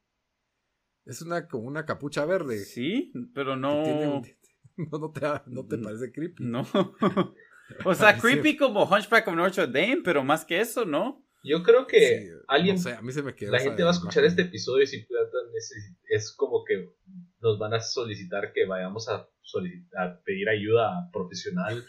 [1.06, 2.59] Es una como una capucha verde.
[2.64, 3.82] Sí, pero no.
[3.82, 4.06] tiene
[4.76, 6.44] no, no te, no te parece creepy.
[6.44, 6.66] No.
[7.85, 11.22] o sea, creepy como Hunchback of Notre Dame, pero más que eso, ¿no?
[11.47, 13.90] Yo creo que Sí, alguien, no sé, a mí se me quedó la gente va
[13.90, 14.31] a escuchar imagen.
[14.31, 16.94] este episodio y necesi- es como que
[17.43, 21.85] nos van a solicitar que vayamos a, solicitar, a pedir ayuda profesional.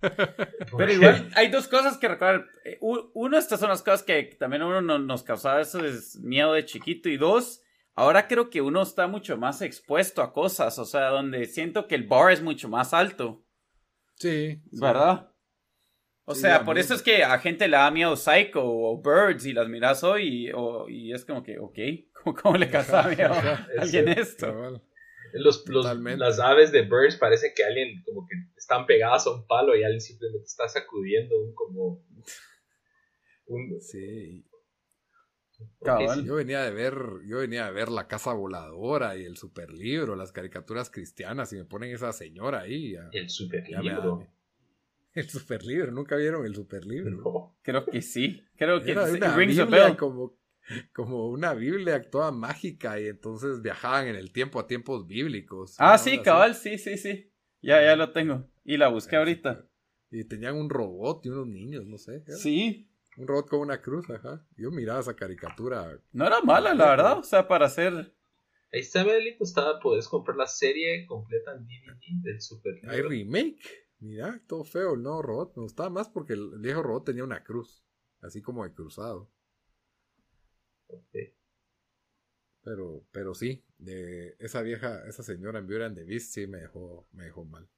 [0.00, 2.46] Pero igual hay dos cosas que recordar.
[2.64, 6.16] Eh, Uno, estas son las cosas que también a uno no- nos causaba eso es
[6.20, 7.08] miedo de chiquito.
[7.08, 7.62] Y dos,
[7.94, 10.78] ahora creo que uno está mucho más expuesto a cosas.
[10.78, 13.44] O sea, donde siento que el bar es mucho más alto.
[14.16, 14.60] Sí.
[14.70, 14.78] sí.
[14.80, 15.26] ¿Verdad?
[16.24, 19.46] O Sí, sea, por eso es que a gente le da miedo Psycho o Birds
[19.46, 21.78] y las miras hoy y, o- y es como que, ok,
[22.22, 24.80] ¿cómo, cómo le miedo a alguien esto?
[25.32, 29.46] Los, los- las aves de Birds parece que alguien como que están pegadas a un
[29.46, 32.04] palo y alguien simplemente está sacudiendo un como
[33.46, 34.44] un, Sí.
[35.84, 36.24] Cabal.
[36.24, 36.94] Yo venía de ver,
[37.26, 41.64] yo venía de ver la casa voladora y el superlibro, las caricaturas cristianas y me
[41.64, 42.92] ponen esa señora ahí.
[42.92, 44.16] ya- el super ya me da libro.
[44.16, 44.32] miedo.
[45.12, 47.10] El superlibro, nunca vieron el superlibro.
[47.10, 47.58] No.
[47.62, 48.44] Creo que sí.
[48.56, 49.96] Creo que Era una rings a Biblia bell.
[49.96, 50.38] como,
[50.92, 55.74] como una Biblia toda mágica y entonces viajaban en el tiempo a tiempos bíblicos.
[55.78, 56.22] Ah, sí, así.
[56.22, 57.32] cabal, sí, sí, sí.
[57.60, 58.48] Ya, ya lo tengo.
[58.64, 59.66] Y la busqué ahorita.
[60.12, 62.22] Y tenían un robot y unos niños, no sé.
[62.28, 62.89] Sí.
[63.20, 64.46] Un robot con una cruz, ajá.
[64.56, 66.00] Yo miraba esa caricatura.
[66.12, 67.18] No era mala, la verdad.
[67.18, 67.92] O sea, para hacer.
[68.72, 73.60] Ahí está, Melito, está, puedes comprar la serie completa en DVD del super Hay remake.
[73.98, 75.54] Mira, todo feo el nuevo robot.
[75.54, 77.84] Me gustaba más porque el viejo robot tenía una cruz.
[78.22, 79.30] Así como de cruzado.
[80.86, 81.12] Ok.
[82.62, 86.60] Pero, pero sí, de esa vieja, esa señora en Beauty and the Beast sí me
[86.60, 87.68] dejó, me dejó mal.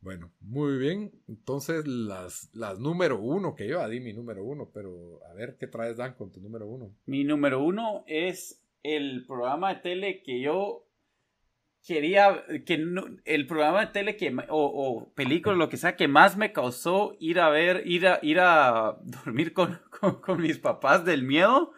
[0.00, 1.10] Bueno, muy bien.
[1.26, 5.66] Entonces, las, las número uno, que yo di mi número uno, pero a ver qué
[5.66, 6.94] traes, Dan, con tu número uno.
[7.06, 10.84] Mi número uno es el programa de tele que yo
[11.84, 16.06] quería, que no- el programa de tele que, o, o película, lo que sea, que
[16.08, 20.58] más me causó ir a ver, ir a, ir a dormir con, con, con mis
[20.58, 21.72] papás del miedo.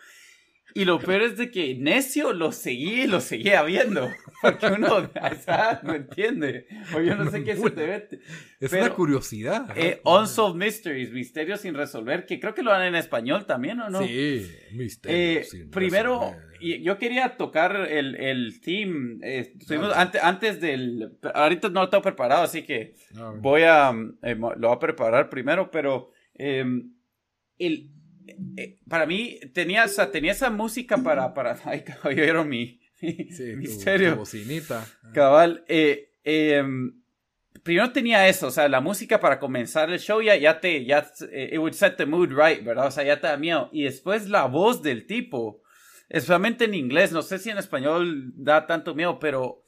[0.75, 4.09] Y lo peor es de que necio lo seguí y lo seguía viendo.
[4.43, 6.67] Porque uno a esa edad no entiende.
[6.95, 8.21] O yo no sé qué se te mete.
[8.61, 9.67] Es Pero, una curiosidad.
[9.77, 13.91] Eh, Unsolved Mysteries, Misterios sin resolver, que creo que lo dan en español también, ¿o
[13.91, 14.03] no?
[14.07, 15.41] Sí, misterio.
[15.41, 16.21] Eh, sin primero,
[16.61, 16.81] resolver.
[16.83, 19.21] yo quería tocar el, el team.
[19.23, 20.01] eh, estuvimos Dale.
[20.03, 21.19] ante- antes del.
[21.35, 23.93] Ahorita no lo tengo preparado, así que Ah, voy a.
[23.93, 26.13] mo- lo voy a preparar primero, pero.
[26.35, 26.65] eh,
[27.59, 27.91] el,
[28.89, 31.35] para mí tenía, o sea, tenía esa música para.
[31.35, 34.13] para ay, oyeron mi, Sí, misterio.
[34.13, 34.87] tu bocinita.
[35.15, 36.63] Cabal, eh, eh,
[37.63, 41.07] primero tenía eso, o sea, la música para comenzar el show ya, ya te, ya,
[41.33, 42.87] eh, it would set the mood right, ¿verdad?
[42.87, 43.69] O sea, ya te da miedo.
[43.73, 45.63] Y después la voz del tipo,
[46.09, 49.65] especialmente en inglés, no sé si en español da tanto miedo, pero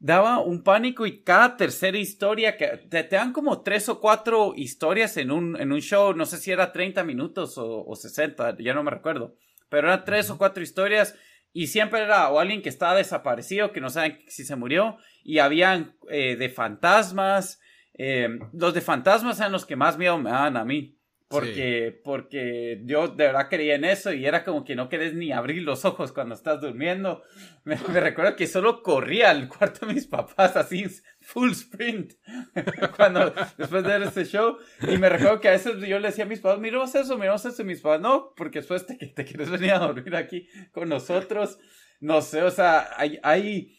[0.00, 4.54] daba un pánico y cada tercera historia, que te, te dan como tres o cuatro
[4.56, 8.56] historias en un, en un show, no sé si era 30 minutos o, o 60,
[8.58, 9.36] ya no me recuerdo,
[9.68, 11.14] pero eran tres o cuatro historias
[11.52, 15.38] y siempre era o alguien que estaba desaparecido, que no saben si se murió, y
[15.38, 17.60] habían eh, de fantasmas,
[17.94, 20.96] eh, los de fantasmas eran los que más miedo me daban a mí.
[21.30, 25.30] Porque, porque yo de verdad creía en eso y era como que no querés ni
[25.30, 27.22] abrir los ojos cuando estás durmiendo.
[27.64, 30.86] Me recuerdo que solo corría al cuarto de mis papás así,
[31.20, 32.14] full sprint,
[32.96, 34.58] cuando, después de ver este show.
[34.82, 37.44] Y me recuerdo que a veces yo le decía a mis papás, miramos eso, miramos
[37.44, 40.88] eso, y mis papás, no, porque después te, te quieres venir a dormir aquí con
[40.88, 41.60] nosotros.
[42.00, 43.78] No sé, o sea, hay, hay,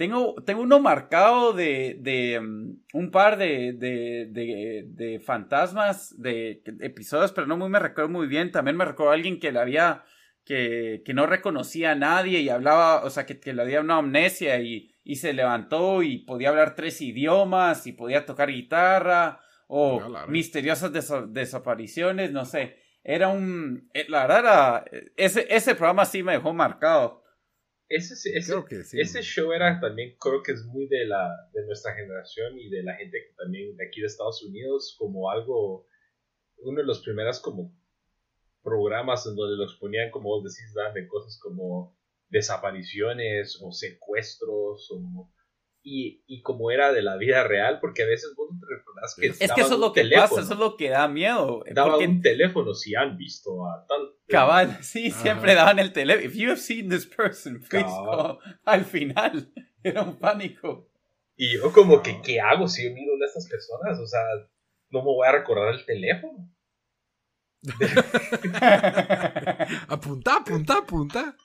[0.00, 6.62] tengo, tengo uno marcado de, de um, un par de, de, de, de fantasmas, de,
[6.80, 8.50] episodios, pero no muy me recuerdo muy bien.
[8.50, 10.02] También me recuerdo a alguien que le había,
[10.46, 13.98] que, que no reconocía a nadie y hablaba, o sea, que, que le había una
[13.98, 20.00] amnesia y, y se levantó y podía hablar tres idiomas y podía tocar guitarra o
[20.28, 22.78] misteriosas desa- desapariciones, no sé.
[23.04, 24.84] Era un, eh, la verdad, era,
[25.18, 27.19] ese, ese programa sí me dejó marcado.
[27.90, 29.00] Ese, ese, Creo que sí.
[29.00, 32.84] ese show era también, creo que es muy de, la, de nuestra generación y de
[32.84, 35.88] la gente que también de aquí de Estados Unidos, como algo,
[36.58, 37.76] uno de los primeros como
[38.62, 41.98] programas en donde los ponían, como vos decís, Dan, de cosas como
[42.28, 45.32] desapariciones o secuestros o...
[45.82, 49.16] Y, y como era de la vida real, porque a veces vos no te recordás
[49.16, 51.64] que Es que eso es lo que teléfono, pasa, eso es lo que da miedo.
[51.74, 54.14] daban Porque un teléfono si han visto a tal...
[54.30, 55.22] Cabal, sí, Ajá.
[55.22, 56.26] siempre daban el teléfono.
[56.26, 58.38] If you have seen this person, please call.
[58.64, 59.52] Al final,
[59.82, 60.88] era un pánico.
[61.36, 63.98] Y yo como que, ¿qué hago si yo miro a estas personas?
[63.98, 64.20] O sea,
[64.90, 66.48] no me voy a recordar el teléfono.
[69.88, 71.36] Apunta, apunta, apunta.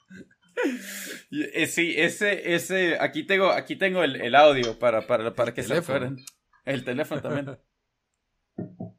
[1.30, 5.62] Eh, sí, ese, ese, aquí tengo, aquí tengo el, el audio para, para, para que
[5.62, 6.16] se acuerden.
[6.64, 7.58] El teléfono también.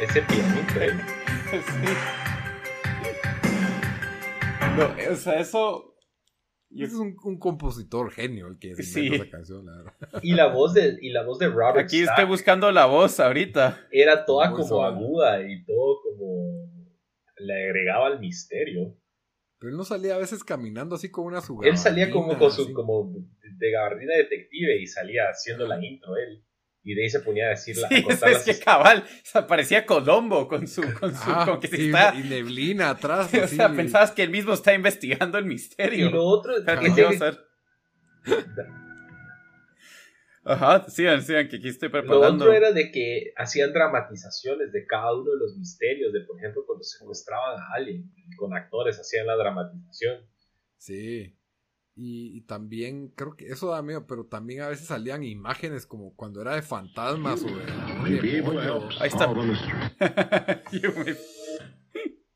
[0.00, 0.92] Ese pianito, ¿eh?
[1.50, 1.92] Sí.
[4.76, 5.96] No, o sea, eso.
[6.70, 9.06] yo- Es un, un compositor genio el que se Sí.
[9.06, 9.92] inventó esa canción, la verdad.
[10.22, 13.18] Y la voz de, y la voz de Robert aquí Stack estoy buscando la voz
[13.18, 13.80] ahorita.
[13.90, 16.68] era toda como aguda y todo como...
[17.40, 18.96] Le agregaba el misterio.
[19.58, 22.50] Pero él no salía a veces caminando así con una su Él salía como con
[22.52, 22.62] su...
[22.62, 22.72] así.
[22.72, 23.12] como
[23.58, 26.44] de gabardina detective y salía haciendo la intro él.
[26.84, 29.46] Y de ahí se ponía a decir la, Sí, es, las que cabal, o sea,
[29.46, 33.30] parecía Colombo con su, con su, Ah, como que se está, y neblina atrás.
[33.44, 36.10] o sea, pensabas que él mismo está investigando el Y misterio.
[36.10, 36.54] lo otro...
[36.64, 37.38] Pero que.
[40.44, 45.14] Ajá, sigan, sigan, que aquí estoy Lo otro era de que hacían dramatizaciones de cada
[45.14, 49.36] uno de los misterios, de por ejemplo cuando secuestraban a alguien, con actores hacían la
[49.36, 50.26] dramatización.
[50.78, 51.37] Sí.
[52.00, 56.14] Y, y también, creo que eso da miedo, pero también a veces salían imágenes como
[56.14, 58.88] cuando era de fantasmas o de demonio.
[59.00, 59.24] Ahí está.
[59.24, 59.58] solve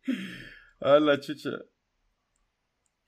[0.81, 1.51] a la chucha.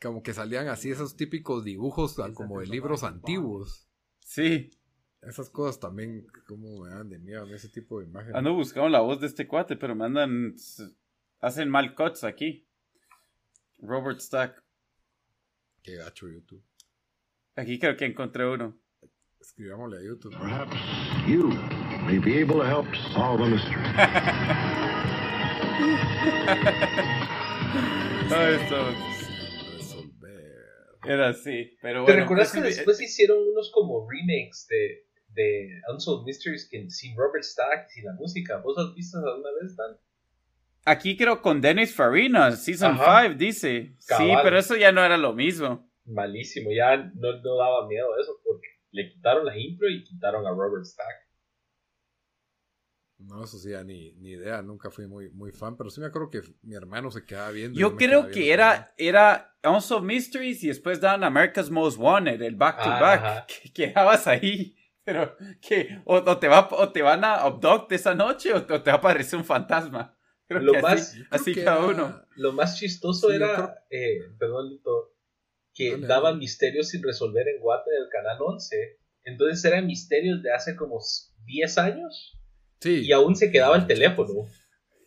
[0.01, 3.89] Como que salían así esos típicos dibujos como de libros antiguos.
[4.21, 4.71] Sí,
[5.23, 8.37] Esas cosas también, como me dan de miedo ese tipo de imágenes.
[8.37, 10.55] ando buscando la voz de este cuate, pero me andan.
[11.41, 12.69] Hacen mal cuts aquí.
[13.79, 14.64] Robert Stack.
[15.85, 16.65] Qué gacho YouTube.
[17.57, 18.75] Aquí creo que encontré uno.
[19.39, 20.35] Escribámosle a YouTube.
[20.35, 20.75] Perhaps
[21.29, 21.51] you
[22.07, 23.77] may be able to help solve a mystery.
[28.31, 28.95] Resolver.
[31.07, 32.21] Era así, pero ¿Te bueno.
[32.23, 37.91] recuerdas que después hicieron unos como remakes de, de Unsolved Mysteries que, sin Robert Stack,
[37.91, 38.57] sin la música?
[38.63, 39.99] ¿Vos has visto alguna vez, Dan?
[40.87, 43.23] Aquí creo con Dennis Farina, Season Ajá.
[43.25, 43.95] 5, dice.
[43.99, 45.91] Sí, pero eso ya no era lo mismo.
[46.05, 50.51] Malísimo, ya no, no daba miedo eso porque le quitaron la intro y quitaron a
[50.51, 51.25] Robert Stack.
[53.19, 54.61] No, eso sí, ya ni, ni idea.
[54.61, 57.79] Nunca fui muy, muy fan, pero sí me acuerdo que mi hermano se quedaba viendo.
[57.79, 62.83] Yo creo que era, era Unsolved Mysteries y después daban America's Most Wanted, el back
[62.83, 63.21] to Ah, back.
[63.25, 63.47] ajá.
[63.63, 68.15] Que quedabas ahí, pero que o, o te va, o te van a abduct esa
[68.15, 70.14] noche o, te- o te va a aparecer un fantasma.
[70.47, 72.23] Creo Lo que más- así, que cada era- uno.
[72.37, 75.13] Lo más chistoso Sí, era, creo- eh, perdón, Lito,
[75.75, 76.39] que Dale, daban dale.
[76.41, 78.99] misterios sin resolver en Guate del Canal 11.
[79.25, 81.01] Entonces eran misterios de hace como
[81.47, 82.39] 10 años
[82.81, 83.01] Sí.
[83.07, 84.47] y aún se quedaba el teléfono.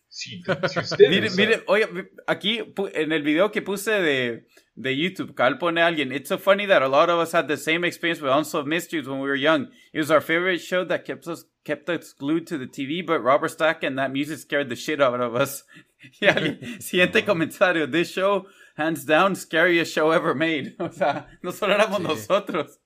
[0.10, 1.10] Si, si ustedes...
[1.10, 1.86] Mire, mire, oye,
[2.26, 6.40] aquí en el video que puse de, de YouTube, Carl pone a alguien, It's so
[6.40, 9.28] funny that a lot of us had the same experience with Unsolved Mysteries when we
[9.28, 9.70] were young.
[9.94, 13.22] It was our favorite show that kept us kept us glued to the TV, but
[13.22, 15.64] Robert Stack and that music scared the shit out of us.
[16.22, 16.28] Y
[16.80, 18.46] siguiente comentario, this show,
[18.76, 20.76] hands down, scariest show ever made.
[20.80, 22.04] O sea, no solo éramos Sí.
[22.04, 22.80] nosotros.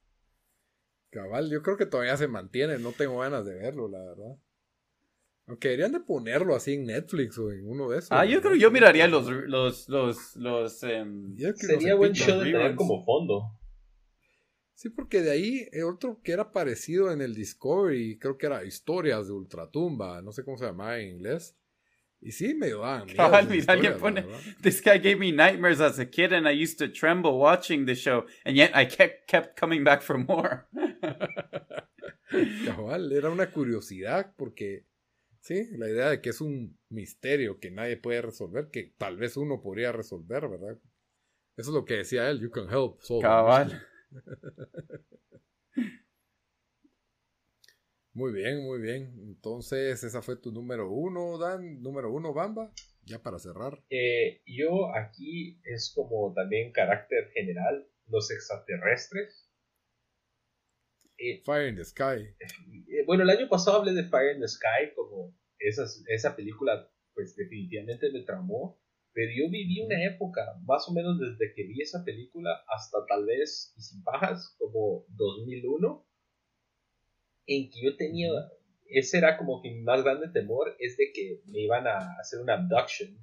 [1.12, 4.38] Cabal, yo creo que todavía se mantiene, no tengo ganas de verlo, la verdad.
[5.48, 8.12] Aunque deberían de ponerlo así en Netflix o en uno de esos.
[8.14, 8.42] Ah, yo ¿no?
[8.44, 12.40] creo, yo miraría los, los, los, los, em, Yo creo que Sería los buen show
[12.40, 13.60] de tener como fondo.
[14.82, 18.66] Sí, porque de ahí eh, otro que era parecido en el Discovery, creo que era
[18.66, 21.56] Historias de Ultratumba, no sé cómo se llamaba en inglés.
[22.20, 24.26] Y sí, me daban Cabal, mira, alguien pone,
[24.64, 27.94] this guy gave me nightmares as a kid and I used to tremble watching the
[27.94, 30.66] show, and yet I kept, kept coming back for more.
[32.66, 34.88] Cabal, era una curiosidad porque,
[35.42, 39.38] sí, la idea de que es un misterio que nadie puede resolver, que tal vez
[39.38, 40.80] uno podría resolver, ¿verdad?
[41.56, 43.91] Eso es lo que decía él, you can help solve Cabal.
[48.14, 49.14] Muy bien, muy bien.
[49.24, 51.82] Entonces, esa fue tu número uno, Dan.
[51.82, 52.74] Número uno, Bamba.
[53.04, 53.82] Ya para cerrar.
[53.90, 59.50] Eh, yo aquí es como también carácter general, los extraterrestres.
[61.18, 62.36] Eh, Fire in the Sky.
[62.40, 66.92] eh, bueno, el año pasado hablé de Fire in the Sky, como esas, esa película,
[67.14, 68.82] pues definitivamente me traumó.
[69.14, 73.26] Pero yo viví una época, más o menos desde que vi esa película hasta tal
[73.26, 76.08] vez, y sin pajas, como 2001,
[77.48, 78.30] en que yo tenía,
[78.86, 82.40] ese era como que mi más grande temor, es de que me iban a hacer
[82.40, 83.18] una abduction.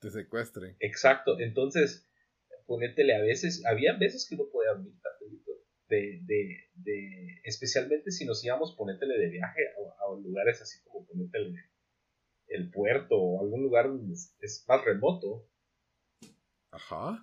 [0.00, 0.76] Te secuestren.
[0.80, 2.06] Exacto, entonces,
[2.66, 4.92] ponétele a veces, había veces que no podía dormir
[5.88, 11.06] de, de, de, especialmente si nos íbamos, ponétele de viaje a, a lugares así como
[11.06, 11.54] ponétele
[12.48, 15.48] el puerto o algún lugar donde es, más remoto.
[16.70, 17.22] Ajá.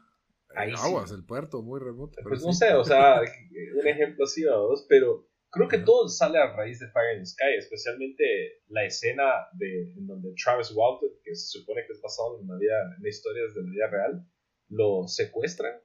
[0.56, 0.84] Ahí En sí.
[0.86, 2.14] Aguas, el puerto, muy remoto.
[2.18, 2.60] pero Pues no sí.
[2.60, 3.22] sé, o sea,
[3.82, 5.86] un ejemplo así o dos, pero creo que Ajá.
[5.86, 8.24] todo sale a raíz de Fire in the Sky, especialmente
[8.68, 9.24] la escena
[9.54, 13.06] de, en donde Travis Walton, que se supone que es basado en, una vida, en
[13.08, 14.28] historias de la vida real,
[14.70, 15.80] lo secuestran.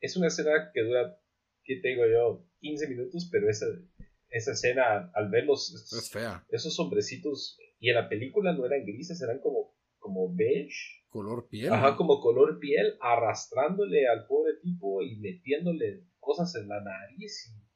[0.00, 1.18] Es una escena que dura,
[1.64, 2.46] ¿qué te digo yo?
[2.60, 3.66] 15 minutos, pero esa,
[4.30, 6.44] esa escena, al ver los, Es fea.
[6.50, 11.72] esos hombrecitos, y en la película no eran grises, eran como, como beige, Color piel.
[11.72, 17.68] Ajá, como color piel, arrastrándole al pobre tipo y metiéndole cosas en la nariz y.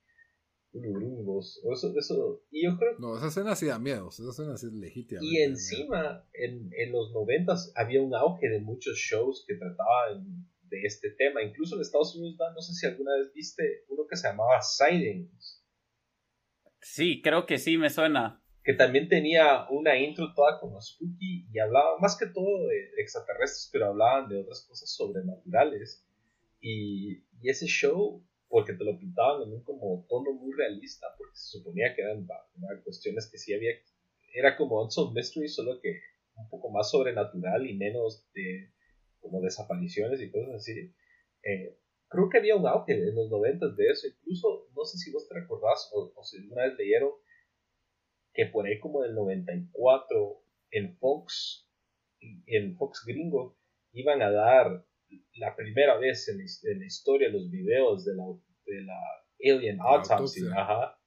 [0.74, 4.08] Eso, eso, y yo creo No, esa escena sí da miedo.
[4.08, 5.20] Esa escena sí es legítima.
[5.22, 10.82] y encima en, en los noventas había un auge de muchos shows que trataban de
[10.84, 11.42] este tema.
[11.42, 15.58] Incluso en Estados Unidos, no sé si alguna vez viste uno que se llamaba Sightings,
[16.84, 18.41] Sí, creo que sí me suena.
[18.64, 23.68] Que también tenía una intro toda como spooky y hablaba más que todo de extraterrestres,
[23.72, 26.06] pero hablaban de otras cosas sobrenaturales.
[26.60, 31.58] Y, ese show, porque te lo pintaban en un como tono muy realista, porque se
[31.58, 32.24] suponía que eran
[32.84, 33.72] cuestiones que sí había,
[34.32, 36.00] era como Unsolved Mystery, solo que
[36.36, 38.70] un poco más sobrenatural y menos de
[39.18, 40.94] como desapariciones y cosas así.
[41.42, 41.76] Eh,
[42.06, 45.26] creo que había un auge en los noventas de eso, incluso, no sé si vos
[45.28, 47.10] te recordás o, o si alguna vez leyeron
[48.34, 51.68] que por ahí como del 94 en Fox,
[52.46, 53.58] en Fox gringo,
[53.92, 54.86] iban a dar
[55.34, 58.24] la primera vez en, la- en la historia los videos de la,
[58.66, 58.98] de la
[59.44, 60.12] Alien La Autopsy.
[60.40, 60.62] autopsia.
[60.62, 60.98] Ajá.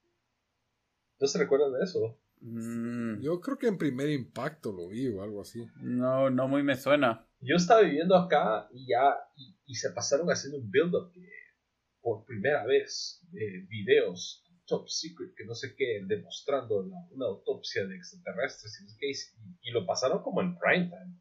[1.19, 2.19] ¿No se recuerdan de eso?
[2.41, 5.65] Mm, Yo creo que en primer impacto lo vi o algo así.
[5.81, 7.27] no, no muy me suena.
[7.39, 11.27] Yo estaba viviendo acá y ya, y, y se pasaron haciendo un build-up de,
[12.01, 16.79] por primera vez, de videos top secret, que no sé qué, demostrando
[17.11, 21.19] una autopsia de extraterrestres y, y, lo pasaron como en prime time.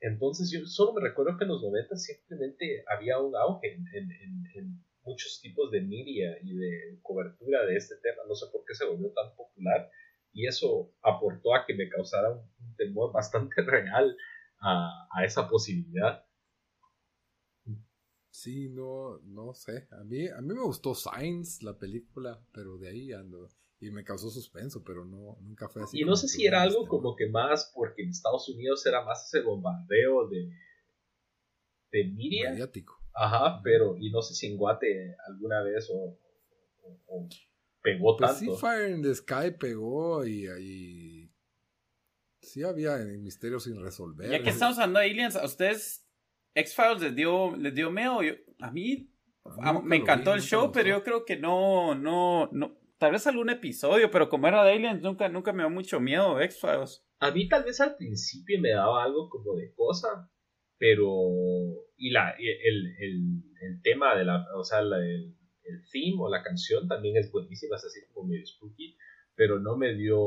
[0.00, 4.12] Entonces yo solo me recuerdo que en los 90 simplemente había un auge en, en-
[4.12, 8.22] en- en muchos tipos de media y de cobertura de este tema.
[8.28, 9.90] No sé por qué se volvió tan popular
[10.32, 14.16] y eso aportó a que me causara un, un temor bastante real
[14.60, 16.24] a, a esa posibilidad.
[18.40, 19.88] Sí, no, no sé.
[19.90, 23.48] A mí, a mí me gustó Signs, la película, pero de ahí ando.
[23.80, 26.00] Y me causó suspenso, pero no, nunca fue así.
[26.00, 29.04] Y no sé si era algo este, como que más porque en Estados Unidos era
[29.04, 30.52] más ese bombardeo de,
[31.90, 32.50] de media.
[32.50, 32.96] mediático.
[33.12, 36.16] Ajá, pero y no sé si en Guate alguna vez o,
[36.84, 37.28] o- o
[37.82, 38.54] pegó Pues tanto.
[38.54, 41.32] sí, Fire in the Sky pegó y ahí.
[42.40, 44.30] Sí había misterios sin resolver.
[44.30, 46.07] Ya que estamos hablando de aliens, ¿a ustedes
[46.58, 48.22] X-Files les dio, les dio miedo?
[48.22, 49.10] Yo- a mí
[49.62, 52.76] a- me encantó vi, el show, me pero yo creo que no, no, no.
[52.98, 56.40] Tal vez algún episodio, pero como era de aliens, nunca, nunca me dio mucho miedo
[56.40, 57.04] X-Files.
[57.20, 60.30] A mí tal vez al principio me daba algo como de cosa,
[60.78, 61.08] pero...
[61.96, 64.44] Y la, el, el, el tema de la...
[64.56, 68.28] O sea, la, el, el theme o la canción también es buenísima, es así como
[68.28, 68.96] medio spooky,
[69.34, 70.18] pero no me dio...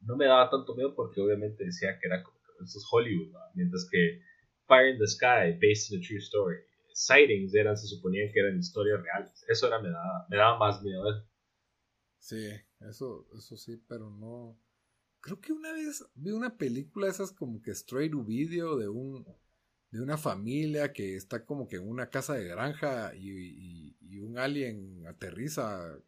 [0.00, 3.38] No me daba tanto miedo porque obviamente decía que era como esto es Hollywood, ¿no?
[3.54, 4.20] mientras que
[4.66, 6.58] Fire in the Sky, based on a true story,
[6.92, 9.44] sightings eran, se suponían que eran historias reales.
[9.48, 11.26] Eso era, me daba, me daba más miedo.
[12.18, 12.48] Sí,
[12.80, 14.58] eso, eso sí, pero no.
[15.20, 19.26] Creo que una vez vi una película esas como que straight to video de un
[19.94, 25.06] de una familia que está como que en una casa de granja y, un alien
[25.06, 25.98] aterriza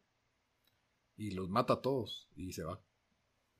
[1.15, 2.81] y los mata a todos y se va.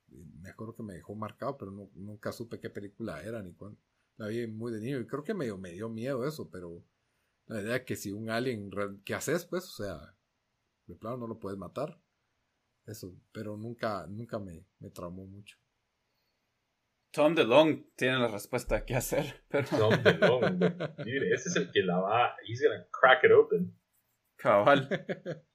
[0.09, 3.79] Me acuerdo que me dejó marcado, pero nunca supe qué película era ni cuándo.
[4.17, 6.83] La vi muy de niño y creo que medio me dio miedo eso, pero
[7.45, 8.69] la idea que si un alien,
[9.05, 9.65] ¿qué haces pues?
[9.65, 10.15] O sea,
[10.87, 11.99] de plano no lo puedes matar.
[12.85, 15.57] Eso, pero nunca, nunca me, me traumó mucho.
[17.11, 19.43] Tom DeLong tiene la respuesta qué hacer.
[19.49, 19.67] Pero...
[19.69, 20.63] Tom DeLong,
[21.33, 22.35] ese es el que la va.
[22.45, 23.75] He's gonna crack it open.
[24.35, 24.87] Cabal.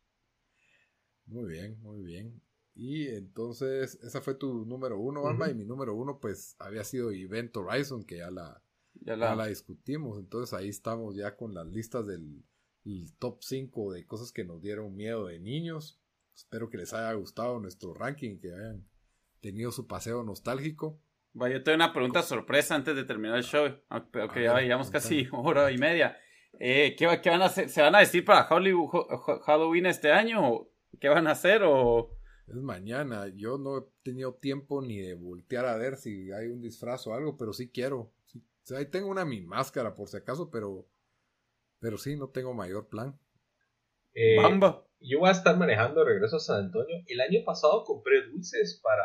[1.27, 2.43] muy bien, muy bien.
[2.75, 7.11] Y entonces, esa fue tu número uno, Alma, y mi número uno, pues, había sido
[7.13, 8.63] Event Horizon, que ya la,
[8.95, 9.47] ya la...
[9.47, 10.19] discutimos.
[10.19, 12.43] Entonces, ahí estamos ya con las listas del
[13.19, 16.01] top 5 de cosas que nos dieron miedo de niños.
[16.35, 18.87] Espero que les haya gustado nuestro ranking, que hayan
[19.41, 20.99] tenido su paseo nostálgico.
[21.35, 25.29] Vaya, yo tengo una pregunta sorpresa antes de terminar el show, aunque ya llevamos casi
[25.33, 26.17] hora y media.
[26.59, 27.69] Eh, ¿qué, ¿qué, van a hacer?
[27.69, 30.69] ¿Se van a decir para Halloween este año?
[31.01, 31.63] ¿Qué van a hacer?
[31.65, 32.11] O...
[32.53, 33.29] Es mañana.
[33.35, 37.15] Yo no he tenido tiempo ni de voltear a ver si hay un disfraz o
[37.15, 38.13] algo, pero sí quiero.
[38.77, 40.87] ahí tengo una mi máscara por si acaso, pero,
[41.81, 43.19] pero sí, no tengo mayor plan.
[44.15, 47.03] Eh, Bamba yo voy a estar manejando regreso a San Antonio.
[47.07, 49.05] El año pasado compré dulces para,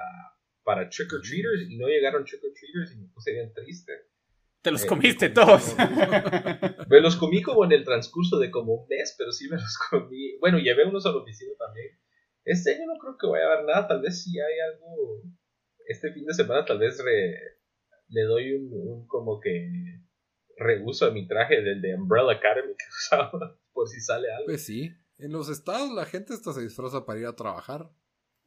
[0.64, 3.94] para trick or treaters y no llegaron trick or treaters y me puse bien triste.
[4.62, 5.76] Te los eh, comiste todos.
[6.90, 9.78] me los comí como en el transcurso de como un mes, pero sí me los
[9.90, 10.38] comí.
[10.40, 11.98] Bueno, llevé unos a la oficina también.
[12.48, 13.88] Este año no creo que vaya a haber nada.
[13.88, 15.22] Tal vez si hay algo.
[15.86, 17.02] Este fin de semana, tal vez
[18.10, 19.70] le doy un, un, como que
[20.58, 23.60] reuso a mi traje del de Umbrella Academy que usaba.
[23.74, 24.46] Por si sale algo.
[24.46, 24.92] Pues sí.
[25.18, 27.90] En los estados la gente hasta se disfraza para ir a trabajar.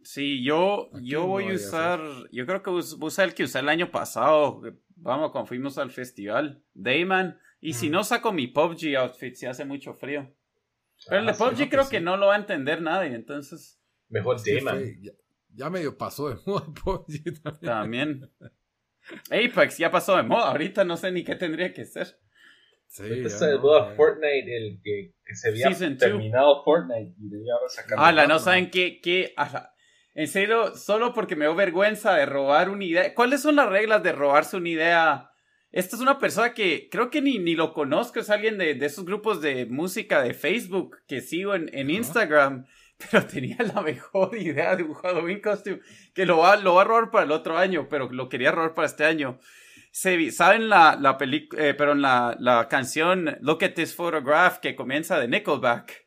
[0.02, 2.00] Sí, yo, yo voy a usar,
[2.32, 4.62] yo creo que voy a usar el que usé el año pasado.
[4.96, 7.38] Vamos, cuando fuimos al festival, Dayman.
[7.60, 10.34] Y si no saco mi PUBG outfit, si hace mucho frío.
[11.06, 13.79] Pero el de ah, PUBG creo que, no lo va a entender nadie, entonces.
[14.10, 15.00] Mejor Dayman.
[15.54, 17.40] Ya, medio pasó de moda también.
[17.62, 18.30] también.
[19.30, 22.18] Apex ya pasó de moda, ahorita no sé ni qué tendría que ser.
[22.86, 28.28] Sí, se no, Fortnite, el que, que se había terminado Fortnite y debía ahora sacar.
[28.28, 29.32] No saben qué, qué,
[30.14, 33.14] en serio, solo porque me dio vergüenza de robar una idea.
[33.14, 35.30] ¿Cuáles son las reglas de robarse una idea?
[35.70, 38.86] Esta es una persona que creo que ni, ni lo conozco, es alguien de, de
[38.86, 42.66] esos grupos de música de Facebook que sigo en, en Instagram,
[43.10, 45.80] pero tenía la mejor idea de un Halloween costume
[46.14, 48.74] que lo va, lo va a robar para el otro año, pero lo quería robar
[48.74, 49.38] para este año.
[49.92, 55.18] ¿Saben la, la película, eh, pero la, la canción Look at this photograph que comienza
[55.18, 56.06] de Nickelback?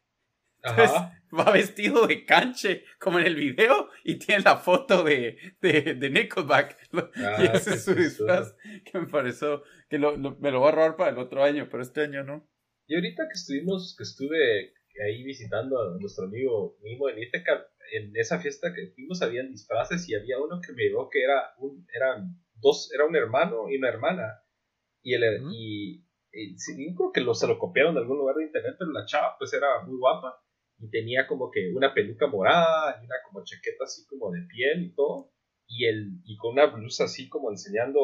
[1.37, 6.09] va vestido de canche, como en el video, y tiene la foto de, de, de
[6.09, 6.77] Nickelback.
[7.15, 8.55] Ah, y ese es su disfraz,
[8.85, 11.83] que me pareció que lo, me lo va a robar para el otro año, pero
[11.83, 12.47] este año no.
[12.87, 18.15] Y ahorita que estuvimos, que estuve ahí visitando a nuestro amigo Mimo en Íteca, en
[18.15, 21.85] esa fiesta que fuimos habían disfraces y había uno que me dijo que era un,
[21.93, 24.43] eran dos, era un hermano y una hermana.
[25.01, 28.75] Y, el, y, yo creo que lo, se lo copiaron de algún lugar de internet,
[28.79, 30.39] pero la chava pues era muy guapa
[30.79, 34.83] y tenía como que una peluca morada y una como chaqueta así como de piel
[34.83, 35.31] y todo.
[35.67, 37.99] Y, el, y con una blusa así como enseñando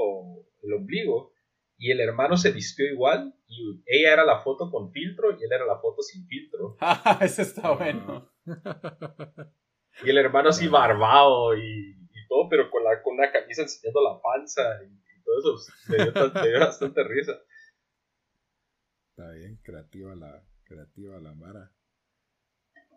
[0.63, 1.33] el ombligo.
[1.81, 5.51] Y el hermano se vistió igual y ella era la foto con filtro y él
[5.51, 6.75] era la foto sin filtro.
[6.81, 8.29] Ah, eso está bueno.
[10.03, 11.95] y el hermano así barbado y
[12.27, 15.73] todo, pero con, la, con una camisa enseñando la panza y, todo eso.
[15.87, 17.33] Pues, me dio, bastante risa.
[19.11, 21.71] Está bien, creativa la, creativa la Mara.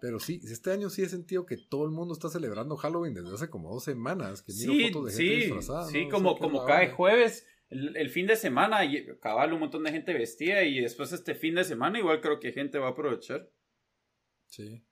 [0.01, 3.33] Pero sí, este año sí he sentido que todo el mundo está celebrando Halloween desde
[3.33, 4.43] hace como dos semanas.
[4.43, 5.87] Que miro sí, fotos de gente sí, disfrazada.
[5.87, 8.81] Sí, como, como cae jueves, el, fin de semana,
[9.20, 12.53] cabal un montón de gente vestida y después este fin de semana igual creo que
[12.53, 13.51] gente va a aprovechar.
[14.47, 14.85] Sí.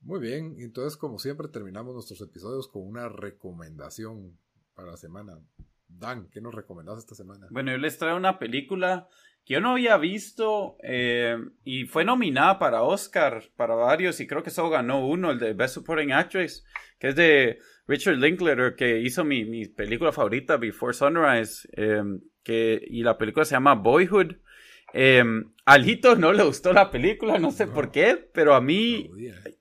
[0.00, 4.38] Muy bien, entonces como siempre terminamos nuestros episodios con una recomendación
[4.74, 5.38] para la semana.
[5.98, 7.46] Dan, ¿qué nos recomendás esta semana?
[7.50, 9.08] Bueno, yo les traigo una película
[9.44, 14.42] que yo no había visto eh, y fue nominada para Oscar, para varios, y creo
[14.42, 16.64] que solo ganó uno, el de Best Supporting Actress,
[16.98, 22.02] que es de Richard Linklater, que hizo mi, mi película favorita, Before Sunrise, eh,
[22.42, 24.36] que, y la película se llama Boyhood.
[24.92, 25.24] Eh,
[25.64, 29.10] Alito no le gustó la película, no sé por qué, pero a mí,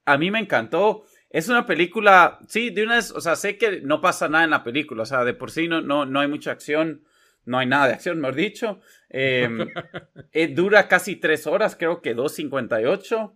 [0.05, 1.03] a mí me encantó.
[1.29, 4.49] Es una película, sí, de una vez, o sea, sé que no pasa nada en
[4.49, 7.03] la película, o sea, de por sí no, no, no hay mucha acción,
[7.45, 8.79] no hay nada de acción, mejor dicho.
[9.09, 9.47] Eh,
[10.31, 13.33] eh, dura casi tres horas, creo que 2.58.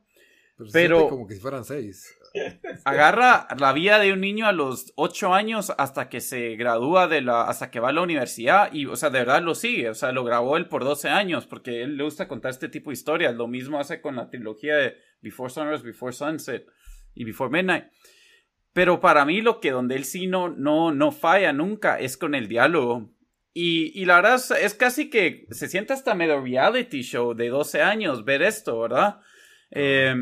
[0.58, 2.16] Pero, pero- como que si fueran seis.
[2.86, 7.22] Agarra la vida de un niño a los ocho años hasta que se gradúa de
[7.22, 9.94] la, hasta que va a la universidad y, o sea, de verdad lo sigue, o
[9.94, 12.96] sea, lo grabó él por 12 años porque él le gusta contar este tipo de
[12.96, 13.36] historias.
[13.36, 16.66] Lo mismo hace con la trilogía de Before Sunrise, Before Sunset
[17.16, 17.86] y Before Midnight.
[18.74, 22.34] Pero para mí lo que donde él sí no, no, no falla nunca es con
[22.36, 23.12] el diálogo.
[23.54, 27.84] Y, y la verdad es, casi que se siente hasta medio reality show de 12
[27.84, 29.20] años ver esto, ¿verdad?
[29.70, 30.16] Eh,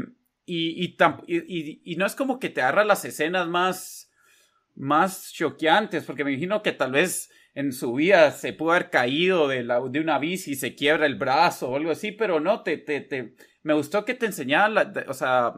[0.46, 4.12] y, y, y- no es como que te agarra las escenas más,
[4.76, 9.48] más choqueantes, porque me imagino que tal vez en su vida se pudo haber caído
[9.48, 12.64] de, la, de una bici y se quiebra el brazo o algo así, pero no,
[12.64, 15.54] te, te, te, me gustó que te enseñaba, la- o sea,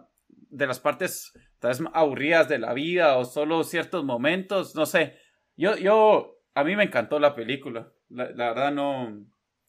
[0.53, 5.15] de las partes tal vez aburridas de la vida o solo ciertos momentos, no sé.
[5.55, 7.91] Yo, yo, a mí me encantó la película.
[8.09, 9.25] La, verdad no,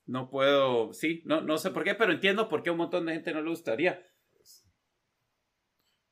[0.06, 3.15] no puedo, sí, no, no sé por qué, pero entiendo por qué un montón de
[3.15, 4.02] gente no le gustaría.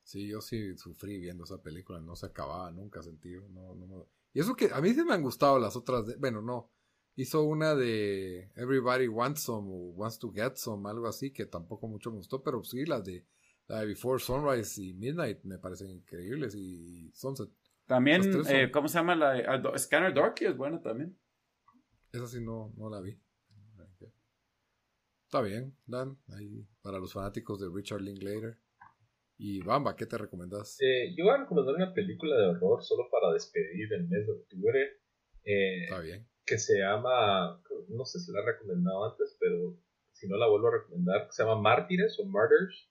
[0.02, 3.48] Sí, yo sí sufrí viendo esa película, no se acababa nunca sentido.
[3.48, 4.04] No, no me-
[4.34, 6.70] Y eso que a mí sí me han gustado las otras, de- bueno, no.
[7.14, 11.86] Hizo una de Everybody Wants Some o Wants to Get Some, algo así, que tampoco
[11.86, 13.26] mucho me gustó, pero sí, las de,
[13.68, 17.48] la de Before Sunrise y Midnight me parecen increíbles y Sunset.
[17.86, 19.14] También, son- eh, ¿cómo se llama?
[19.16, 21.18] La de- ah, Scanner Darkly es buena también.
[22.12, 23.18] Esa sí no, no la vi.
[25.24, 28.58] Está bien, Dan, ahí para los fanáticos de Richard Linklater.
[29.38, 30.76] Y Bamba, ¿qué te recomendás?
[30.80, 34.32] Eh, yo voy a recomendar una película de horror solo para despedir el mes de
[34.32, 34.98] octubre.
[35.44, 36.28] eh, Está bien.
[36.44, 39.76] que se llama, no sé si la he recomendado antes, pero
[40.12, 42.88] si no la vuelvo a recomendar, se llama Mártires o Murders,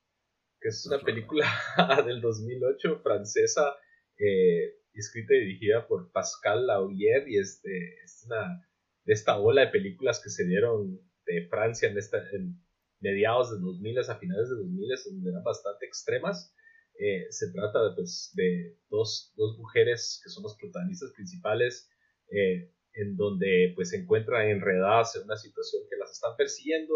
[0.62, 1.48] que es una película
[2.06, 3.76] del 2008 francesa,
[4.18, 8.68] eh, escrita y dirigida por Pascal Laugier y es, de, es una
[9.04, 12.62] de esta ola de películas que se dieron de Francia en, esta, en
[13.00, 16.54] mediados de 2000 a finales de 2000 donde eran bastante extremas.
[17.00, 21.90] Eh, se trata de, pues, de dos, dos mujeres que son los protagonistas principales
[22.30, 26.94] eh, en donde pues se encuentran enredadas en una situación que las están persiguiendo,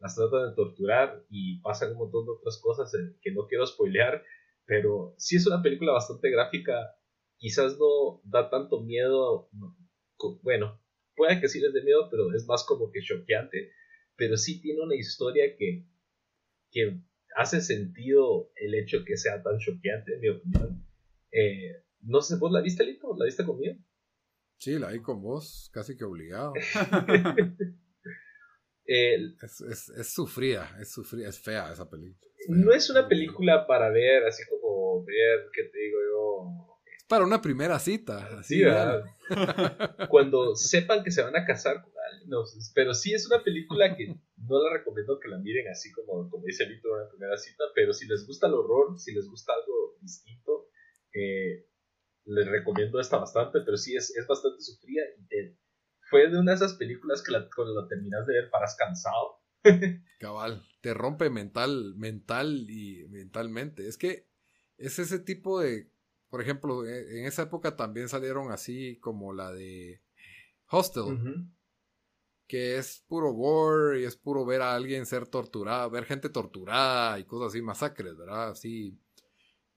[0.00, 4.22] las tratan de torturar y pasan un montón de otras cosas que no quiero spoilear,
[4.66, 6.74] pero sí es una película bastante gráfica,
[7.36, 9.76] quizás no da tanto miedo, no,
[10.42, 10.80] bueno,
[11.16, 13.70] puede que sí les dé miedo, pero es más como que choqueante,
[14.16, 15.86] pero sí tiene una historia que,
[16.70, 17.00] que
[17.36, 20.86] hace sentido el hecho que sea tan choqueante, en mi opinión.
[21.32, 23.14] Eh, no sé, ¿vos la viste, Lito?
[23.16, 23.76] ¿La viste conmigo?
[24.58, 26.52] Sí, la vi con vos, casi que obligado.
[28.86, 32.20] Eh, Es, es, es sufrida, es sufrida, es fea esa película.
[32.38, 32.56] Es fea.
[32.56, 36.80] no es una película para ver, así como ver, ¿qué te digo yo?
[36.96, 38.26] Es para una primera cita.
[38.38, 39.02] Así, Sí, ¿verdad?
[40.10, 42.28] Cuando sepan que se van a casar con alguien.
[42.30, 42.44] no,
[42.74, 46.44] pero sí es una película que no la recomiendo que la miren así como, como
[46.44, 49.96] dice en una primera cita, pero si les gusta el horror, si les gusta algo
[50.02, 50.68] distinto,
[51.14, 51.66] eh,
[52.26, 55.56] les recomiendo esta bastante, pero sí es, es bastante sufrida y te-
[56.14, 59.40] fue de una de esas películas que la- cuando la terminas de ver paras cansado.
[60.20, 63.88] Cabal, te rompe mental, mental y mentalmente.
[63.88, 64.28] Es que
[64.78, 65.90] es ese tipo de,
[66.28, 70.02] por ejemplo, e- en esa época también salieron así como la de
[70.70, 71.18] Hostel,
[72.46, 77.18] que es puro gore y es puro ver a alguien ser torturada, ver gente torturada
[77.18, 78.50] y cosas así, masacres, ¿verdad?
[78.50, 78.96] Así.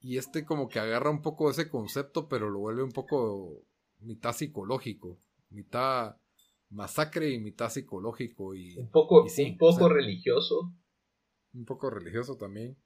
[0.01, 3.63] Y este como que agarra un poco ese concepto, pero lo vuelve un poco
[4.01, 5.17] mitad psicológico,
[5.49, 6.17] mitad
[6.69, 10.73] masacre y mitad psicológico y Un poco, Y sí, un poco o sea- religioso.
[11.53, 12.77] un poco religioso también.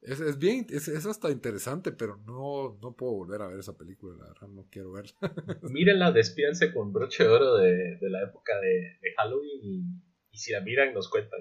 [0.00, 3.76] Es, es bien, es, es hasta interesante, pero no, no puedo volver a ver esa
[3.76, 5.12] película, la verdad, no quiero verla.
[5.70, 9.84] Mírenla, despídense con broche de oro de, de la época de, de Halloween y,
[10.32, 11.40] y si la miran nos cuentan.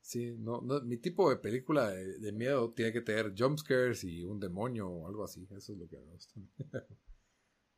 [0.00, 4.22] Sí, no, no, mi tipo de película de, de miedo tiene que tener jumpscares y
[4.22, 6.40] un demonio o algo así, eso es lo que me gusta.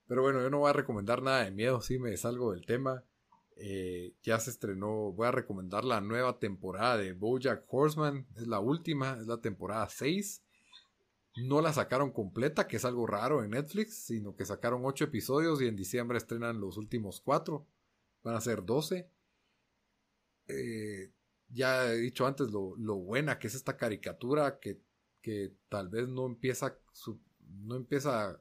[0.07, 3.05] Pero bueno, yo no voy a recomendar nada de miedo, sí me salgo del tema.
[3.57, 8.61] Eh, ya se estrenó, voy a recomendar la nueva temporada de Bojack Horseman, es la
[8.61, 10.43] última, es la temporada 6.
[11.37, 15.61] no la sacaron completa, que es algo raro en Netflix, sino que sacaron ocho episodios
[15.61, 17.67] y en diciembre estrenan los últimos cuatro.
[18.23, 19.11] Van a ser 12.
[20.49, 21.13] Eh,
[21.49, 24.81] ya he dicho antes lo, lo, buena que es esta caricatura que,
[25.21, 26.79] que tal vez no empieza,
[27.41, 28.41] no empieza,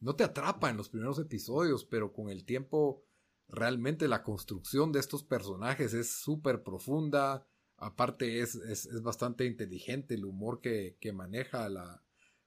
[0.00, 3.04] no te atrapa en los primeros episodios, pero con el tiempo
[3.48, 7.46] realmente la construcción de estos personajes es súper profunda.
[7.76, 12.02] Aparte es, es, es, bastante inteligente el humor que, que maneja la,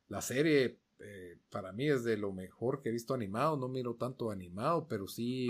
[0.07, 0.79] la serie.
[0.99, 3.57] Eh, para mí es de lo mejor que he visto animado.
[3.57, 5.49] No miro tanto animado, pero sí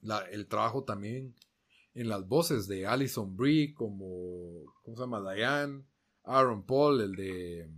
[0.00, 1.34] la, el trabajo también
[1.94, 5.32] en las voces de Alison Brie como, ¿cómo se llama?
[5.32, 5.84] Diane,
[6.24, 7.70] Aaron Paul, el de,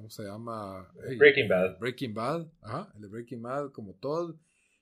[0.00, 0.90] ¿cómo se llama?
[1.18, 1.78] Breaking Bad.
[1.78, 4.34] Breaking Bad, ajá, el de Breaking Bad como Todd.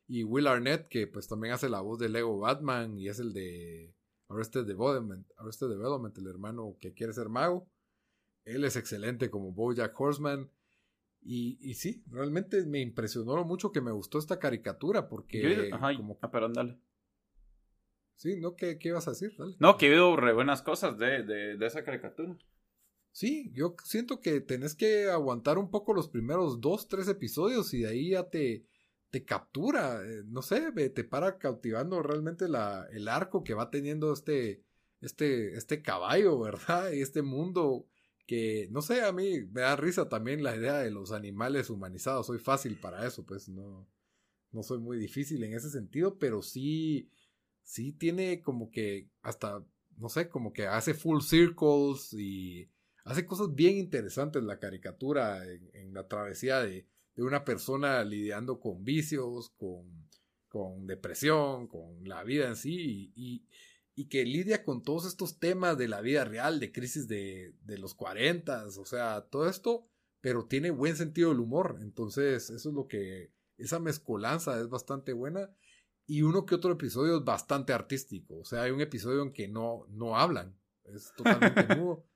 [0.07, 3.33] Y Will Arnett, que pues también hace la voz de Lego Batman y es el
[3.35, 3.95] de
[4.29, 7.69] Arrested Development, Arrested Development, el hermano que quiere ser mago.
[8.45, 10.51] Él es excelente como Bojack Horseman.
[11.21, 15.69] Y, y sí, realmente me impresionó mucho que me gustó esta caricatura porque...
[15.73, 16.17] Ajá, como...
[16.23, 16.79] ah, perdón, dale.
[18.15, 18.55] Sí, ¿no?
[18.55, 19.35] ¿Qué, qué ibas a decir?
[19.37, 19.57] Dale.
[19.59, 22.37] No, que he oído re buenas cosas de, de, de, esa caricatura.
[23.19, 27.81] Sí, yo siento que tenés que aguantar un poco los primeros dos, tres episodios y
[27.81, 28.65] de ahí ya te,
[29.11, 34.13] te captura, eh, no sé, te para cautivando realmente la, el arco que va teniendo
[34.13, 34.63] este,
[35.01, 36.93] este, este caballo, ¿verdad?
[36.93, 37.89] Y este mundo
[38.25, 42.29] que, no sé, a mí me da risa también la idea de los animales humanizados,
[42.29, 43.89] soy fácil para eso, pues no,
[44.53, 47.11] no soy muy difícil en ese sentido, pero sí,
[47.65, 49.65] sí tiene como que hasta,
[49.97, 52.71] no sé, como que hace full circles y
[53.09, 58.61] hace cosas bien interesantes la caricatura en, en la travesía de, de, una persona lidiando
[58.61, 60.09] con vicios, con,
[60.49, 63.49] con depresión, con la vida en sí y, y
[63.99, 67.79] y que lidia con todos estos temas de la vida real, de crisis de, de
[67.79, 69.89] los 40, o sea, todo esto,
[70.21, 71.81] pero tiene buen sentido del humor.
[71.83, 75.51] Entonces, eso es lo que, esa mezcolanza es bastante buena.
[76.07, 78.39] Y uno que otro episodio es bastante artístico.
[78.39, 80.57] O sea, hay un episodio en que no, no hablan.
[80.85, 82.07] Es totalmente nuevo.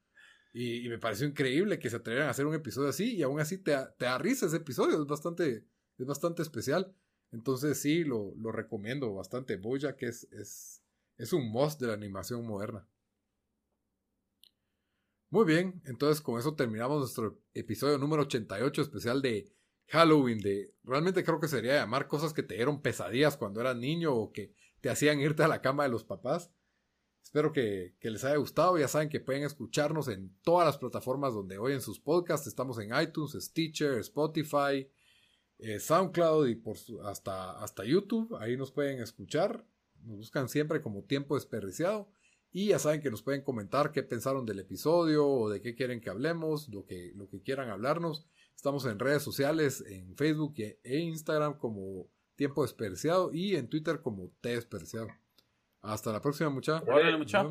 [0.53, 3.59] Y, me pareció increíble que se atrevieran a hacer un episodio así y aún así
[3.59, 5.01] te, te da risa ese episodio.
[5.01, 5.65] Es bastante,
[5.99, 6.95] es bastante especial.
[7.31, 9.57] Entonces sí, lo, lo recomiendo bastante.
[9.57, 10.83] Bojack es, es,
[11.17, 12.87] es un must de la animación moderna.
[15.31, 19.51] Muy bien, entonces con eso terminamos nuestro episodio número 88 especial de
[19.87, 20.41] Halloween.
[20.41, 24.31] De realmente creo que sería llamar cosas que te dieron pesadillas cuando eras niño o
[24.31, 26.51] que te hacían irte a la cama de los papás.
[27.33, 28.77] Espero que, les haya gustado.
[28.77, 32.47] Ya saben que pueden escucharnos en todas las plataformas donde oyen sus podcasts.
[32.47, 34.87] Estamos en iTunes, Stitcher, Spotify,
[35.59, 38.37] eh, SoundCloud y por su, hasta, hasta YouTube.
[38.39, 39.65] Ahí nos pueden escuchar.
[40.05, 42.11] Nos buscan siempre como tiempo desperdiciado.
[42.51, 46.03] Y ya saben que nos pueden comentar qué pensaron del episodio o de qué quieren
[46.03, 48.27] que hablemos, lo que, lo que quieran hablarnos.
[48.55, 54.29] Estamos en redes sociales, en Facebook e Instagram como Tiempo Desperdiciado y en Twitter como
[54.43, 55.09] T Desperdiciado.
[55.83, 56.89] Hasta la próxima, muchachos.
[57.19, 57.45] Mucha.